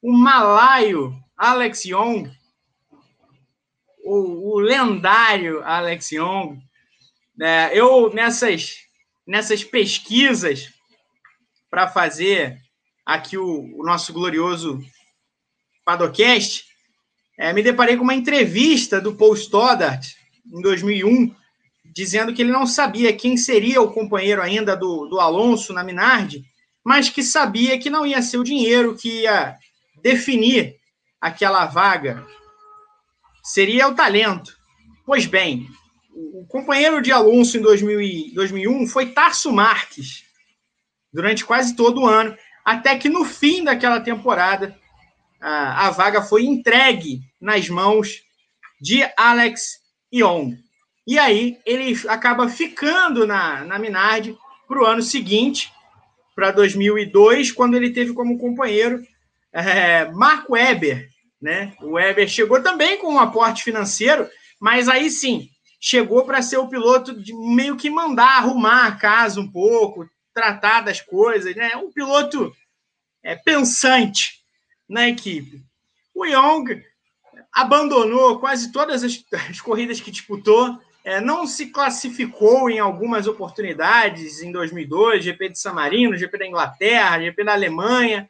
O 0.02 0.12
malaio 0.12 1.16
Alex 1.38 1.86
Young, 1.86 2.30
o, 4.04 4.56
o 4.56 4.60
lendário 4.60 5.64
Alex 5.64 6.12
Young. 6.12 6.60
É, 7.42 7.78
eu, 7.78 8.14
nessas, 8.14 8.89
nessas 9.30 9.64
pesquisas 9.64 10.74
para 11.70 11.88
fazer 11.88 12.58
aqui 13.06 13.38
o, 13.38 13.80
o 13.80 13.86
nosso 13.86 14.12
glorioso 14.12 14.82
Padocast, 15.86 16.66
é, 17.38 17.54
me 17.54 17.62
deparei 17.62 17.96
com 17.96 18.04
uma 18.04 18.16
entrevista 18.16 19.00
do 19.00 19.14
Paul 19.16 19.36
Stoddart, 19.36 20.04
em 20.52 20.62
2001, 20.62 21.36
dizendo 21.94 22.34
que 22.34 22.42
ele 22.42 22.52
não 22.52 22.66
sabia 22.66 23.16
quem 23.16 23.38
seria 23.38 23.80
o 23.80 23.94
companheiro 23.94 24.42
ainda 24.42 24.76
do, 24.76 25.06
do 25.06 25.20
Alonso 25.20 25.74
na 25.74 25.84
Minardi, 25.84 26.44
mas 26.84 27.08
que 27.08 27.22
sabia 27.22 27.78
que 27.78 27.90
não 27.90 28.08
ia 28.08 28.24
ser 28.24 28.40
o 28.40 28.44
dinheiro 28.44 28.96
que 28.96 29.22
ia 29.22 29.56
definir 30.02 30.76
aquela 31.22 31.68
vaga, 31.68 32.26
seria 33.44 33.88
o 33.88 33.94
talento. 33.94 34.58
Pois 35.06 35.28
bem, 35.28 35.70
o 36.34 36.46
companheiro 36.48 37.02
de 37.02 37.12
Alonso 37.12 37.58
em 37.58 37.62
2000, 37.62 38.34
2001 38.34 38.88
foi 38.88 39.12
Tarso 39.12 39.52
Marques, 39.52 40.24
durante 41.12 41.46
quase 41.46 41.76
todo 41.76 42.02
o 42.02 42.08
ano, 42.08 42.36
até 42.64 42.98
que 42.98 43.10
no 43.10 43.24
fim 43.24 43.64
daquela 43.64 44.00
temporada 44.00 44.78
a, 45.40 45.88
a 45.88 45.90
vaga 45.92 46.22
foi 46.22 46.44
entregue 46.44 47.22
nas 47.40 47.70
mãos 47.70 48.24
de 48.82 49.02
Alex 49.18 49.80
Young. 50.14 50.58
E 51.08 51.18
aí 51.18 51.58
ele 51.66 52.00
acaba 52.08 52.48
ficando 52.50 53.26
na, 53.26 53.64
na 53.64 53.80
Minardi 53.80 54.38
para 54.68 54.82
o 54.82 54.86
ano 54.86 55.02
seguinte, 55.02 55.72
para 56.36 56.52
2002, 56.52 57.52
quando 57.52 57.76
ele 57.76 57.92
teve 57.92 58.14
como 58.14 58.38
companheiro 58.38 59.02
é, 59.52 60.06
Marco 60.12 60.54
Weber. 60.54 61.10
Né? 61.42 61.74
O 61.82 61.94
Weber 61.94 62.28
chegou 62.28 62.62
também 62.62 62.98
com 62.98 63.14
um 63.14 63.20
aporte 63.20 63.64
financeiro, 63.64 64.30
mas 64.60 64.88
aí 64.88 65.10
sim, 65.10 65.50
chegou 65.80 66.26
para 66.26 66.42
ser 66.42 66.58
o 66.58 66.68
piloto 66.68 67.14
de 67.14 67.34
meio 67.34 67.78
que 67.78 67.90
mandar 67.90 68.38
arrumar 68.38 68.88
a 68.88 68.96
casa 68.96 69.40
um 69.40 69.50
pouco, 69.50 70.10
tratar 70.34 70.82
das 70.82 71.00
coisas, 71.02 71.56
né? 71.56 71.76
Um 71.78 71.92
piloto 71.92 72.54
é, 73.24 73.36
pensante 73.36 74.44
na 74.88 75.08
equipe. 75.08 75.64
O 76.14 76.26
Young 76.26 76.82
abandonou 77.52 78.40
quase 78.40 78.72
todas 78.72 79.04
as, 79.04 79.24
as 79.50 79.62
corridas 79.62 80.02
que 80.02 80.12
disputou, 80.12 80.78
é, 81.04 81.22
não 81.22 81.48
se 81.48 81.68
classificou 81.68 82.70
em 82.70 82.80
algumas 82.80 83.26
oportunidades 83.26 84.42
em 84.42 84.52
2002, 84.52 85.24
GP 85.24 85.50
de 85.50 85.60
San 85.60 85.74
Marino, 85.74 86.18
GP 86.18 86.38
da 86.38 86.48
Inglaterra, 86.48 87.20
GP 87.20 87.44
da 87.46 87.54
Alemanha, 87.54 88.30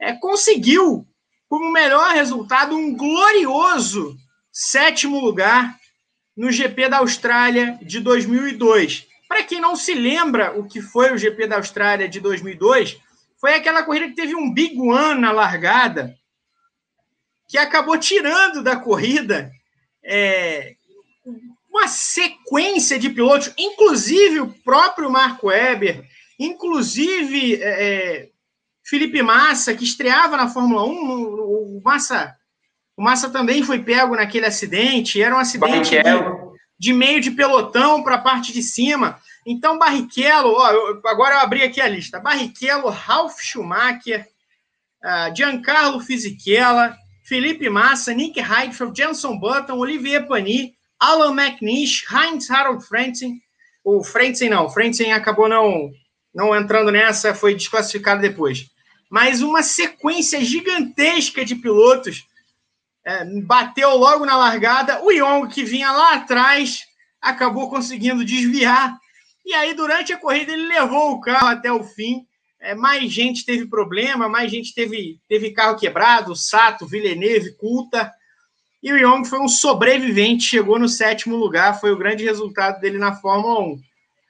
é, 0.00 0.14
conseguiu 0.14 1.06
como 1.48 1.70
melhor 1.70 2.12
resultado 2.12 2.74
um 2.74 2.94
glorioso 2.94 4.16
sétimo 4.50 5.20
lugar 5.20 5.77
no 6.38 6.52
GP 6.52 6.88
da 6.88 6.98
Austrália 6.98 7.76
de 7.82 7.98
2002. 7.98 9.08
Para 9.28 9.42
quem 9.42 9.60
não 9.60 9.74
se 9.74 9.92
lembra 9.92 10.56
o 10.56 10.68
que 10.68 10.80
foi 10.80 11.12
o 11.12 11.18
GP 11.18 11.48
da 11.48 11.56
Austrália 11.56 12.08
de 12.08 12.20
2002, 12.20 12.96
foi 13.40 13.54
aquela 13.54 13.82
corrida 13.82 14.06
que 14.06 14.14
teve 14.14 14.36
um 14.36 14.54
Big 14.54 14.80
One 14.80 15.20
na 15.20 15.32
largada, 15.32 16.16
que 17.48 17.58
acabou 17.58 17.98
tirando 17.98 18.62
da 18.62 18.76
corrida 18.76 19.50
é, 20.04 20.76
uma 21.68 21.88
sequência 21.88 23.00
de 23.00 23.10
pilotos, 23.10 23.52
inclusive 23.58 24.38
o 24.38 24.54
próprio 24.62 25.10
Marco 25.10 25.48
Weber, 25.48 26.04
inclusive 26.38 27.60
é, 27.60 27.66
é 28.22 28.28
Felipe 28.84 29.22
Massa, 29.22 29.74
que 29.74 29.82
estreava 29.82 30.36
na 30.36 30.48
Fórmula 30.48 30.84
1, 30.84 30.88
o 30.88 31.82
Massa, 31.84 32.37
o 32.98 33.02
Massa 33.02 33.30
também 33.30 33.62
foi 33.62 33.78
pego 33.78 34.16
naquele 34.16 34.44
acidente, 34.44 35.22
era 35.22 35.32
um 35.32 35.38
acidente 35.38 35.90
de, 35.90 36.02
de, 36.76 36.92
meio 36.92 37.20
de 37.20 37.30
pelotão 37.30 38.02
para 38.02 38.16
a 38.16 38.20
parte 38.20 38.52
de 38.52 38.60
cima. 38.60 39.20
Então, 39.46 39.78
Barrichello, 39.78 40.50
ó, 40.50 40.72
eu, 40.72 41.00
agora 41.06 41.36
eu 41.36 41.38
abri 41.38 41.62
aqui 41.62 41.80
a 41.80 41.86
lista: 41.86 42.18
Barrichello, 42.18 42.88
Ralf 42.88 43.40
Schumacher, 43.40 44.26
uh, 45.04 45.32
Giancarlo 45.32 46.00
Fisichella, 46.00 46.96
Felipe 47.22 47.70
Massa, 47.70 48.12
Nick 48.12 48.40
Heidfeld, 48.40 49.00
Jenson 49.00 49.38
Button, 49.38 49.78
Olivier 49.78 50.26
Pani, 50.26 50.74
Alan 50.98 51.34
McNish, 51.40 52.04
Heinz 52.12 52.50
Harold 52.50 52.84
Frentzen, 52.84 53.40
o 53.84 54.02
Frentzen 54.02 54.50
não, 54.50 54.66
o 54.66 54.70
Frentzen 54.70 55.12
acabou 55.12 55.48
não, 55.48 55.88
não 56.34 56.56
entrando 56.56 56.90
nessa, 56.90 57.32
foi 57.32 57.54
desclassificado 57.54 58.20
depois. 58.20 58.66
Mas 59.08 59.40
uma 59.40 59.62
sequência 59.62 60.44
gigantesca 60.44 61.44
de 61.44 61.54
pilotos 61.54 62.26
é, 63.08 63.24
bateu 63.40 63.96
logo 63.96 64.26
na 64.26 64.36
largada. 64.36 65.02
O 65.02 65.10
Young, 65.10 65.48
que 65.48 65.64
vinha 65.64 65.90
lá 65.90 66.16
atrás, 66.16 66.84
acabou 67.22 67.70
conseguindo 67.70 68.22
desviar. 68.22 68.98
E 69.46 69.54
aí, 69.54 69.72
durante 69.72 70.12
a 70.12 70.18
corrida, 70.18 70.52
ele 70.52 70.68
levou 70.68 71.12
o 71.12 71.20
carro 71.20 71.48
até 71.48 71.72
o 71.72 71.82
fim. 71.82 72.26
É, 72.60 72.74
mais 72.74 73.10
gente 73.10 73.46
teve 73.46 73.66
problema, 73.66 74.28
mais 74.28 74.50
gente 74.50 74.74
teve, 74.74 75.18
teve 75.26 75.52
carro 75.52 75.78
quebrado, 75.78 76.36
Sato, 76.36 76.86
Villeneuve, 76.86 77.56
Culta. 77.56 78.12
E 78.82 78.92
o 78.92 78.98
Young 78.98 79.24
foi 79.24 79.40
um 79.40 79.48
sobrevivente, 79.48 80.44
chegou 80.44 80.78
no 80.78 80.88
sétimo 80.88 81.34
lugar, 81.34 81.80
foi 81.80 81.90
o 81.92 81.96
grande 81.96 82.24
resultado 82.24 82.78
dele 82.78 82.98
na 82.98 83.14
Fórmula 83.14 83.60
1. 83.60 83.80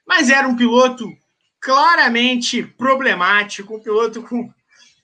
Mas 0.07 0.29
era 0.29 0.47
um 0.47 0.55
piloto 0.55 1.05
claramente 1.59 2.63
problemático, 2.63 3.75
um 3.75 3.79
piloto 3.79 4.23
com, 4.23 4.49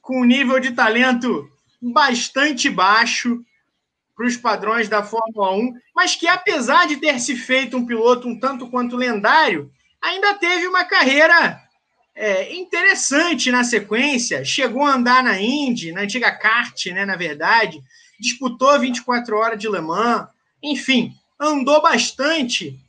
com 0.01 0.21
um 0.21 0.25
nível 0.25 0.61
de 0.61 0.71
talento 0.71 1.49
bastante 1.81 2.69
baixo 2.69 3.43
para 4.15 4.25
os 4.25 4.37
padrões 4.37 4.87
da 4.87 5.03
Fórmula 5.03 5.51
1, 5.51 5.73
mas 5.93 6.15
que 6.15 6.27
apesar 6.27 6.87
de 6.87 6.97
ter 6.97 7.19
se 7.19 7.35
feito 7.35 7.75
um 7.75 7.85
piloto 7.85 8.27
um 8.27 8.39
tanto 8.39 8.69
quanto 8.69 8.95
lendário, 8.95 9.69
ainda 10.01 10.33
teve 10.35 10.67
uma 10.67 10.85
carreira 10.85 11.61
é, 12.15 12.55
interessante 12.55 13.51
na 13.51 13.63
sequência. 13.63 14.45
Chegou 14.45 14.83
a 14.83 14.93
andar 14.93 15.21
na 15.21 15.39
Indy, 15.39 15.91
na 15.91 16.01
antiga 16.01 16.31
kart, 16.31 16.85
né, 16.87 17.05
na 17.05 17.17
verdade, 17.17 17.81
disputou 18.19 18.79
24 18.79 19.35
horas 19.35 19.59
de 19.59 19.67
Le 19.67 19.81
Mans, 19.81 20.27
enfim, 20.63 21.13
andou 21.39 21.81
bastante 21.81 22.79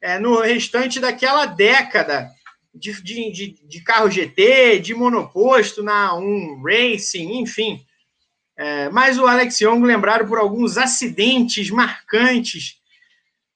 é, 0.00 0.18
no 0.18 0.40
restante 0.40 1.00
daquela 1.00 1.46
década 1.46 2.30
de, 2.72 3.02
de, 3.02 3.32
de, 3.32 3.66
de, 3.66 3.80
carro 3.80 4.10
GT, 4.10 4.78
de 4.78 4.94
monoposto 4.94 5.82
na 5.82 6.14
1 6.14 6.62
Racing, 6.62 7.40
enfim. 7.40 7.84
É, 8.58 8.88
mas 8.88 9.16
o 9.16 9.26
Alex 9.26 9.60
Young, 9.60 9.84
lembrado 9.84 10.26
por 10.26 10.36
alguns 10.36 10.76
acidentes 10.76 11.70
marcantes, 11.70 12.74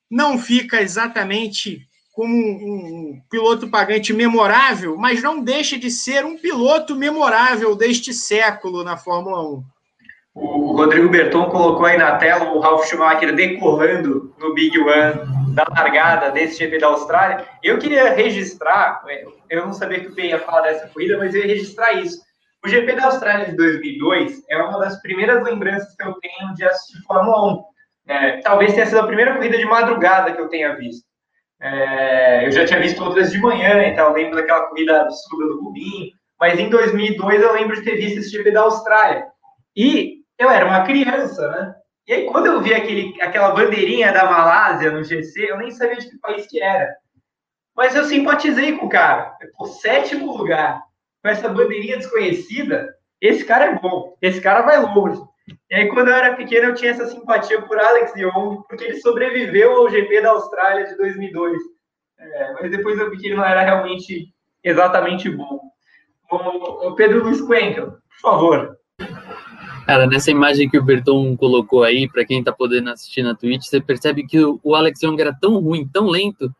não 0.09 0.39
fica 0.39 0.81
exatamente 0.81 1.89
como 2.13 2.33
um, 2.33 3.17
um, 3.17 3.23
piloto 3.29 3.69
pagante 3.69 4.13
memorável, 4.13 4.97
mas 4.97 5.21
não 5.21 5.43
deixa 5.43 5.77
de 5.77 5.91
ser 5.91 6.25
um 6.25 6.39
piloto 6.39 6.95
memorável 6.95 7.75
deste 7.75 8.13
século 8.13 8.85
na 8.85 8.97
Fórmula 8.97 9.43
1. 9.43 9.65
O 10.35 10.77
Rodrigo 10.77 11.09
Berton 11.09 11.51
colocou 11.51 11.85
aí 11.85 11.99
na 11.99 12.17
tela 12.17 12.53
o 12.53 12.61
Ralf 12.61 12.87
Schumacher 12.89 13.35
decolando 13.35 14.33
no 14.39 14.55
Big 14.55 14.79
One 14.79 15.55
da 15.55 15.65
largada 15.69 16.31
desse 16.31 16.59
GP 16.59 16.79
da 16.79 16.87
Austrália. 16.87 17.45
Eu 17.63 17.79
queria 17.79 18.15
registrar, 18.15 19.03
eu 19.51 19.67
não 19.67 19.73
sabia 19.73 20.01
que 20.01 20.07
o 20.07 20.15
Ben 20.15 20.31
ia 20.31 20.39
falar 20.39 20.63
dessa 20.63 20.87
corrida, 20.89 21.19
mas 21.19 21.35
eu 21.35 21.41
ia 21.41 21.49
registrar 21.49 21.93
isso. 21.95 22.23
O 22.65 22.69
GP 22.69 22.95
da 22.95 23.07
Austrália 23.07 23.47
de 23.47 23.57
2002 23.57 24.43
é 24.49 24.57
uma 24.57 24.79
das 24.79 25.01
primeiras 25.03 25.43
lembranças 25.43 25.97
que 25.97 26.07
eu 26.07 26.15
tenho 26.15 26.55
de 26.55 26.65
assistir 26.65 27.03
Fórmula 27.03 27.55
1. 27.55 27.65
É, 28.07 28.41
talvez 28.41 28.73
tenha 28.73 28.87
sido 28.87 29.01
a 29.01 29.07
primeira 29.07 29.35
corrida 29.35 29.59
de 29.59 29.65
madrugada 29.65 30.33
que 30.33 30.41
eu 30.41 30.49
tenha 30.49 30.77
visto. 30.77 31.05
É, 31.61 32.47
eu 32.47 32.53
já 32.53 32.65
tinha 32.65 32.81
visto 32.81 33.03
outras 33.03 33.33
de 33.33 33.41
manhã, 33.41 33.85
então 33.87 34.09
eu 34.09 34.13
lembro 34.13 34.37
daquela 34.37 34.67
corrida 34.67 35.03
absurda 35.03 35.47
do 35.47 35.61
Rubinho, 35.61 36.13
mas 36.39 36.59
em 36.59 36.69
2002 36.69 37.43
eu 37.43 37.53
lembro 37.53 37.77
de 37.77 37.83
ter 37.83 37.97
visto 37.97 38.19
esse 38.19 38.31
GP 38.31 38.53
da 38.53 38.63
Austrália. 38.63 39.27
E 39.77 40.19
eu 40.39 40.49
era 40.49 40.65
uma 40.65 40.85
criança, 40.85 41.49
né? 41.49 41.75
E 42.07 42.13
aí, 42.13 42.27
quando 42.27 42.47
eu 42.47 42.61
vi 42.61 42.75
aquele, 42.75 43.15
aquela 43.23 43.53
bandeirinha 43.53 44.13
da 44.13 44.25
Malásia 44.25 44.91
no 44.91 45.05
GC, 45.05 45.51
eu 45.51 45.59
nem 45.59 45.71
sabia 45.71 45.97
de 45.97 46.11
que 46.11 46.19
país 46.19 46.47
que 46.47 46.61
era. 46.61 46.93
Mas 47.77 47.95
eu 47.95 48.05
simpatizei 48.05 48.77
com 48.77 48.87
o 48.87 48.89
cara. 48.89 49.37
Por 49.57 49.69
sétimo 49.69 50.37
lugar, 50.37 50.83
com 51.23 51.29
essa 51.29 51.49
bandeirinha 51.49 51.99
desconhecida, 51.99 52.93
esse 53.21 53.45
cara 53.45 53.67
é 53.67 53.79
bom. 53.79 54.17
Esse 54.21 54.41
cara 54.41 54.63
vai 54.63 54.81
longe. 54.81 55.21
E 55.71 55.75
aí, 55.75 55.89
quando 55.89 56.09
eu 56.09 56.15
era 56.15 56.37
pequeno, 56.37 56.69
eu 56.69 56.75
tinha 56.75 56.91
essa 56.91 57.07
simpatia 57.07 57.63
por 57.63 57.79
Alex 57.79 58.15
Young, 58.17 58.63
porque 58.69 58.85
ele 58.85 59.01
sobreviveu 59.01 59.73
ao 59.73 59.89
GP 59.89 60.21
da 60.21 60.31
Austrália 60.31 60.87
de 60.87 60.97
2002. 60.97 61.59
É, 62.19 62.53
mas 62.55 62.71
depois 62.71 62.99
eu 62.99 63.11
vi 63.11 63.19
que 63.19 63.29
ele 63.29 63.37
não 63.37 63.45
era 63.45 63.63
realmente 63.63 64.29
exatamente 64.63 65.29
bom. 65.31 65.61
O, 66.31 66.93
Pedro 66.95 67.25
Luiz 67.25 67.41
Cuenca, 67.41 67.87
por 67.87 68.21
favor. 68.21 68.77
Cara, 69.87 70.07
nessa 70.07 70.31
imagem 70.31 70.69
que 70.69 70.79
o 70.79 70.85
Berton 70.85 71.37
colocou 71.37 71.83
aí, 71.83 72.09
para 72.09 72.25
quem 72.25 72.43
tá 72.43 72.53
podendo 72.53 72.91
assistir 72.91 73.23
na 73.23 73.35
Twitch, 73.35 73.65
você 73.65 73.81
percebe 73.81 74.25
que 74.27 74.39
o 74.43 74.75
Alex 74.75 75.03
Young 75.03 75.21
era 75.21 75.37
tão 75.39 75.59
ruim, 75.59 75.87
tão 75.93 76.07
lento, 76.07 76.51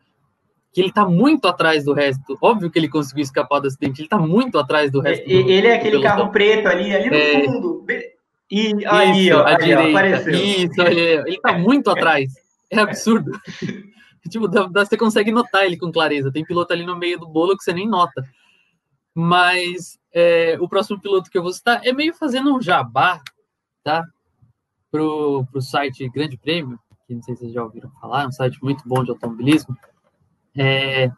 que 0.73 0.81
ele 0.81 0.91
tá 0.91 1.05
muito 1.07 1.47
atrás 1.47 1.85
do 1.85 1.93
resto. 1.93 2.37
Óbvio 2.41 2.71
que 2.71 2.79
ele 2.79 2.89
conseguiu 2.89 3.21
escapar 3.21 3.59
do 3.59 3.67
acidente, 3.67 4.01
ele 4.01 4.09
tá 4.09 4.17
muito 4.17 4.57
atrás 4.57 4.91
do 4.91 4.99
resto. 4.99 5.23
Do, 5.23 5.31
ele 5.31 5.67
é 5.67 5.75
aquele 5.75 6.01
carro 6.01 6.31
preto 6.31 6.67
ali, 6.67 6.93
ali 6.93 7.09
no 7.09 7.15
é... 7.15 7.43
fundo. 7.45 7.85
E 8.49 8.85
aí, 8.87 9.27
isso, 9.27 9.37
ó, 9.37 9.45
aí, 9.45 9.57
direita, 9.57 9.83
ó, 9.83 9.89
apareceu. 9.89 10.33
Isso, 10.33 10.81
ele, 10.81 11.01
ele 11.27 11.39
tá 11.39 11.57
muito 11.57 11.89
atrás. 11.89 12.33
É 12.71 12.79
absurdo. 12.79 13.31
tipo, 14.29 14.47
dá, 14.47 14.63
dá, 14.65 14.83
você 14.83 14.97
consegue 14.97 15.31
notar 15.31 15.63
ele 15.63 15.77
com 15.77 15.91
clareza. 15.91 16.31
Tem 16.31 16.43
piloto 16.43 16.73
ali 16.73 16.85
no 16.85 16.97
meio 16.97 17.19
do 17.19 17.27
bolo 17.27 17.55
que 17.55 17.63
você 17.63 17.71
nem 17.71 17.87
nota. 17.87 18.27
Mas 19.13 19.99
é, 20.11 20.57
o 20.59 20.67
próximo 20.67 20.99
piloto 20.99 21.29
que 21.29 21.37
eu 21.37 21.43
vou 21.43 21.53
citar 21.53 21.81
é 21.85 21.93
meio 21.93 22.15
fazendo 22.15 22.55
um 22.55 22.61
jabá, 22.61 23.21
tá? 23.83 24.03
Pro, 24.91 25.45
pro 25.51 25.61
site 25.61 26.07
Grande 26.09 26.37
Prêmio, 26.37 26.79
que 27.07 27.13
não 27.13 27.21
sei 27.21 27.35
se 27.35 27.41
vocês 27.41 27.53
já 27.53 27.63
ouviram 27.63 27.91
falar, 28.01 28.23
é 28.23 28.27
um 28.27 28.31
site 28.31 28.57
muito 28.63 28.87
bom 28.87 29.03
de 29.03 29.11
automobilismo. 29.11 29.75
É, 30.57 31.09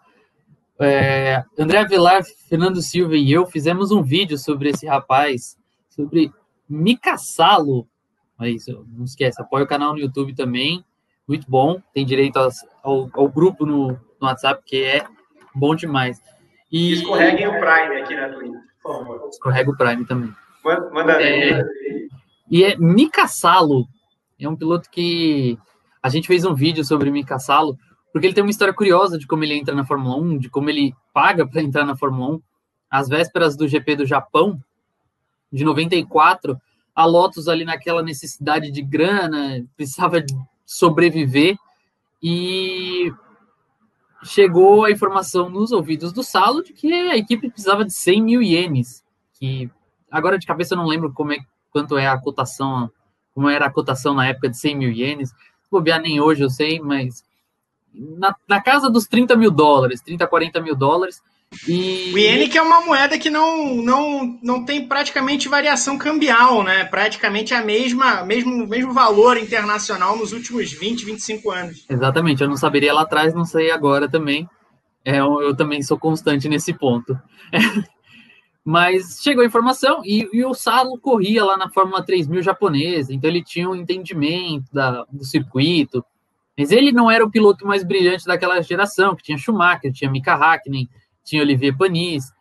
é, 0.80 1.44
André 1.58 1.80
Avelar, 1.80 2.24
Fernando 2.50 2.82
Silva 2.82 3.16
e 3.16 3.32
eu 3.32 3.46
fizemos 3.46 3.92
um 3.92 4.02
vídeo 4.02 4.38
sobre 4.38 4.70
esse 4.70 4.86
rapaz, 4.86 5.58
sobre 5.90 6.32
Mika 6.68 7.18
Salo. 7.18 7.88
Isso, 8.42 8.86
não 8.90 9.06
esquece, 9.06 9.42
apoia 9.42 9.64
o 9.64 9.68
canal 9.68 9.94
no 9.94 10.00
YouTube 10.00 10.36
também, 10.36 10.84
muito 11.28 11.50
bom. 11.50 11.82
Tem 11.94 12.06
direito 12.06 12.38
ao, 12.84 13.10
ao, 13.14 13.30
grupo 13.30 13.66
no, 13.66 13.92
no 13.92 14.28
WhatsApp, 14.28 14.62
que 14.66 14.84
é 14.84 15.06
bom 15.54 15.74
demais. 15.74 16.22
E 16.72 16.94
escorreguem 16.94 17.48
o 17.48 17.52
Prime 17.52 18.02
aqui 18.02 18.16
na 18.16 18.30
Twitch. 18.30 18.54
Escorrega 19.30 19.72
o 19.72 19.78
Prime 19.78 20.06
também. 20.06 20.34
Manda, 20.64 20.90
manda 20.92 21.22
é, 21.22 21.64
E 22.50 22.64
é 22.64 22.76
Mika 22.78 23.28
Salo. 23.28 23.88
É 24.40 24.50
um 24.50 24.56
piloto 24.56 24.90
que 24.90 25.58
a 26.04 26.10
gente 26.10 26.28
fez 26.28 26.44
um 26.44 26.54
vídeo 26.54 26.84
sobre 26.84 27.10
Mika 27.10 27.40
Salo, 27.40 27.78
porque 28.16 28.28
ele 28.28 28.34
tem 28.34 28.46
uma 28.46 28.50
história 28.50 28.74
curiosa 28.74 29.18
de 29.18 29.28
como 29.28 29.44
ele 29.44 29.56
entra 29.56 29.76
na 29.76 29.86
Fórmula 29.86 30.16
1, 30.16 30.38
de 30.38 30.50
como 30.50 30.70
ele 30.70 30.96
paga 31.14 31.46
para 31.46 31.62
entrar 31.62 31.84
na 31.84 31.98
Fórmula 31.98 32.38
1. 32.38 32.42
Às 32.90 33.10
vésperas 33.10 33.58
do 33.58 33.68
GP 33.68 33.98
do 33.98 34.06
Japão, 34.06 34.58
de 35.52 35.66
94, 35.66 36.58
a 36.96 37.06
Lotus 37.06 37.50
ali 37.50 37.66
naquela 37.66 38.02
necessidade 38.02 38.72
de 38.72 38.82
grana, 38.82 39.66
precisava 39.76 40.24
sobreviver 40.66 41.58
e 42.24 43.12
chegou 44.24 44.86
a 44.86 44.92
informação 44.92 45.50
nos 45.50 45.74
ouvidos 45.74 46.14
do 46.14 46.24
Salo 46.24 46.64
de 46.64 46.72
que 46.72 46.94
a 46.94 47.18
equipe 47.18 47.50
precisava 47.50 47.84
de 47.84 47.92
100 47.92 48.24
mil 48.24 48.42
ienes, 48.42 49.04
que 49.34 49.70
agora 50.10 50.40
de 50.40 50.48
cabeça 50.48 50.74
eu 50.74 50.78
não 50.78 50.88
lembro 50.88 51.12
como 51.12 51.34
é, 51.34 51.40
quanto 51.70 51.98
é 51.98 52.08
a 52.08 52.18
cotação, 52.18 52.90
como 53.34 53.50
era 53.50 53.66
a 53.66 53.70
cotação 53.70 54.14
na 54.14 54.26
época 54.26 54.48
de 54.48 54.58
100 54.58 54.78
mil 54.78 54.92
ienes, 54.94 55.34
bobear 55.70 56.00
nem 56.00 56.22
hoje 56.22 56.42
eu 56.42 56.50
sei, 56.50 56.80
mas 56.80 57.25
na, 58.18 58.36
na 58.48 58.62
casa 58.62 58.90
dos 58.90 59.08
30 59.08 59.36
mil 59.36 59.52
dólares, 59.52 60.02
30, 60.02 60.28
40 60.28 60.62
mil 60.62 60.76
dólares, 60.76 61.22
e... 61.68 62.12
O 62.14 62.18
iene 62.18 62.50
que 62.50 62.58
é 62.58 62.62
uma 62.62 62.82
moeda 62.82 63.18
que 63.18 63.30
não, 63.30 63.76
não, 63.76 64.40
não 64.44 64.66
tem 64.66 64.88
praticamente 64.88 65.48
variação 65.48 65.98
cambial, 65.98 66.64
né? 66.64 66.84
Praticamente 66.86 67.54
a 67.54 67.64
mesma, 67.64 68.24
mesmo, 68.24 68.68
mesmo 68.68 68.94
valor 68.94 69.38
internacional 69.38 70.18
nos 70.18 70.34
últimos 70.34 70.74
20, 70.74 71.06
25 71.06 71.52
anos. 71.52 71.86
Exatamente, 71.90 72.44
eu 72.44 72.50
não 72.50 72.58
saberia 72.58 72.94
lá 72.94 73.02
atrás, 73.04 73.34
não 73.34 73.46
sei 73.46 73.72
agora 73.72 74.10
também. 74.10 74.50
É, 75.04 75.20
eu, 75.20 75.42
eu 75.42 75.56
também 75.56 75.82
sou 75.82 75.98
constante 75.98 76.50
nesse 76.50 76.74
ponto. 76.74 77.18
É. 77.52 77.60
Mas 78.68 79.20
chegou 79.22 79.44
a 79.44 79.48
informação 79.48 80.02
e, 80.04 80.28
e, 80.34 80.44
o 80.44 80.56
Salo 80.56 80.98
corria 81.00 81.46
lá 81.46 81.56
na 81.56 81.70
Fórmula 81.70 82.04
3000 82.04 82.42
japonesa, 82.42 83.14
então 83.14 83.30
ele 83.30 83.44
tinha 83.44 83.70
um 83.70 83.76
entendimento 83.76 84.66
da, 84.74 85.06
do 85.12 85.24
circuito. 85.24 86.04
Mas 86.58 86.72
ele 86.72 86.92
não 86.92 87.12
era 87.12 87.26
o 87.26 87.30
piloto 87.30 87.66
mais 87.66 87.84
brilhante 87.84 88.26
daquela 88.26 88.62
geração, 88.62 89.16
que 89.16 89.24
tinha 89.24 89.38
Schumacher, 89.38 89.92
tinha 89.92 90.10
Mika 90.10 90.34
Hakkinen, 90.34 90.90
tinha 91.24 91.42
Olivier 91.42 91.76
Panis, 91.78 92.32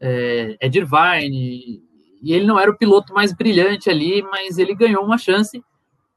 é, 0.00 0.56
Ed 0.60 0.78
Irvine, 0.78 1.82
e 2.22 2.32
ele 2.32 2.46
não 2.46 2.58
era 2.58 2.70
o 2.70 2.76
piloto 2.76 3.12
mais 3.12 3.32
brilhante 3.32 3.90
ali, 3.90 4.22
mas 4.22 4.58
ele 4.58 4.74
ganhou 4.74 5.04
uma 5.04 5.18
chance. 5.18 5.62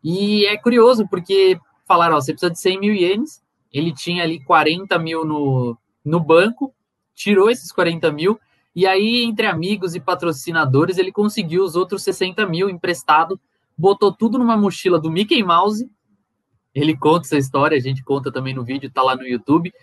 E 0.04 0.46
é 0.46 0.56
curioso, 0.58 1.08
porque 1.10 1.60
falaram, 1.88 2.16
ó, 2.16 2.22
você 2.22 2.32
precisa 2.32 2.52
de 2.52 2.60
100 2.60 2.80
mil 2.80 2.94
ienes, 2.94 3.42
ele 3.74 3.94
tinha 3.94 4.24
ali 4.24 4.44
40 4.44 4.98
mil 5.00 5.26
no, 5.26 5.78
no 6.04 6.20
banco, 6.20 6.74
tirou 7.14 7.50
esses 7.50 7.72
40 7.72 8.12
mil 8.12 8.40
E 8.76 8.86
aí, 8.86 9.24
entre 9.24 9.48
amigos 9.48 9.96
e 9.96 10.00
patrocinadores, 10.00 10.98
ele 10.98 11.12
conseguiu 11.12 11.64
os 11.64 11.76
outros 11.76 12.04
60 12.04 12.46
mil 12.46 12.70
emprestado, 12.70 13.40
botou 13.78 14.14
tudo 14.14 14.38
numa 14.38 14.56
mochila 14.56 15.00
do 15.00 15.12
Mickey 15.12 15.44
Mouse. 15.44 15.90
Ele 16.80 16.96
conta 16.96 17.26
essa 17.26 17.38
história, 17.38 17.76
a 17.76 17.82
gente 17.82 18.04
conta 18.04 18.32
também 18.32 18.54
no 18.54 18.64
vídeo, 18.64 18.92
tá 18.92 19.02
lá 19.02 19.16
no 19.16 19.28
YouTube. 19.28 19.74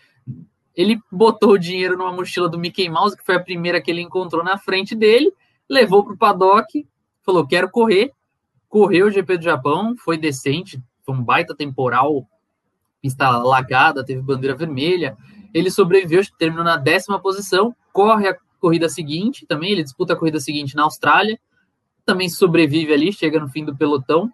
Ele 0.76 1.00
botou 1.10 1.50
o 1.50 1.58
dinheiro 1.58 1.98
numa 1.98 2.12
mochila 2.12 2.48
do 2.48 2.56
Mickey 2.56 2.88
Mouse, 2.88 3.16
que 3.16 3.24
foi 3.24 3.34
a 3.34 3.40
primeira 3.40 3.80
que 3.80 3.90
ele 3.90 4.00
encontrou 4.00 4.44
na 4.44 4.56
frente 4.56 4.94
dele, 4.94 5.32
levou 5.68 6.04
para 6.04 6.14
o 6.14 6.16
paddock, 6.16 6.86
falou: 7.24 7.46
Quero 7.46 7.68
correr. 7.68 8.12
Correu 8.68 9.06
o 9.06 9.10
GP 9.10 9.38
do 9.38 9.44
Japão, 9.44 9.94
foi 9.96 10.18
decente, 10.18 10.82
foi 11.04 11.14
um 11.14 11.22
baita 11.22 11.54
temporal, 11.54 12.26
pista 13.00 13.28
lagada, 13.38 14.04
teve 14.04 14.20
bandeira 14.20 14.56
vermelha. 14.56 15.16
Ele 15.52 15.70
sobreviveu, 15.70 16.22
terminou 16.38 16.64
na 16.64 16.76
décima 16.76 17.20
posição, 17.20 17.74
corre 17.92 18.28
a 18.28 18.36
corrida 18.60 18.88
seguinte 18.88 19.46
também, 19.46 19.70
ele 19.72 19.84
disputa 19.84 20.14
a 20.14 20.16
corrida 20.16 20.40
seguinte 20.40 20.74
na 20.74 20.82
Austrália, 20.82 21.38
também 22.04 22.28
sobrevive 22.28 22.92
ali, 22.92 23.12
chega 23.12 23.38
no 23.38 23.48
fim 23.48 23.64
do 23.64 23.76
pelotão. 23.76 24.28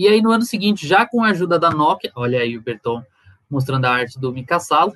E 0.00 0.08
aí 0.08 0.22
no 0.22 0.32
ano 0.32 0.44
seguinte, 0.44 0.88
já 0.88 1.04
com 1.04 1.22
a 1.22 1.28
ajuda 1.28 1.58
da 1.58 1.68
Nokia, 1.68 2.10
olha 2.14 2.40
aí 2.40 2.56
o 2.56 2.62
Berton 2.62 3.04
mostrando 3.50 3.84
a 3.84 3.90
arte 3.90 4.18
do 4.18 4.32
Mika 4.32 4.58
Salo, 4.58 4.94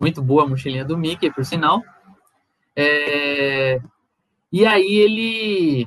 muito 0.00 0.22
boa 0.22 0.44
a 0.44 0.48
mochilinha 0.48 0.82
do 0.82 0.96
Mickey, 0.96 1.30
por 1.30 1.44
sinal. 1.44 1.82
É... 2.74 3.78
E 4.50 4.64
aí 4.64 4.94
ele, 4.94 5.86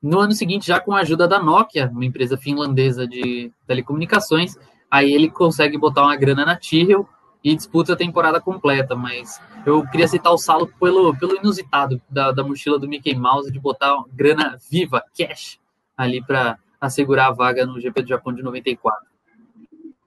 no 0.00 0.20
ano 0.20 0.30
seguinte, 0.30 0.64
já 0.64 0.78
com 0.78 0.94
a 0.94 1.00
ajuda 1.00 1.26
da 1.26 1.42
Nokia, 1.42 1.90
uma 1.92 2.04
empresa 2.04 2.36
finlandesa 2.36 3.04
de 3.04 3.50
telecomunicações, 3.66 4.54
aí 4.88 5.12
ele 5.12 5.28
consegue 5.28 5.76
botar 5.76 6.04
uma 6.04 6.14
grana 6.14 6.46
na 6.46 6.54
Tyrrell 6.54 7.08
e 7.42 7.52
disputa 7.52 7.94
a 7.94 7.96
temporada 7.96 8.40
completa, 8.40 8.94
mas 8.94 9.42
eu 9.66 9.84
queria 9.88 10.06
citar 10.06 10.32
o 10.32 10.38
Salo 10.38 10.72
pelo, 10.78 11.18
pelo 11.18 11.34
inusitado 11.34 12.00
da, 12.08 12.30
da 12.30 12.44
mochila 12.44 12.78
do 12.78 12.86
Mickey 12.86 13.16
Mouse 13.16 13.50
de 13.50 13.58
botar 13.58 14.04
grana 14.12 14.56
viva, 14.70 15.02
cash, 15.18 15.58
ali 15.96 16.24
para 16.24 16.61
assegurar 16.82 17.28
a 17.28 17.32
vaga 17.32 17.64
no 17.64 17.80
GP 17.80 18.02
do 18.02 18.08
Japão 18.08 18.34
de 18.34 18.42
94. 18.42 19.06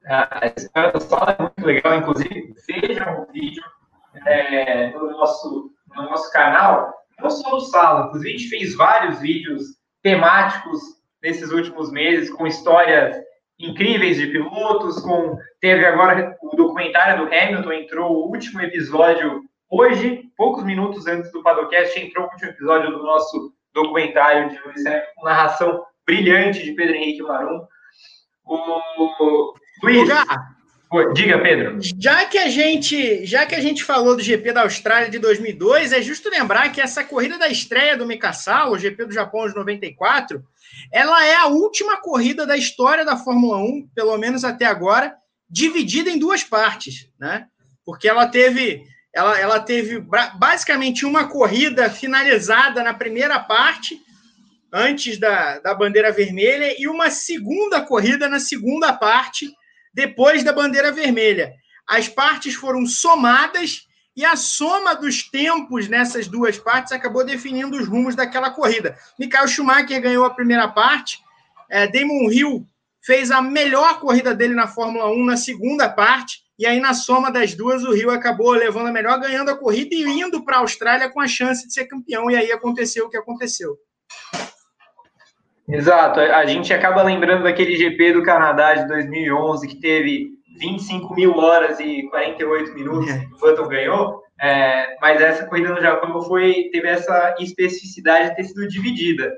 A 0.06 0.52
história 0.56 0.92
do 0.92 1.02
Salo 1.02 1.32
é 1.32 1.42
muito 1.42 1.66
legal, 1.66 1.98
inclusive 1.98 2.54
vejam 2.68 3.22
o 3.22 3.32
vídeo 3.32 3.64
é, 4.26 4.92
no, 4.92 5.10
nosso, 5.12 5.72
no 5.96 6.04
nosso 6.04 6.32
canal, 6.32 6.94
não 7.20 7.30
só 7.30 7.50
do 7.50 7.62
Salo, 7.62 8.08
inclusive 8.08 8.30
a 8.30 8.38
gente 8.38 8.50
fez 8.50 8.76
vários 8.76 9.20
vídeos 9.20 9.64
temáticos 10.04 10.80
nesses 11.24 11.50
últimos 11.52 11.92
meses, 11.92 12.30
com 12.30 12.46
histórias 12.46 13.18
incríveis 13.58 14.18
de 14.18 14.28
pilotos, 14.28 15.00
com 15.00 15.38
teve 15.62 15.86
agora 15.86 16.38
o 16.44 16.56
documentário 16.56 17.26
do 17.26 17.34
Hamilton, 17.34 17.72
entrou 17.72 18.12
o 18.12 18.28
último 18.28 18.62
episódio 18.62 19.42
hoje, 19.72 20.30
poucos 20.38 20.64
minutos 20.66 21.08
antes 21.08 21.32
do 21.32 21.42
Padocast, 21.42 22.00
entrou 22.00 22.28
o 22.28 22.30
último 22.30 22.52
episódio 22.52 22.92
do 22.92 23.02
nosso 23.02 23.54
documentário 23.74 24.50
de 24.50 24.60
Luiz 24.64 24.86
Hamilton, 24.86 25.08
com 25.16 25.26
narração 25.26 25.86
brilhante 26.06 26.64
de 26.64 26.74
Pedro 26.74 26.96
Henrique 26.96 27.22
Marum. 27.22 27.66
O 28.46 29.54
Luiz, 29.84 30.08
diga, 31.14 31.40
Pedro. 31.40 31.80
Já 32.00 32.26
que 32.26 32.38
a 32.38 32.48
gente, 32.48 33.26
já 33.26 33.46
que 33.46 33.56
a 33.56 33.60
gente 33.60 33.84
falou 33.84 34.16
do 34.16 34.22
GP 34.22 34.54
da 34.54 34.62
Austrália 34.62 35.10
de 35.10 35.20
2002, 35.20 35.92
é 35.92 36.02
justo 36.02 36.30
lembrar 36.30 36.72
que 36.72 36.80
essa 36.80 37.04
corrida 37.04 37.38
da 37.38 37.48
estreia 37.48 37.98
do 37.98 38.06
Mika 38.06 38.32
o 38.70 38.78
GP 38.78 39.06
do 39.06 39.14
Japão 39.14 39.48
de 39.48 39.56
94, 39.56 40.44
ela 40.92 41.26
é 41.26 41.36
a 41.36 41.48
última 41.48 41.98
corrida 41.98 42.46
da 42.46 42.56
história 42.56 43.04
da 43.04 43.18
Fórmula 43.18 43.58
1, 43.58 43.90
pelo 43.96 44.18
menos 44.18 44.44
até 44.44 44.66
agora, 44.66 45.16
dividida 45.50 46.10
em 46.10 46.20
duas 46.20 46.44
partes, 46.44 47.10
né? 47.20 47.48
Porque 47.86 48.08
ela 48.08 48.28
teve, 48.28 48.84
ela, 49.14 49.40
ela 49.40 49.60
teve 49.60 50.04
basicamente 50.38 51.06
uma 51.06 51.28
corrida 51.28 51.90
finalizada 51.90 52.84
na 52.84 52.94
primeira 52.94 53.40
parte, 53.40 54.00
antes 54.76 55.18
da, 55.18 55.58
da 55.60 55.74
bandeira 55.74 56.12
vermelha, 56.12 56.76
e 56.78 56.86
uma 56.86 57.10
segunda 57.10 57.80
corrida 57.80 58.28
na 58.28 58.42
segunda 58.42 58.92
parte, 58.92 59.50
depois 59.94 60.44
da 60.44 60.52
bandeira 60.52 60.92
vermelha. 60.92 61.54
As 61.88 62.10
partes 62.10 62.56
foram 62.56 62.86
somadas 62.86 63.88
e 64.14 64.26
a 64.26 64.36
soma 64.36 64.94
dos 64.94 65.24
tempos 65.30 65.88
nessas 65.88 66.28
duas 66.28 66.58
partes 66.58 66.92
acabou 66.92 67.26
definindo 67.26 67.78
os 67.78 67.88
rumos 67.88 68.16
daquela 68.16 68.50
corrida. 68.50 68.98
Michael 69.18 69.48
Schumacher 69.48 70.02
ganhou 70.02 70.26
a 70.26 70.34
primeira 70.34 70.68
parte, 70.68 71.20
é, 71.70 71.88
Damon 71.88 72.30
Hill 72.30 72.68
fez 73.02 73.32
a 73.32 73.42
melhor 73.42 74.02
corrida 74.02 74.36
dele 74.36 74.56
na 74.56 74.68
Fórmula 74.68 75.10
1 75.10 75.26
na 75.26 75.38
segunda 75.38 75.88
parte, 75.88 76.44
e 76.60 76.66
aí 76.66 76.82
na 76.82 76.94
soma 76.94 77.32
das 77.32 77.54
duas 77.54 77.84
o 77.84 77.96
Hill 77.96 78.12
acabou 78.12 78.52
levando 78.52 78.88
a 78.88 78.92
melhor, 78.92 79.20
ganhando 79.20 79.52
a 79.52 79.58
corrida 79.58 79.96
e 79.96 80.04
indo 80.04 80.44
para 80.44 80.58
a 80.58 80.60
Austrália 80.60 81.10
com 81.10 81.22
a 81.22 81.28
chance 81.28 81.66
de 81.66 81.74
ser 81.74 81.86
campeão, 81.86 82.30
e 82.30 82.36
aí 82.36 82.52
aconteceu 82.52 83.06
o 83.06 83.10
que 83.10 83.18
aconteceu. 83.18 83.78
Exato, 85.68 86.20
a 86.20 86.46
gente 86.46 86.72
acaba 86.74 87.02
lembrando 87.02 87.44
daquele 87.44 87.76
GP 87.76 88.14
do 88.14 88.24
Canadá 88.24 88.76
de 88.76 88.88
2011 88.88 89.68
que 89.68 89.78
teve 89.78 90.36
25 90.60 91.14
mil 91.16 91.36
horas 91.38 91.80
e 91.80 92.04
48 92.10 92.74
minutos 92.74 93.10
é. 93.10 93.26
o 93.34 93.40
Button 93.40 93.68
ganhou, 93.68 94.24
é, 94.40 94.96
mas 95.02 95.20
essa 95.22 95.46
corrida 95.46 95.74
no 95.74 95.82
Japão 95.82 96.22
foi, 96.22 96.70
teve 96.72 96.88
essa 96.88 97.36
especificidade 97.40 98.30
de 98.30 98.36
ter 98.36 98.44
sido 98.44 98.68
dividida. 98.68 99.34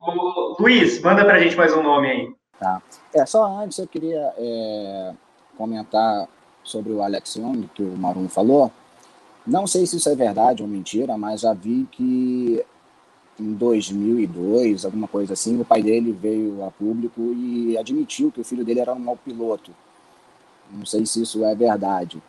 O, 0.00 0.56
Luiz, 0.60 1.00
manda 1.00 1.24
para 1.24 1.36
a 1.36 1.40
gente 1.40 1.56
mais 1.56 1.74
um 1.74 1.82
nome 1.82 2.08
aí. 2.08 2.28
Tá. 2.60 2.80
É, 3.12 3.26
só 3.26 3.44
antes 3.44 3.78
eu 3.78 3.88
queria 3.88 4.32
é, 4.38 5.12
comentar 5.56 6.28
sobre 6.62 6.92
o 6.92 7.02
Alex 7.02 7.36
Young, 7.36 7.68
que 7.74 7.82
o 7.82 7.96
Maruno 7.96 8.28
falou. 8.28 8.70
Não 9.46 9.66
sei 9.66 9.86
se 9.86 9.96
isso 9.96 10.08
é 10.08 10.14
verdade 10.14 10.62
ou 10.62 10.68
mentira, 10.68 11.16
mas 11.16 11.40
já 11.40 11.52
vi 11.52 11.86
que 11.90 12.64
em 13.38 13.52
2002, 13.54 14.84
alguma 14.84 15.06
coisa 15.06 15.34
assim, 15.34 15.60
o 15.60 15.64
pai 15.64 15.82
dele 15.82 16.12
veio 16.12 16.64
a 16.64 16.70
público 16.70 17.20
e 17.20 17.76
admitiu 17.76 18.32
que 18.32 18.40
o 18.40 18.44
filho 18.44 18.64
dele 18.64 18.80
era 18.80 18.94
um 18.94 18.98
mau 18.98 19.16
piloto. 19.16 19.72
Não 20.70 20.86
sei 20.86 21.04
se 21.06 21.22
isso 21.22 21.44
é 21.44 21.54
verdade, 21.54 22.22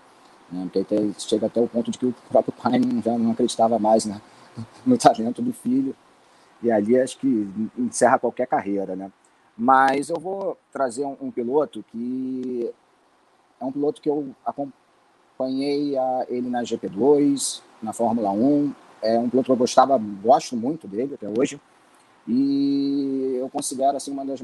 né? 0.52 0.64
porque 0.64 0.80
até, 0.80 0.98
chega 1.18 1.48
até 1.48 1.62
o 1.62 1.68
ponto 1.68 1.90
de 1.90 1.98
que 1.98 2.06
o 2.06 2.16
próprio 2.30 2.54
pai 2.54 2.78
não, 2.80 3.02
já 3.02 3.18
não 3.18 3.32
acreditava 3.32 3.80
mais 3.80 4.06
né? 4.06 4.22
no 4.86 4.98
talento 4.98 5.42
do 5.42 5.54
filho, 5.54 5.96
e 6.62 6.72
ali 6.72 7.00
acho 7.00 7.18
que 7.20 7.50
encerra 7.78 8.20
qualquer 8.20 8.48
carreira. 8.48 8.96
Né? 8.96 9.12
Mas 9.58 10.10
eu 10.10 10.20
vou 10.20 10.58
trazer 10.72 11.06
um, 11.06 11.16
um 11.22 11.32
piloto 11.32 11.84
que 11.92 12.72
é 13.60 13.66
um 13.66 13.72
piloto 13.72 14.02
que 14.02 14.10
eu 14.10 14.36
acompanhei 14.46 15.98
a, 15.98 16.26
ele 16.30 16.50
na 16.50 16.64
GP2, 16.64 17.62
na 17.82 17.94
Fórmula 17.94 18.32
1, 18.32 18.74
é 19.02 19.18
um 19.18 19.30
piloto 19.30 19.48
que 19.48 19.52
eu 19.52 19.58
gostava, 19.58 19.98
gosto 19.98 20.56
muito 20.56 20.88
dele 20.88 21.16
até 21.16 21.28
hoje, 21.28 21.60
e 22.28 23.38
eu 23.40 23.50
considero 23.50 23.98
assim 23.98 24.12
uma 24.12 24.26
das 24.26 24.42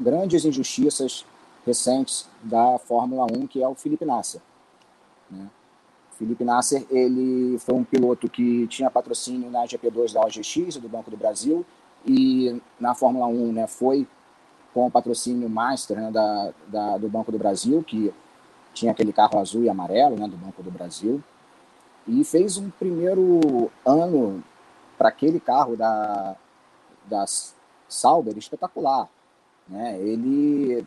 grandes 0.00 0.44
injustiças 0.44 1.24
recentes 1.66 2.26
da 2.42 2.78
Fórmula 2.78 3.26
1, 3.30 3.46
que 3.46 3.62
é 3.62 3.68
o 3.68 3.74
Felipe 3.74 4.04
Nasser. 4.04 4.40
Né? 5.30 5.46
Felipe 6.12 6.44
Nasser 6.44 6.86
ele 6.90 7.58
foi 7.58 7.74
um 7.74 7.84
piloto 7.84 8.28
que 8.28 8.66
tinha 8.68 8.90
patrocínio 8.90 9.50
na 9.50 9.64
GP2 9.64 10.12
da 10.12 10.20
OGX, 10.22 10.76
do 10.76 10.88
Banco 10.88 11.10
do 11.10 11.16
Brasil, 11.16 11.64
e 12.06 12.60
na 12.78 12.94
Fórmula 12.94 13.26
1 13.26 13.52
né, 13.52 13.66
foi 13.66 14.06
com 14.72 14.86
o 14.86 14.90
patrocínio 14.90 15.48
Master 15.48 15.96
né, 15.96 16.10
da, 16.10 16.52
da, 16.68 16.98
do 16.98 17.08
Banco 17.08 17.32
do 17.32 17.38
Brasil, 17.38 17.82
que 17.82 18.12
tinha 18.72 18.92
aquele 18.92 19.12
carro 19.12 19.38
azul 19.38 19.64
e 19.64 19.68
amarelo 19.68 20.16
né, 20.16 20.28
do 20.28 20.36
Banco 20.36 20.62
do 20.62 20.70
Brasil, 20.70 21.22
e 22.06 22.24
fez 22.24 22.56
um 22.56 22.70
primeiro 22.70 23.70
ano 23.84 24.42
para 24.96 25.08
aquele 25.08 25.40
carro 25.40 25.76
da, 25.76 26.36
da 27.04 27.24
Sauber 27.88 28.36
espetacular. 28.36 29.08
Né? 29.68 29.98
Ele 30.00 30.86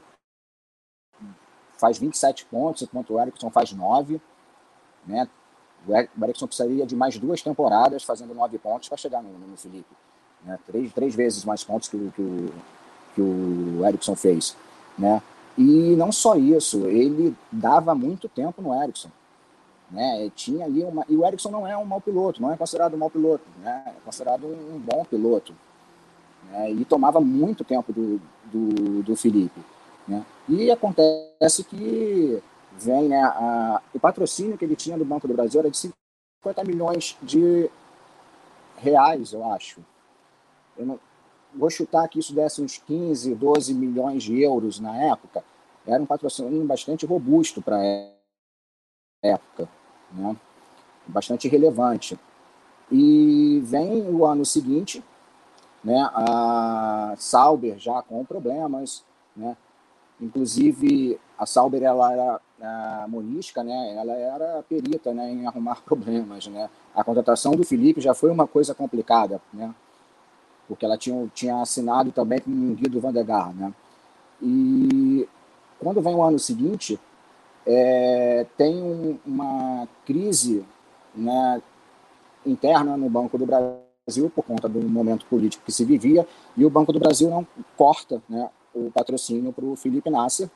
faz 1.77 1.97
27 1.97 2.45
pontos, 2.45 2.81
enquanto 2.81 3.13
o 3.13 3.19
Erickson 3.19 3.49
faz 3.49 3.71
9. 3.71 4.21
Né? 5.05 5.27
O 5.87 6.23
Erickson 6.23 6.47
precisaria 6.47 6.85
de 6.85 6.95
mais 6.95 7.17
duas 7.17 7.41
temporadas 7.41 8.03
fazendo 8.03 8.33
9 8.33 8.57
pontos 8.57 8.89
para 8.89 8.97
chegar 8.97 9.21
no, 9.21 9.29
no 9.37 9.57
Felipe. 9.57 9.95
Né? 10.43 10.57
Três, 10.65 10.93
três 10.93 11.15
vezes 11.15 11.45
mais 11.45 11.63
pontos 11.63 11.89
que 11.89 11.97
o, 11.97 12.11
que 12.11 12.21
o, 12.21 12.53
que 13.15 13.21
o 13.21 13.85
Erickson 13.85 14.15
fez. 14.15 14.55
Né? 14.97 15.21
E 15.57 15.95
não 15.95 16.11
só 16.11 16.35
isso, 16.35 16.85
ele 16.87 17.35
dava 17.51 17.93
muito 17.93 18.29
tempo 18.29 18.61
no 18.61 18.73
Erickson. 18.73 19.09
Né? 19.89 20.31
Tinha 20.35 20.65
ali 20.65 20.83
uma... 20.83 21.05
E 21.09 21.15
o 21.15 21.25
Erickson 21.25 21.49
não 21.49 21.65
é 21.65 21.75
um 21.77 21.85
mau 21.85 21.99
piloto, 21.99 22.41
não 22.41 22.51
é 22.51 22.57
considerado 22.57 22.93
um 22.93 22.97
mau 22.97 23.09
piloto, 23.09 23.43
né? 23.59 23.83
é 23.87 23.93
considerado 24.05 24.45
um 24.45 24.79
bom 24.79 25.03
piloto. 25.05 25.53
Né? 26.51 26.71
E 26.71 26.85
tomava 26.85 27.19
muito 27.19 27.63
tempo 27.63 27.91
do, 27.91 28.21
do, 28.45 29.03
do 29.03 29.15
Felipe. 29.15 29.59
Né? 30.07 30.25
E 30.47 30.71
acontece 30.71 31.63
que 31.63 32.41
vem 32.77 33.09
né, 33.09 33.21
a, 33.21 33.81
o 33.93 33.99
patrocínio 33.99 34.57
que 34.57 34.65
ele 34.65 34.75
tinha 34.75 34.97
do 34.97 35.05
Banco 35.05 35.27
do 35.27 35.33
Brasil 35.33 35.59
era 35.59 35.69
de 35.69 35.77
50 35.77 36.63
milhões 36.63 37.17
de 37.21 37.69
reais, 38.77 39.33
eu 39.33 39.43
acho. 39.51 39.81
Eu 40.77 40.85
não, 40.85 40.99
vou 41.53 41.69
chutar 41.69 42.07
que 42.07 42.19
isso 42.19 42.33
desse 42.33 42.61
uns 42.61 42.77
15, 42.77 43.35
12 43.35 43.73
milhões 43.73 44.23
de 44.23 44.41
euros 44.41 44.79
na 44.79 44.95
época. 44.95 45.43
Era 45.85 46.01
um 46.01 46.05
patrocínio 46.05 46.63
bastante 46.65 47.05
robusto 47.05 47.61
para 47.61 47.77
a 47.77 49.27
época, 49.27 49.67
né? 50.11 50.35
bastante 51.09 51.47
relevante. 51.47 52.17
E 52.91 53.61
vem 53.65 54.09
o 54.09 54.25
ano 54.25 54.45
seguinte, 54.45 55.03
né, 55.83 56.09
a 56.13 57.13
Sauber 57.17 57.77
já 57.77 58.01
com 58.01 58.25
problemas, 58.25 59.03
né, 59.35 59.55
inclusive 60.19 61.19
a 61.37 61.45
Sauber 61.45 61.83
ela 61.83 62.11
era 62.11 62.41
a 62.61 63.07
monística, 63.07 63.63
né, 63.63 63.95
ela 63.95 64.13
era 64.13 64.63
perita 64.67 65.13
né, 65.13 65.31
em 65.31 65.45
arrumar 65.45 65.81
problemas. 65.85 66.47
Né. 66.47 66.69
A 66.95 67.03
contratação 67.03 67.51
do 67.53 67.63
Felipe 67.63 68.01
já 68.01 68.13
foi 68.13 68.31
uma 68.31 68.47
coisa 68.47 68.73
complicada, 68.73 69.41
né, 69.53 69.73
porque 70.67 70.85
ela 70.85 70.97
tinha, 70.97 71.27
tinha 71.33 71.61
assinado 71.61 72.11
também 72.11 72.39
com 72.39 72.49
o 72.49 72.75
Guido 72.75 72.99
Van 72.99 73.13
der 73.13 73.23
Gaar, 73.23 73.53
né. 73.53 73.73
E 74.41 75.27
quando 75.79 76.01
vem 76.01 76.15
o 76.15 76.23
ano 76.23 76.39
seguinte, 76.39 76.99
é, 77.71 78.47
tem 78.57 78.81
um, 78.81 79.19
uma 79.23 79.87
crise 80.03 80.65
né, 81.13 81.61
interna 82.43 82.97
no 82.97 83.07
Banco 83.07 83.37
do 83.37 83.45
Brasil 83.45 84.31
por 84.33 84.43
conta 84.43 84.67
do 84.67 84.81
momento 84.81 85.27
político 85.27 85.63
que 85.63 85.71
se 85.71 85.85
vivia 85.85 86.27
e 86.57 86.65
o 86.65 86.69
Banco 86.69 86.91
do 86.91 86.99
Brasil 86.99 87.29
não 87.29 87.45
corta 87.77 88.23
né, 88.27 88.49
o 88.73 88.89
patrocínio 88.89 89.53
para 89.53 89.65
o 89.65 89.75
Felipe 89.75 90.09
Nasser 90.09 90.49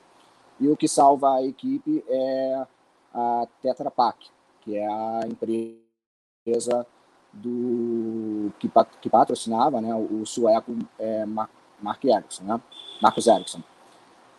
e 0.60 0.68
o 0.68 0.76
que 0.76 0.88
salva 0.88 1.36
a 1.36 1.44
equipe 1.44 2.04
é 2.08 2.66
a 3.14 3.48
Tetra 3.62 3.92
Pak, 3.92 4.26
que 4.62 4.76
é 4.76 4.88
a 4.88 5.20
empresa 5.28 6.88
do 7.32 8.52
que, 8.58 8.68
que 9.02 9.10
patrocinava 9.10 9.80
né, 9.80 9.94
o 9.94 10.26
sueco 10.26 10.76
é, 10.98 11.26
Mark 11.28 12.04
Ericsson, 12.04 12.44
né, 12.44 12.62
Marcos 13.00 13.28
Ericsson. 13.28 13.62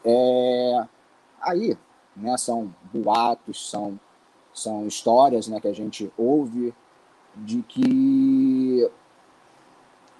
É, 0.04 0.84
aí, 1.40 1.78
né, 2.16 2.36
são 2.36 2.74
boatos, 2.92 3.70
são, 3.70 3.98
são 4.52 4.86
histórias 4.86 5.48
né, 5.48 5.60
que 5.60 5.68
a 5.68 5.72
gente 5.72 6.12
ouve 6.16 6.74
de 7.36 7.62
que 7.62 8.88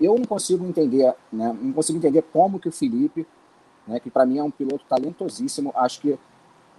eu 0.01 0.17
não 0.19 0.25
consigo 0.25 0.67
entender, 0.67 1.15
né, 1.33 1.57
não 1.61 1.73
consigo 1.73 1.99
entender 1.99 2.23
como 2.33 2.59
que 2.59 2.69
o 2.69 2.73
Felipe, 2.73 3.27
né, 3.87 4.01
que 4.01 4.11
para 4.11 4.27
mim 4.27 4.39
é 4.39 4.43
um 4.43 4.51
piloto 4.51 4.85
talentosíssimo, 4.89 5.73
acho 5.77 6.01
que 6.01 6.19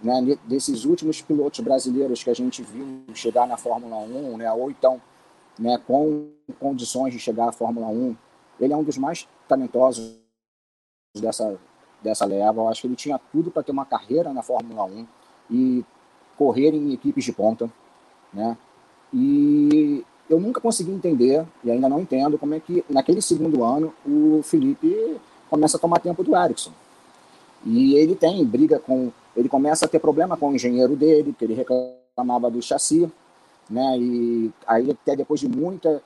né, 0.02 0.38
desses 0.44 0.84
últimos 0.84 1.22
pilotos 1.22 1.60
brasileiros 1.60 2.22
que 2.22 2.30
a 2.30 2.34
gente 2.34 2.62
viu 2.62 3.04
chegar 3.14 3.46
na 3.46 3.56
Fórmula 3.56 3.96
1, 3.96 4.36
né, 4.36 4.52
ou 4.52 4.70
então 4.70 5.00
né, 5.58 5.78
com 5.86 6.30
condições 6.60 7.12
de 7.12 7.18
chegar 7.18 7.48
à 7.48 7.52
Fórmula 7.52 7.86
1, 7.86 8.16
ele 8.60 8.72
é 8.72 8.76
um 8.76 8.84
dos 8.84 8.98
mais 8.98 9.26
talentosos 9.48 10.18
dessa, 11.14 11.58
dessa 12.02 12.24
leva. 12.24 12.60
Eu 12.60 12.68
acho 12.68 12.82
que 12.82 12.86
ele 12.86 12.96
tinha 12.96 13.20
tudo 13.32 13.50
para 13.50 13.62
ter 13.62 13.72
uma 13.72 13.84
carreira 13.84 14.32
na 14.32 14.42
Fórmula 14.42 14.84
1 14.84 15.06
e 15.50 15.84
correr 16.36 16.74
em 16.74 16.92
equipes 16.92 17.24
de 17.24 17.32
ponta, 17.32 17.70
né? 18.32 18.56
E 19.12 20.04
eu 20.28 20.40
nunca 20.40 20.60
consegui 20.60 20.90
entender, 20.90 21.46
e 21.62 21.70
ainda 21.70 21.88
não 21.88 22.00
entendo, 22.00 22.38
como 22.38 22.54
é 22.54 22.60
que 22.60 22.84
naquele 22.90 23.22
segundo 23.22 23.62
ano 23.64 23.92
o 24.04 24.42
Felipe 24.42 25.16
começa 25.48 25.76
a 25.76 25.80
tomar 25.80 26.00
tempo 26.00 26.22
do 26.22 26.36
Ericsson. 26.36 26.72
E 27.64 27.94
ele 27.94 28.14
tem 28.14 28.44
briga 28.44 28.78
com. 28.78 29.10
Ele 29.36 29.48
começa 29.48 29.84
a 29.84 29.88
ter 29.88 29.98
problema 29.98 30.36
com 30.36 30.50
o 30.50 30.54
engenheiro 30.54 30.96
dele, 30.96 31.34
que 31.36 31.44
ele 31.44 31.54
reclamava 31.54 32.50
do 32.50 32.62
chassi, 32.62 33.10
né? 33.68 33.98
E 33.98 34.50
aí, 34.66 34.90
até 34.90 35.16
depois 35.16 35.40
de 35.40 35.48
muita 35.48 36.02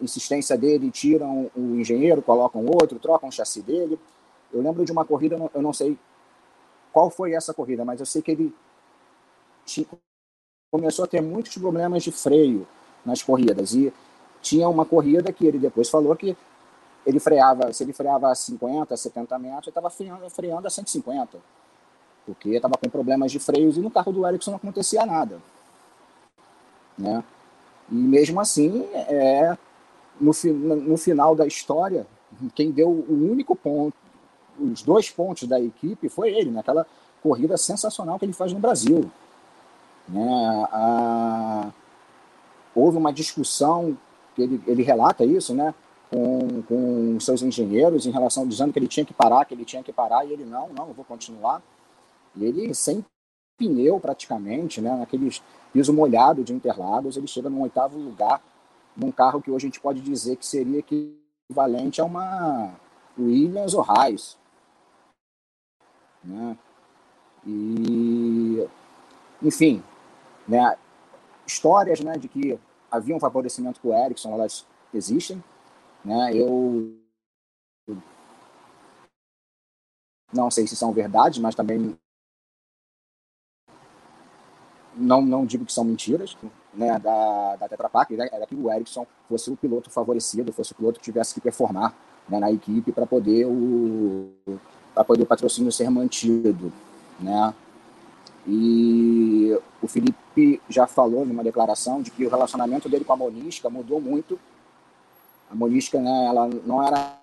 insistência 0.00 0.56
dele, 0.56 0.90
tiram 0.90 1.50
o 1.54 1.76
engenheiro, 1.76 2.22
colocam 2.22 2.64
outro, 2.66 2.98
trocam 2.98 3.28
o 3.28 3.32
chassi 3.32 3.60
dele. 3.60 3.98
Eu 4.52 4.62
lembro 4.62 4.84
de 4.84 4.92
uma 4.92 5.04
corrida, 5.04 5.36
eu 5.54 5.62
não 5.62 5.72
sei 5.72 5.98
qual 6.92 7.10
foi 7.10 7.34
essa 7.34 7.54
corrida, 7.54 7.84
mas 7.84 8.00
eu 8.00 8.06
sei 8.06 8.20
que 8.20 8.30
ele 8.30 8.54
começou 10.70 11.04
a 11.04 11.08
ter 11.08 11.20
muitos 11.20 11.56
problemas 11.56 12.02
de 12.02 12.10
freio 12.10 12.66
nas 13.04 13.22
corridas. 13.22 13.74
E 13.74 13.92
tinha 14.40 14.68
uma 14.68 14.84
corrida 14.84 15.32
que 15.32 15.46
ele 15.46 15.58
depois 15.58 15.88
falou 15.88 16.14
que 16.16 16.36
ele 17.06 17.18
freava, 17.18 17.72
se 17.72 17.82
ele 17.82 17.92
freava 17.92 18.30
a 18.30 18.34
50, 18.34 18.96
70 18.96 19.38
metros, 19.38 19.66
ele 19.66 19.70
estava 19.70 19.90
freando, 19.90 20.30
freando 20.30 20.66
a 20.66 20.70
150. 20.70 21.38
Porque 22.26 22.50
estava 22.50 22.74
com 22.76 22.88
problemas 22.88 23.32
de 23.32 23.38
freios 23.38 23.76
e 23.76 23.80
no 23.80 23.90
carro 23.90 24.12
do 24.12 24.26
Ericsson 24.26 24.52
não 24.52 24.58
acontecia 24.58 25.06
nada. 25.06 25.40
Né? 26.96 27.24
E 27.90 27.94
mesmo 27.94 28.40
assim, 28.40 28.84
é, 28.92 29.56
no, 30.20 30.32
no 30.76 30.96
final 30.96 31.34
da 31.34 31.46
história, 31.46 32.06
quem 32.54 32.70
deu 32.70 32.88
o 32.88 33.30
único 33.30 33.56
ponto, 33.56 33.96
os 34.60 34.82
dois 34.82 35.10
pontos 35.10 35.48
da 35.48 35.60
equipe 35.60 36.08
foi 36.08 36.30
ele, 36.30 36.50
naquela 36.50 36.86
corrida 37.22 37.56
sensacional 37.56 38.18
que 38.18 38.24
ele 38.24 38.32
faz 38.32 38.52
no 38.52 38.58
Brasil. 38.58 39.10
Né? 40.08 40.68
A... 40.72 41.70
Houve 42.74 42.96
uma 42.96 43.12
discussão, 43.12 43.96
ele, 44.38 44.60
ele 44.66 44.82
relata 44.82 45.24
isso, 45.24 45.54
né? 45.54 45.74
com, 46.10 46.62
com 46.62 47.20
seus 47.20 47.42
engenheiros 47.42 48.06
em 48.06 48.10
relação, 48.10 48.46
dizendo 48.46 48.72
que 48.72 48.78
ele 48.78 48.88
tinha 48.88 49.06
que 49.06 49.14
parar, 49.14 49.44
que 49.44 49.54
ele 49.54 49.64
tinha 49.64 49.82
que 49.82 49.92
parar, 49.92 50.24
e 50.24 50.32
ele, 50.32 50.44
não, 50.44 50.68
não, 50.70 50.88
eu 50.88 50.94
vou 50.94 51.04
continuar. 51.04 51.62
E 52.36 52.44
ele, 52.44 52.74
sem 52.74 53.04
pneu 53.56 54.00
praticamente, 54.00 54.80
né? 54.80 54.96
naqueles 54.96 55.42
piso 55.72 55.92
molhado 55.92 56.42
de 56.42 56.52
Interlagos, 56.52 57.16
ele 57.16 57.26
chega 57.26 57.48
no 57.48 57.60
oitavo 57.62 57.98
lugar 57.98 58.42
num 58.96 59.12
carro 59.12 59.40
que 59.40 59.50
hoje 59.50 59.66
a 59.66 59.68
gente 59.68 59.80
pode 59.80 60.00
dizer 60.00 60.36
que 60.36 60.44
seria 60.44 60.80
equivalente 60.80 62.00
a 62.00 62.04
uma 62.04 62.74
Williams 63.18 63.74
ou 63.74 63.82
Reis. 63.82 64.36
Né? 66.22 66.56
E, 67.46 68.68
enfim, 69.42 69.82
né, 70.46 70.76
histórias 71.46 72.00
né, 72.00 72.16
de 72.18 72.28
que 72.28 72.58
havia 72.90 73.14
um 73.14 73.20
favorecimento 73.20 73.80
com 73.80 73.88
o 73.88 73.94
Ericsson, 73.94 74.32
elas 74.34 74.66
existem. 74.92 75.42
Né? 76.04 76.34
Eu 76.34 76.96
não 80.32 80.50
sei 80.50 80.66
se 80.66 80.76
são 80.76 80.92
verdades, 80.92 81.38
mas 81.38 81.54
também 81.54 81.98
não, 84.94 85.22
não 85.22 85.46
digo 85.46 85.64
que 85.64 85.72
são 85.72 85.84
mentiras, 85.84 86.36
né, 86.74 86.98
da, 86.98 87.56
da 87.56 87.68
Tetra 87.68 87.88
Pak, 87.88 88.16
né, 88.16 88.28
era 88.30 88.46
que 88.46 88.54
o 88.54 88.70
Ericsson 88.70 89.06
fosse 89.28 89.50
o 89.50 89.56
piloto 89.56 89.90
favorecido, 89.90 90.52
fosse 90.52 90.72
o 90.72 90.74
piloto 90.74 90.98
que 90.98 91.04
tivesse 91.04 91.34
que 91.34 91.40
performar 91.40 91.94
né, 92.28 92.38
na 92.38 92.52
equipe 92.52 92.92
para 92.92 93.06
poder 93.06 93.46
o 93.46 94.32
para 95.00 95.04
poder 95.04 95.22
o 95.22 95.26
patrocínio 95.26 95.72
ser 95.72 95.88
mantido, 95.90 96.70
né? 97.18 97.54
E 98.46 99.58
o 99.80 99.88
Felipe 99.88 100.60
já 100.68 100.86
falou 100.86 101.24
numa 101.24 101.42
declaração 101.42 102.02
de 102.02 102.10
que 102.10 102.26
o 102.26 102.28
relacionamento 102.28 102.88
dele 102.88 103.04
com 103.04 103.12
a 103.14 103.16
Monisca 103.16 103.70
mudou 103.70 104.00
muito. 104.00 104.38
A 105.50 105.54
Monisca, 105.54 105.98
né, 105.98 106.26
ela 106.26 106.48
não 106.66 106.86
era 106.86 107.18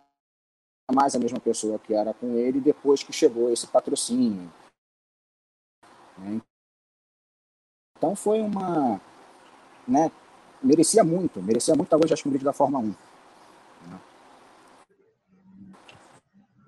mais 0.91 1.15
a 1.15 1.19
mesma 1.19 1.39
pessoa 1.39 1.77
que 1.77 1.93
era 1.93 2.13
com 2.15 2.35
ele 2.35 2.59
depois 2.59 3.03
que 3.03 3.13
chegou 3.13 3.51
esse 3.51 3.67
patrocínio. 3.67 4.51
Né? 6.17 6.41
Então 7.95 8.15
foi 8.15 8.41
uma, 8.41 8.99
né, 9.87 10.11
merecia 10.63 11.03
muito, 11.03 11.41
merecia 11.43 11.75
muito 11.75 11.89
talvez 11.89 12.11
o 12.11 12.29
grid 12.29 12.43
da 12.43 12.53
Fórmula 12.53 12.83
1. 12.83 12.95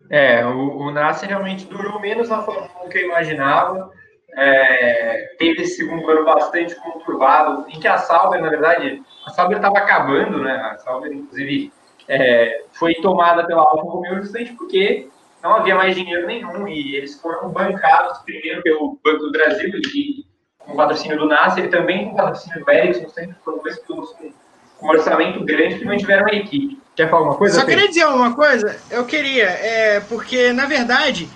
É, 0.10 0.46
o, 0.46 0.78
o 0.78 0.92
Nasser 0.92 1.30
realmente 1.30 1.66
durou 1.66 2.00
menos 2.00 2.30
na 2.30 2.42
Fórmula 2.42 2.70
1 2.86 2.90
que 2.90 2.98
eu 2.98 3.06
imaginava. 3.06 3.92
É, 4.36 5.36
teve 5.38 5.64
esse 5.64 5.78
segundo 5.78 6.10
ano 6.10 6.26
bastante 6.26 6.76
conturbado, 6.76 7.66
em 7.70 7.80
que 7.80 7.88
a 7.88 7.98
Sauber, 7.98 8.42
na 8.42 8.50
verdade, 8.50 9.02
a 9.26 9.32
Sauber 9.32 9.58
estava 9.58 9.78
acabando, 9.78 10.40
né? 10.40 10.56
A 10.72 10.78
Sauber, 10.78 11.12
inclusive, 11.12 11.72
é, 12.08 12.64
foi 12.74 12.96
tomada 12.96 13.46
pela 13.46 13.62
Alfa 13.62 13.84
Romeo 13.84 14.16
justamente 14.18 14.54
porque 14.54 15.08
não 15.44 15.54
havia 15.54 15.76
mais 15.76 15.96
dinheiro 15.96 16.28
nenhum 16.28 16.68
e 16.68 16.96
eles 16.96 17.20
foram 17.20 17.50
bancados 17.50 18.20
primeiro 18.20 18.62
pelo 18.62 19.00
Banco 19.04 19.26
do 19.26 19.32
Brasil, 19.32 19.70
e 19.94 20.26
com 20.58 20.74
o 20.74 20.76
patrocínio 20.76 21.18
do 21.18 21.28
Nasser, 21.28 21.66
e 21.66 21.70
também 21.70 22.06
com 22.06 22.14
o 22.14 22.18
patrocínio 22.18 22.64
do 22.64 22.72
Ericsson, 22.72 23.10
sempre 23.10 23.36
foram 23.44 23.60
dois 23.60 23.80
pilotos 23.80 24.14
com 24.14 24.86
um 24.86 24.90
orçamento 24.90 25.44
grande 25.44 25.80
que 25.80 25.86
mantiveram 25.86 26.28
a 26.28 26.34
equipe. 26.34 26.80
Quer 27.00 27.10
falar 27.10 27.28
uma 27.28 27.36
coisa? 27.36 27.62
Só 27.62 27.66
queria 27.66 27.88
dizer 27.88 28.06
uma 28.08 28.36
coisa, 28.36 28.76
eu 28.92 29.06
queria, 29.06 29.46
é, 29.46 30.02
porque 30.02 30.52
na 30.52 30.66
verdade, 30.66 31.30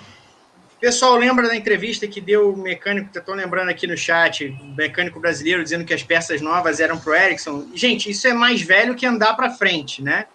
o 0.76 0.78
pessoal 0.78 1.16
lembra 1.16 1.48
da 1.48 1.56
entrevista 1.56 2.06
que 2.06 2.20
deu 2.20 2.50
o 2.50 2.56
mecânico, 2.58 3.08
estou 3.16 3.34
lembrando 3.34 3.70
aqui 3.70 3.86
no 3.86 3.96
chat, 3.96 4.44
o 4.44 4.76
mecânico 4.76 5.18
brasileiro 5.18 5.62
dizendo 5.64 5.86
que 5.86 5.94
as 5.94 6.02
peças 6.02 6.42
novas 6.42 6.80
eram 6.80 6.98
pro 6.98 7.14
Ericsson. 7.14 7.68
Gente, 7.72 8.10
isso 8.10 8.28
é 8.28 8.34
mais 8.34 8.60
velho 8.60 8.94
que 8.94 9.06
andar 9.06 9.32
para 9.32 9.48
frente, 9.52 10.02
né? 10.02 10.26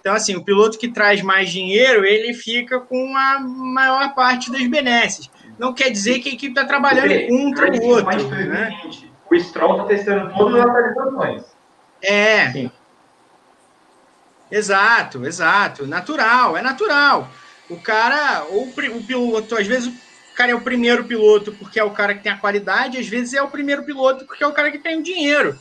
Então, 0.00 0.14
assim, 0.14 0.34
o 0.36 0.42
piloto 0.42 0.78
que 0.78 0.88
traz 0.88 1.20
mais 1.20 1.50
dinheiro, 1.50 2.06
ele 2.06 2.32
fica 2.32 2.80
com 2.80 3.14
a 3.14 3.40
maior 3.40 4.14
parte 4.14 4.50
das 4.50 4.66
benesses. 4.68 5.30
Não 5.58 5.74
quer 5.74 5.90
dizer 5.90 6.20
que 6.20 6.30
a 6.30 6.32
equipe 6.32 6.52
está 6.52 6.64
trabalhando 6.64 7.26
contra 7.26 7.70
o 7.70 7.84
outro. 7.84 8.26
Né? 8.30 8.70
O 9.30 9.38
Stroll 9.38 9.72
está 9.72 9.84
testando 9.84 10.32
todas 10.34 10.60
as 10.60 10.66
atualizações. 10.66 11.42
É. 12.00 12.50
Sim. 12.52 12.70
Exato, 14.50 15.24
exato. 15.26 15.86
Natural, 15.86 16.56
é 16.56 16.62
natural. 16.62 17.30
O 17.68 17.76
cara, 17.76 18.44
ou 18.50 18.68
o 18.68 19.02
piloto, 19.04 19.56
às 19.56 19.66
vezes 19.66 19.88
o 19.88 20.34
cara 20.34 20.52
é 20.52 20.54
o 20.54 20.60
primeiro 20.60 21.04
piloto 21.04 21.52
porque 21.52 21.78
é 21.78 21.84
o 21.84 21.90
cara 21.90 22.14
que 22.14 22.22
tem 22.22 22.32
a 22.32 22.38
qualidade, 22.38 22.98
às 22.98 23.06
vezes 23.06 23.34
é 23.34 23.42
o 23.42 23.50
primeiro 23.50 23.82
piloto 23.82 24.24
porque 24.24 24.42
é 24.42 24.46
o 24.46 24.52
cara 24.52 24.70
que 24.70 24.78
tem 24.78 24.98
o 24.98 25.02
dinheiro. 25.02 25.58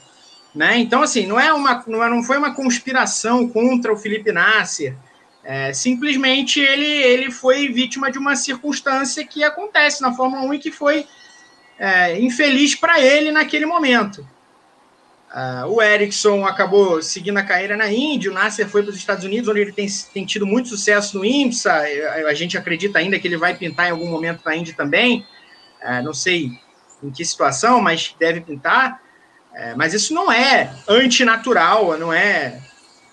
Né? 0.56 0.78
Então, 0.78 1.04
assim, 1.04 1.28
não, 1.28 1.40
é 1.40 1.54
uma, 1.54 1.84
não, 1.86 2.04
é, 2.04 2.24
foi 2.24 2.38
uma 2.38 2.56
conspiração 2.56 3.48
contra 3.48 3.94
o 3.94 3.98
Felipe 3.98 4.32
Nasser. 4.32 4.96
É, 5.44 5.72
simplesmente 5.72 6.60
ele, 6.60 6.86
ele 6.86 7.32
foi 7.32 7.68
vítima 7.70 8.12
de 8.12 8.18
uma 8.18 8.36
circunstância 8.36 9.26
que 9.26 9.44
acontece 9.44 10.02
na 10.02 10.14
Fórmula 10.14 10.42
1 10.44 10.54
e 10.56 10.60
que 10.60 10.72
foi 10.72 11.06
é, 11.78 12.20
infeliz 12.20 12.76
para 12.76 13.00
ele 13.00 13.32
naquele 13.32 13.66
momento. 13.66 14.28
Uh, 15.34 15.68
o 15.68 15.82
Ericsson 15.82 16.46
acabou 16.46 17.02
seguindo 17.02 17.38
a 17.38 17.44
carreira 17.44 17.76
na 17.76 17.92
Indy, 17.92 18.30
o 18.30 18.34
Nasser 18.34 18.68
foi 18.68 18.82
para 18.82 18.92
os 18.92 18.96
Estados 18.96 19.26
Unidos, 19.26 19.50
onde 19.50 19.60
ele 19.60 19.74
tem, 19.74 19.86
tem 20.14 20.26
tido 20.26 20.48
muito 20.48 20.70
sucesso 20.70 21.18
no 21.18 21.26
IMSA. 21.26 21.72
A, 21.74 22.30
a, 22.30 22.34
gente 22.34 22.58
acredita 22.58 22.98
ainda 22.98 23.20
que 23.20 23.28
ele 23.28 23.36
vai 23.36 23.54
pintar 23.54 23.88
em 23.88 23.92
algum 23.92 24.08
momento 24.08 24.42
na 24.46 24.56
Indy 24.56 24.74
também. 24.74 25.26
Uh, 25.84 26.02
não 26.02 26.14
sei 26.14 26.52
em 27.04 27.12
que 27.12 27.26
situação, 27.26 27.82
mas 27.82 28.16
deve 28.18 28.40
pintar. 28.40 29.02
Uh, 29.52 29.76
mas 29.76 29.94
isso 29.94 30.14
não 30.14 30.32
é 30.32 30.74
antinatural, 30.88 31.98
não 31.98 32.14
é, 32.14 32.62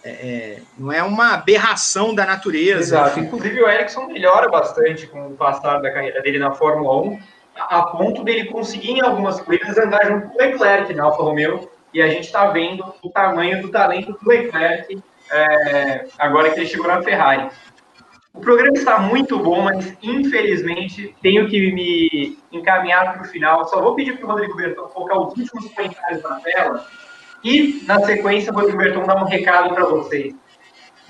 é, 0.05 0.61
não 0.79 0.93
é 0.93 1.03
uma 1.03 1.35
aberração 1.35 2.15
da 2.15 2.25
natureza. 2.25 2.97
Exato. 2.97 3.19
Inclusive, 3.19 3.61
o 3.61 3.69
Ericsson 3.69 4.07
melhora 4.07 4.49
bastante 4.49 5.09
com 5.09 5.29
o 5.29 5.37
passar 5.37 5.79
da 5.83 5.91
carreira 5.91 6.23
dele 6.23 6.39
na 6.39 6.53
Fórmula 6.53 7.03
1, 7.03 7.19
a 7.57 7.83
ponto 7.83 8.23
dele 8.23 8.45
conseguir 8.45 8.93
em 8.93 9.01
algumas 9.01 9.41
corridas 9.41 9.77
andar 9.77 10.07
junto 10.07 10.29
com 10.29 10.37
o 10.37 10.39
Leclerc 10.39 10.95
na 10.95 11.05
Alfa 11.05 11.23
Romeo 11.23 11.69
e 11.95 12.03
a 12.03 12.09
gente 12.09 12.25
está 12.25 12.47
vendo 12.47 12.85
o 13.03 13.09
tamanho 13.09 13.63
do 13.63 13.71
talento 13.71 14.13
do 14.13 14.29
Leclerc 14.29 15.01
é, 15.31 16.07
agora 16.19 16.51
que 16.51 16.61
ele 16.61 16.67
chegou 16.67 16.89
na 16.89 17.01
Ferrari. 17.01 17.49
O 18.35 18.41
programa 18.41 18.77
está 18.77 18.99
muito 18.99 19.39
bom, 19.39 19.63
mas 19.63 19.97
infelizmente 20.03 21.15
tenho 21.23 21.49
que 21.49 21.73
me 21.73 22.37
encaminhar 22.51 23.13
para 23.13 23.23
o 23.23 23.27
final. 23.27 23.65
Só 23.69 23.81
vou 23.81 23.95
pedir 23.95 24.19
para 24.19 24.27
o 24.27 24.29
Rodrigo 24.29 24.57
Berton 24.57 24.89
colocar 24.89 25.21
os 25.21 25.39
últimos 25.39 25.73
comentários 25.73 26.23
na 26.25 26.41
tela 26.41 26.85
e, 27.45 27.85
na 27.87 28.01
sequência, 28.01 28.53
o 28.53 28.57
Rodrigo 28.57 28.79
Berton 28.79 29.07
dar 29.07 29.23
um 29.23 29.27
recado 29.27 29.73
para 29.73 29.85
vocês. 29.85 30.35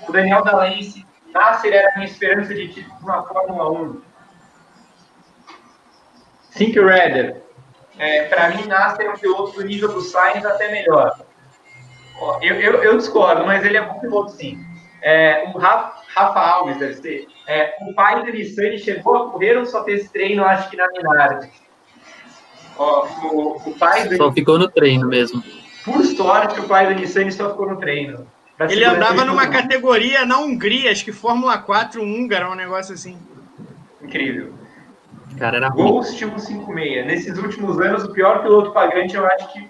O 0.07 0.11
Daniel 0.11 0.43
Dalense, 0.43 1.03
Nasser 1.33 1.73
era 1.73 1.89
a 1.89 1.95
minha 1.95 2.05
esperança 2.05 2.53
de 2.53 2.67
título 2.67 3.07
na 3.07 3.23
Fórmula 3.23 3.71
1. 3.71 4.01
Think 6.53 6.79
Redder, 6.79 7.41
é, 7.97 8.23
para 8.25 8.49
mim, 8.49 8.67
Nasser 8.67 9.05
é 9.05 9.09
um 9.09 9.17
piloto 9.17 9.53
do 9.53 9.65
nível 9.65 9.91
do 9.91 10.01
Sainz 10.01 10.45
até 10.45 10.71
melhor. 10.71 11.19
Ó, 12.19 12.39
eu, 12.41 12.55
eu, 12.55 12.83
eu, 12.83 12.97
discordo, 12.97 13.45
mas 13.45 13.63
ele 13.65 13.77
é 13.77 13.81
bom 13.81 13.99
piloto 13.99 14.31
sim. 14.31 14.59
É, 15.01 15.51
o 15.53 15.57
Rafa, 15.57 16.01
Rafa, 16.15 16.39
Alves, 16.39 16.77
deve 16.77 16.95
ser. 16.95 17.27
É, 17.47 17.75
o 17.81 17.93
pai 17.93 18.23
do 18.23 18.31
Nissan 18.31 18.77
chegou 18.77 19.15
a 19.15 19.31
correr 19.31 19.57
ou 19.57 19.65
só 19.65 19.83
fez 19.83 20.09
treino, 20.09 20.43
acho 20.43 20.69
que 20.69 20.77
na 20.77 20.87
Minardi? 20.91 21.49
Ó, 22.77 23.07
o, 23.23 23.57
o 23.57 23.77
pai 23.77 24.07
do... 24.07 24.17
Só 24.17 24.31
ficou 24.31 24.57
no 24.57 24.67
treino 24.67 25.07
mesmo. 25.07 25.43
Por 25.83 26.03
sorte, 26.03 26.59
o 26.59 26.67
pai 26.67 26.87
do 26.87 26.99
Nissan 26.99 27.29
só 27.31 27.51
ficou 27.51 27.69
no 27.69 27.77
treino. 27.77 28.27
Ele 28.69 28.85
andava 28.85 29.25
numa 29.25 29.47
categoria 29.47 30.25
na 30.25 30.39
Hungria, 30.39 30.91
acho 30.91 31.03
que 31.03 31.11
Fórmula 31.11 31.57
4 31.57 32.01
húngara, 32.01 32.49
um 32.49 32.55
negócio 32.55 32.93
assim. 32.93 33.17
Incrível. 34.01 34.53
Cara, 35.37 35.57
era 35.57 35.69
Ghost 35.69 36.17
156. 36.17 37.05
Nesses 37.05 37.37
últimos 37.37 37.79
anos, 37.79 38.03
o 38.03 38.13
pior 38.13 38.41
piloto 38.41 38.71
pagante 38.71 39.15
eu 39.15 39.25
acho 39.25 39.51
que, 39.51 39.69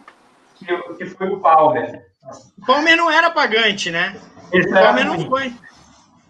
que, 0.56 0.94
que 0.96 1.06
foi 1.06 1.30
o 1.30 1.40
Palmer. 1.40 2.06
O 2.62 2.66
Palmer 2.66 2.96
não 2.96 3.12
era 3.12 3.30
pagante, 3.32 3.92
né? 3.92 4.16
Esse 4.52 4.70
o 4.70 4.74
Palmer 4.74 5.06
não 5.06 5.20
foi. 5.28 5.54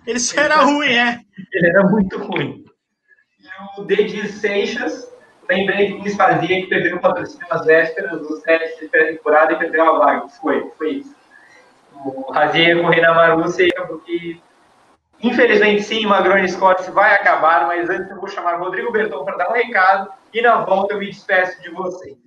Ele 0.06 0.20
só 0.20 0.42
era 0.42 0.58
ruim, 0.58 0.94
é. 0.94 1.20
Ele 1.54 1.68
era 1.68 1.84
muito 1.84 2.18
ruim. 2.18 2.66
E 3.40 3.82
o 3.82 3.84
Dedi 3.84 4.28
Seixas, 4.28 5.12
lembrei 5.50 5.94
que 5.94 6.00
eles 6.00 6.16
faziam 6.16 6.62
que 6.62 6.68
perderam 6.68 6.98
o 6.98 7.02
patrocínio 7.02 7.48
nas 7.50 7.66
vésperas 7.66 8.20
dos 8.22 8.42
testes 8.42 8.80
de 8.80 8.88
pré-temporada 8.88 9.54
e 9.54 9.60
perderam 9.60 9.96
a 9.96 10.00
vaga. 10.00 10.28
Foi, 10.30 10.72
foi 10.78 10.92
isso. 10.96 11.16
O 11.94 12.32
Razier 12.32 12.76
ia 12.76 12.84
correr 12.84 13.02
na 13.02 13.14
Marúcia 13.14 13.68
porque 13.88 14.38
Infelizmente, 15.22 15.84
sim, 15.84 16.06
Magrone 16.06 16.48
Scott 16.48 16.90
vai 16.92 17.16
acabar, 17.16 17.68
mas 17.68 17.90
antes 17.90 18.10
eu 18.12 18.18
vou 18.18 18.28
chamar 18.28 18.60
o 18.60 18.64
Rodrigo 18.64 18.92
Berton 18.92 19.24
para 19.24 19.38
dar 19.38 19.50
um 19.50 19.54
recado 19.54 20.10
e 20.34 20.42
na 20.42 20.58
volta 20.58 20.94
eu 20.94 21.00
me 21.00 21.08
despeço 21.08 21.62
de 21.62 21.70
vocês. 21.70 22.18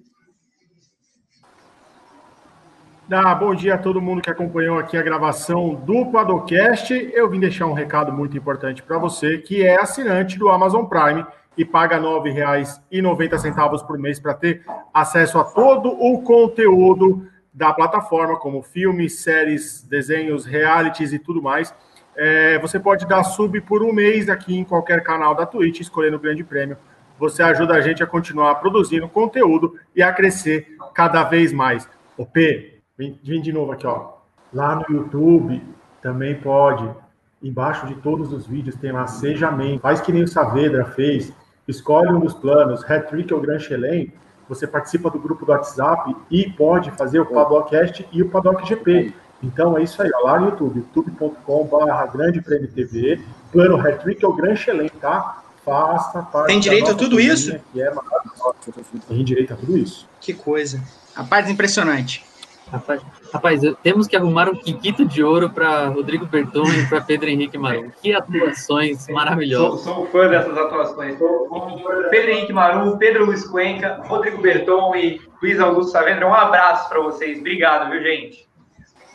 Ah, 3.10 3.34
bom 3.34 3.54
dia 3.54 3.74
a 3.74 3.78
todo 3.78 4.02
mundo 4.02 4.20
que 4.20 4.28
acompanhou 4.28 4.78
aqui 4.78 4.94
a 4.94 5.02
gravação 5.02 5.74
do 5.74 6.04
Padocast. 6.06 6.92
Eu 7.14 7.30
vim 7.30 7.40
deixar 7.40 7.64
um 7.64 7.72
recado 7.72 8.12
muito 8.12 8.36
importante 8.36 8.82
para 8.82 8.98
você, 8.98 9.38
que 9.38 9.64
é 9.64 9.80
assinante 9.80 10.38
do 10.38 10.50
Amazon 10.50 10.84
Prime 10.84 11.24
e 11.56 11.64
paga 11.64 11.96
R$ 11.96 12.02
9,90 12.02 13.86
por 13.86 13.98
mês 13.98 14.20
para 14.20 14.34
ter 14.34 14.62
acesso 14.92 15.38
a 15.38 15.44
todo 15.44 15.88
o 15.88 16.22
conteúdo 16.22 17.26
da 17.52 17.72
plataforma, 17.72 18.38
como 18.38 18.62
filmes, 18.62 19.20
séries, 19.20 19.82
desenhos, 19.82 20.44
realities 20.44 21.12
e 21.12 21.18
tudo 21.18 21.42
mais. 21.42 21.74
É, 22.20 22.58
você 22.58 22.80
pode 22.80 23.06
dar 23.06 23.22
sub 23.22 23.60
por 23.60 23.80
um 23.80 23.92
mês 23.92 24.28
aqui 24.28 24.58
em 24.58 24.64
qualquer 24.64 25.04
canal 25.04 25.36
da 25.36 25.46
Twitch, 25.46 25.78
escolhendo 25.78 26.16
o 26.16 26.20
Grande 26.20 26.42
Prêmio. 26.42 26.76
Você 27.16 27.44
ajuda 27.44 27.74
a 27.74 27.80
gente 27.80 28.02
a 28.02 28.08
continuar 28.08 28.56
produzindo 28.56 29.08
conteúdo 29.08 29.76
e 29.94 30.02
a 30.02 30.12
crescer 30.12 30.76
cada 30.92 31.22
vez 31.22 31.52
mais. 31.52 31.88
O 32.16 32.26
P, 32.26 32.80
vem, 32.98 33.20
vem 33.22 33.40
de 33.40 33.52
novo 33.52 33.70
aqui, 33.70 33.86
ó. 33.86 34.14
Lá 34.52 34.74
no 34.74 34.96
YouTube 34.96 35.62
também 36.02 36.34
pode. 36.34 36.90
Embaixo 37.40 37.86
de 37.86 37.94
todos 37.94 38.32
os 38.32 38.48
vídeos 38.48 38.74
tem 38.74 38.90
lá 38.90 39.06
Seja 39.06 39.52
Membro. 39.52 39.78
Faz 39.78 40.00
que 40.00 40.10
nem 40.10 40.24
o 40.24 40.28
Saavedra 40.28 40.86
fez. 40.86 41.32
Escolhe 41.68 42.12
um 42.12 42.18
dos 42.18 42.34
planos, 42.34 42.82
Hat-Trick 42.82 43.32
ou 43.32 43.40
Grand 43.40 43.60
Chelem. 43.60 44.12
Você 44.48 44.66
participa 44.66 45.08
do 45.08 45.20
grupo 45.20 45.46
do 45.46 45.52
WhatsApp 45.52 46.16
e 46.28 46.50
pode 46.50 46.90
fazer 46.92 47.20
o 47.20 47.26
Paddockcast 47.26 48.08
e 48.10 48.22
o 48.22 48.28
Paddock 48.28 48.66
GP. 48.66 49.14
Então 49.42 49.78
é 49.78 49.82
isso 49.82 50.00
aí, 50.02 50.10
ó, 50.14 50.26
lá 50.26 50.40
no 50.40 50.46
YouTube, 50.46 50.78
youtube.com.br 50.78 52.12
Grande 52.12 52.40
Prêmio 52.40 52.68
TV, 52.68 53.20
plano 53.52 53.76
Hattrick 53.80 54.24
é 54.24 54.28
o 54.28 54.32
Gran 54.32 54.56
Chelem, 54.56 54.88
tá? 55.00 55.42
Faça 55.64 56.22
parte. 56.22 56.48
Tem 56.48 56.60
direito 56.60 56.90
a 56.90 56.94
tudo 56.94 57.20
isso? 57.20 57.58
Que 57.72 57.82
é 57.82 57.92
Tem 59.08 59.24
direito 59.24 59.52
a 59.52 59.56
tudo 59.56 59.76
isso. 59.76 60.08
Que 60.20 60.32
coisa. 60.32 60.82
Rapaz, 61.14 61.48
impressionante. 61.48 62.24
Rapaz, 62.70 63.00
rapaz, 63.32 63.62
temos 63.82 64.06
que 64.06 64.14
arrumar 64.14 64.48
um 64.48 64.54
Kikito 64.54 65.04
de 65.04 65.22
ouro 65.22 65.48
para 65.48 65.88
Rodrigo 65.88 66.26
Berton 66.26 66.68
e 66.68 66.86
para 66.86 67.00
Pedro 67.00 67.28
Henrique 67.28 67.56
Maru. 67.56 67.90
Que 68.02 68.12
atuações 68.12 69.08
maravilhosas. 69.08 69.80
Sou, 69.80 69.94
sou 69.94 70.06
fã 70.08 70.28
dessas 70.28 70.56
atuações. 70.56 71.18
Pedro 72.10 72.30
Henrique 72.30 72.52
Maru, 72.52 72.98
Pedro 72.98 73.24
Luiz 73.24 73.46
Cuenca, 73.46 74.02
Rodrigo 74.04 74.42
Berton 74.42 74.94
e 74.96 75.20
Luiz 75.42 75.58
Augusto 75.58 75.92
Saavedra. 75.92 76.28
Um 76.28 76.34
abraço 76.34 76.88
para 76.88 77.00
vocês. 77.00 77.38
Obrigado, 77.38 77.90
viu, 77.90 78.02
gente? 78.02 78.47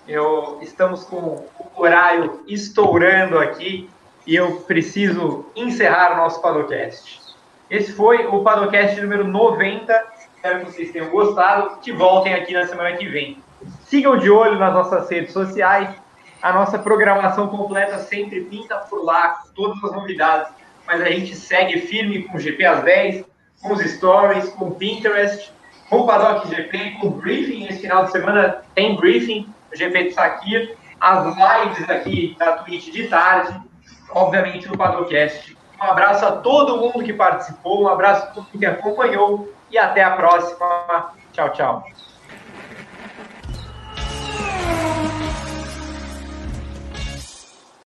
Eu 0.08 0.60
estamos 0.62 1.06
com 1.06 1.18
o 1.18 1.50
horário 1.78 2.44
estourando 2.46 3.40
aqui 3.40 3.90
e 4.28 4.36
eu 4.36 4.58
preciso 4.62 5.46
encerrar 5.56 6.14
o 6.14 6.18
nosso 6.18 6.42
Padocast. 6.42 7.22
Esse 7.70 7.94
foi 7.94 8.26
o 8.28 8.44
Padocast 8.44 9.00
número 9.00 9.26
90. 9.26 10.06
Espero 10.36 10.60
que 10.60 10.72
vocês 10.72 10.92
tenham 10.92 11.10
gostado. 11.10 11.78
Que 11.78 11.94
voltem 11.94 12.34
aqui 12.34 12.54
na 12.54 12.68
semana 12.68 12.98
que 12.98 13.08
vem. 13.08 13.42
Sigam 13.86 14.18
de 14.18 14.30
olho 14.30 14.60
nas 14.60 14.74
nossas 14.74 15.10
redes 15.10 15.32
sociais. 15.32 15.90
A 16.42 16.52
nossa 16.52 16.78
programação 16.78 17.48
completa 17.48 17.98
sempre 18.00 18.42
pinta 18.42 18.76
por 18.76 19.06
lá, 19.06 19.42
todas 19.56 19.82
as 19.86 19.92
novidades. 19.94 20.52
Mas 20.86 21.02
a 21.02 21.06
gente 21.06 21.34
segue 21.34 21.80
firme 21.80 22.24
com 22.24 22.36
o 22.36 22.40
GP 22.40 22.66
às 22.66 22.84
10, 22.84 23.26
com 23.62 23.72
os 23.72 23.80
stories, 23.80 24.50
com 24.50 24.66
o 24.66 24.76
Pinterest, 24.76 25.50
com 25.90 26.02
o 26.02 26.06
Paddock 26.06 26.50
GP, 26.50 26.98
com 27.00 27.08
o 27.08 27.12
briefing. 27.12 27.68
Esse 27.68 27.80
final 27.80 28.04
de 28.04 28.12
semana 28.12 28.62
tem 28.76 28.98
briefing 28.98 29.48
GP 29.74 30.06
de 30.06 30.12
Sakir, 30.12 30.78
as 31.00 31.36
lives 31.36 31.90
aqui 31.90 32.36
da 32.40 32.58
Twitch 32.58 32.92
de 32.92 33.08
tarde, 33.08 33.60
obviamente 34.10 34.68
no 34.68 34.78
Padocast. 34.78 35.58
Um 35.80 35.84
abraço 35.84 36.26
a 36.26 36.32
todo 36.32 36.78
mundo 36.78 37.04
que 37.04 37.12
participou, 37.12 37.84
um 37.84 37.88
abraço 37.88 38.24
a 38.24 38.28
todo 38.28 38.44
mundo 38.46 38.60
que 38.60 38.66
acompanhou 38.66 39.54
e 39.70 39.78
até 39.78 40.04
a 40.04 40.12
próxima. 40.12 41.14
Tchau, 41.34 41.50
tchau. 41.50 41.84